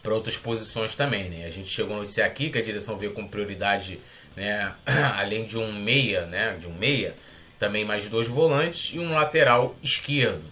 para 0.00 0.14
outras 0.14 0.36
posições 0.36 0.94
também, 0.94 1.28
né? 1.28 1.44
A 1.46 1.50
gente 1.50 1.68
chegou 1.68 1.96
a 1.96 2.00
noticiar 2.00 2.26
aqui 2.26 2.50
que 2.50 2.58
a 2.58 2.62
direção 2.62 2.96
vê 2.98 3.08
como 3.08 3.28
prioridade, 3.28 4.00
né, 4.36 4.72
além 5.16 5.44
de 5.44 5.58
um 5.58 5.72
meia, 5.72 6.26
né, 6.26 6.56
de 6.58 6.66
um 6.66 6.76
meia, 6.76 7.14
também 7.56 7.84
mais 7.84 8.08
dois 8.08 8.26
volantes 8.26 8.92
e 8.94 8.98
um 8.98 9.12
lateral 9.12 9.76
esquerdo, 9.80 10.42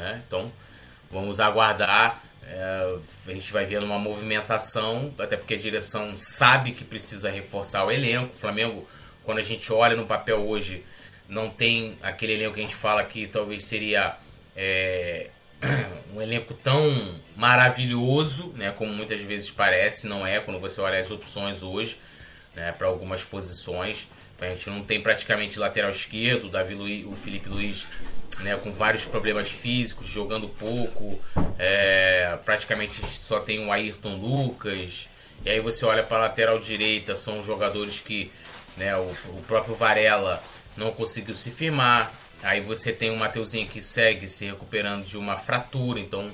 né? 0.00 0.22
Então, 0.26 0.50
vamos 1.10 1.40
aguardar, 1.40 2.22
é, 2.42 2.98
a 3.28 3.32
gente 3.32 3.52
vai 3.52 3.64
vendo 3.64 3.84
uma 3.84 3.98
movimentação, 3.98 5.14
até 5.18 5.36
porque 5.36 5.54
a 5.54 5.58
direção 5.58 6.16
sabe 6.16 6.72
que 6.72 6.84
precisa 6.84 7.30
reforçar 7.30 7.84
o 7.84 7.90
elenco. 7.90 8.32
O 8.34 8.38
Flamengo, 8.38 8.88
quando 9.22 9.38
a 9.38 9.42
gente 9.42 9.72
olha 9.72 9.94
no 9.94 10.06
papel 10.06 10.40
hoje, 10.40 10.84
não 11.28 11.50
tem 11.50 11.96
aquele 12.02 12.32
elenco 12.32 12.54
que 12.54 12.60
a 12.60 12.62
gente 12.62 12.74
fala 12.74 13.04
que 13.04 13.26
talvez 13.28 13.64
seria 13.64 14.16
é, 14.56 15.28
um 16.14 16.20
elenco 16.20 16.54
tão 16.54 17.20
maravilhoso, 17.36 18.52
né, 18.56 18.72
como 18.72 18.92
muitas 18.92 19.20
vezes 19.20 19.50
parece, 19.50 20.06
não 20.06 20.26
é, 20.26 20.40
quando 20.40 20.58
você 20.58 20.80
olha 20.80 20.98
as 20.98 21.10
opções 21.10 21.62
hoje, 21.62 21.98
né, 22.54 22.72
para 22.72 22.88
algumas 22.88 23.24
posições. 23.24 24.08
A 24.40 24.46
gente 24.46 24.70
não 24.70 24.82
tem 24.82 25.02
praticamente 25.02 25.58
lateral 25.58 25.90
esquerdo, 25.90 26.46
o, 26.46 26.50
Davi 26.50 26.74
Luiz, 26.74 27.04
o 27.04 27.14
Felipe 27.14 27.50
Luiz 27.50 27.86
né, 28.42 28.56
com 28.56 28.70
vários 28.70 29.04
problemas 29.04 29.50
físicos, 29.50 30.06
jogando 30.06 30.48
pouco. 30.48 31.18
É, 31.58 32.38
praticamente 32.44 33.00
só 33.16 33.40
tem 33.40 33.64
o 33.66 33.72
Ayrton 33.72 34.16
Lucas. 34.16 35.08
E 35.44 35.50
aí 35.50 35.60
você 35.60 35.84
olha 35.84 36.02
para 36.02 36.18
a 36.18 36.20
lateral 36.20 36.58
direita, 36.58 37.16
são 37.16 37.42
jogadores 37.42 38.00
que 38.00 38.30
né, 38.76 38.96
o, 38.96 39.10
o 39.28 39.42
próprio 39.46 39.74
Varela 39.74 40.42
não 40.76 40.90
conseguiu 40.90 41.34
se 41.34 41.50
firmar. 41.50 42.12
Aí 42.42 42.60
você 42.60 42.92
tem 42.92 43.10
o 43.10 43.16
Mateuzinho 43.16 43.66
que 43.68 43.82
segue 43.82 44.26
se 44.26 44.46
recuperando 44.46 45.04
de 45.04 45.18
uma 45.18 45.36
fratura, 45.36 46.00
então 46.00 46.30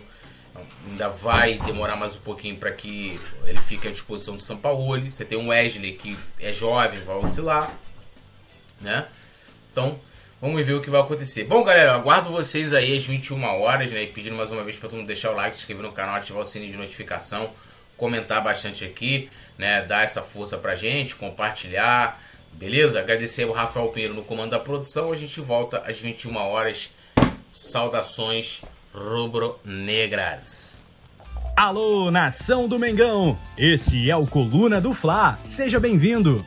ainda 0.88 1.08
vai 1.08 1.58
demorar 1.58 1.96
mais 1.96 2.16
um 2.16 2.20
pouquinho 2.20 2.56
para 2.56 2.72
que 2.72 3.20
ele 3.44 3.58
fique 3.58 3.88
à 3.88 3.90
disposição 3.90 4.36
do 4.36 4.42
São 4.42 4.56
Paulo. 4.56 5.10
Você 5.10 5.24
tem 5.24 5.36
o 5.36 5.48
Wesley 5.48 5.92
que 5.94 6.16
é 6.38 6.52
jovem, 6.52 6.98
vai 7.00 7.16
oscilar, 7.16 7.72
né? 8.80 9.08
Então, 9.72 10.00
vamos 10.46 10.64
ver 10.64 10.74
o 10.74 10.80
que 10.80 10.88
vai 10.88 11.00
acontecer. 11.00 11.42
Bom, 11.42 11.64
galera, 11.64 11.92
aguardo 11.94 12.30
vocês 12.30 12.72
aí 12.72 12.96
às 12.96 13.04
21 13.04 13.42
horas, 13.42 13.90
né? 13.90 14.04
E 14.04 14.06
pedindo 14.06 14.36
mais 14.36 14.48
uma 14.48 14.62
vez 14.62 14.78
para 14.78 14.88
todo 14.88 14.98
mundo 14.98 15.08
deixar 15.08 15.32
o 15.32 15.34
like, 15.34 15.56
se 15.56 15.62
inscrever 15.62 15.84
no 15.84 15.90
canal, 15.90 16.14
ativar 16.14 16.40
o 16.40 16.44
sininho 16.44 16.70
de 16.70 16.78
notificação, 16.78 17.50
comentar 17.96 18.40
bastante 18.44 18.84
aqui, 18.84 19.28
né? 19.58 19.82
Dar 19.82 20.04
essa 20.04 20.22
força 20.22 20.56
pra 20.56 20.76
gente, 20.76 21.16
compartilhar. 21.16 22.22
Beleza? 22.52 23.00
Agradecer 23.00 23.42
ao 23.42 23.50
Rafael 23.50 23.88
Pinheiro 23.88 24.14
no 24.14 24.22
comando 24.22 24.52
da 24.52 24.60
produção. 24.60 25.10
A 25.10 25.16
gente 25.16 25.40
volta 25.40 25.82
às 25.84 25.98
21 25.98 26.36
horas. 26.36 26.90
Saudações 27.50 28.62
rubro-negras. 28.94 30.86
Alô, 31.56 32.10
nação 32.10 32.68
do 32.68 32.78
Mengão! 32.78 33.36
Esse 33.58 34.10
é 34.10 34.16
o 34.16 34.26
Coluna 34.26 34.80
do 34.80 34.92
Fla. 34.92 35.38
Seja 35.44 35.80
bem-vindo. 35.80 36.46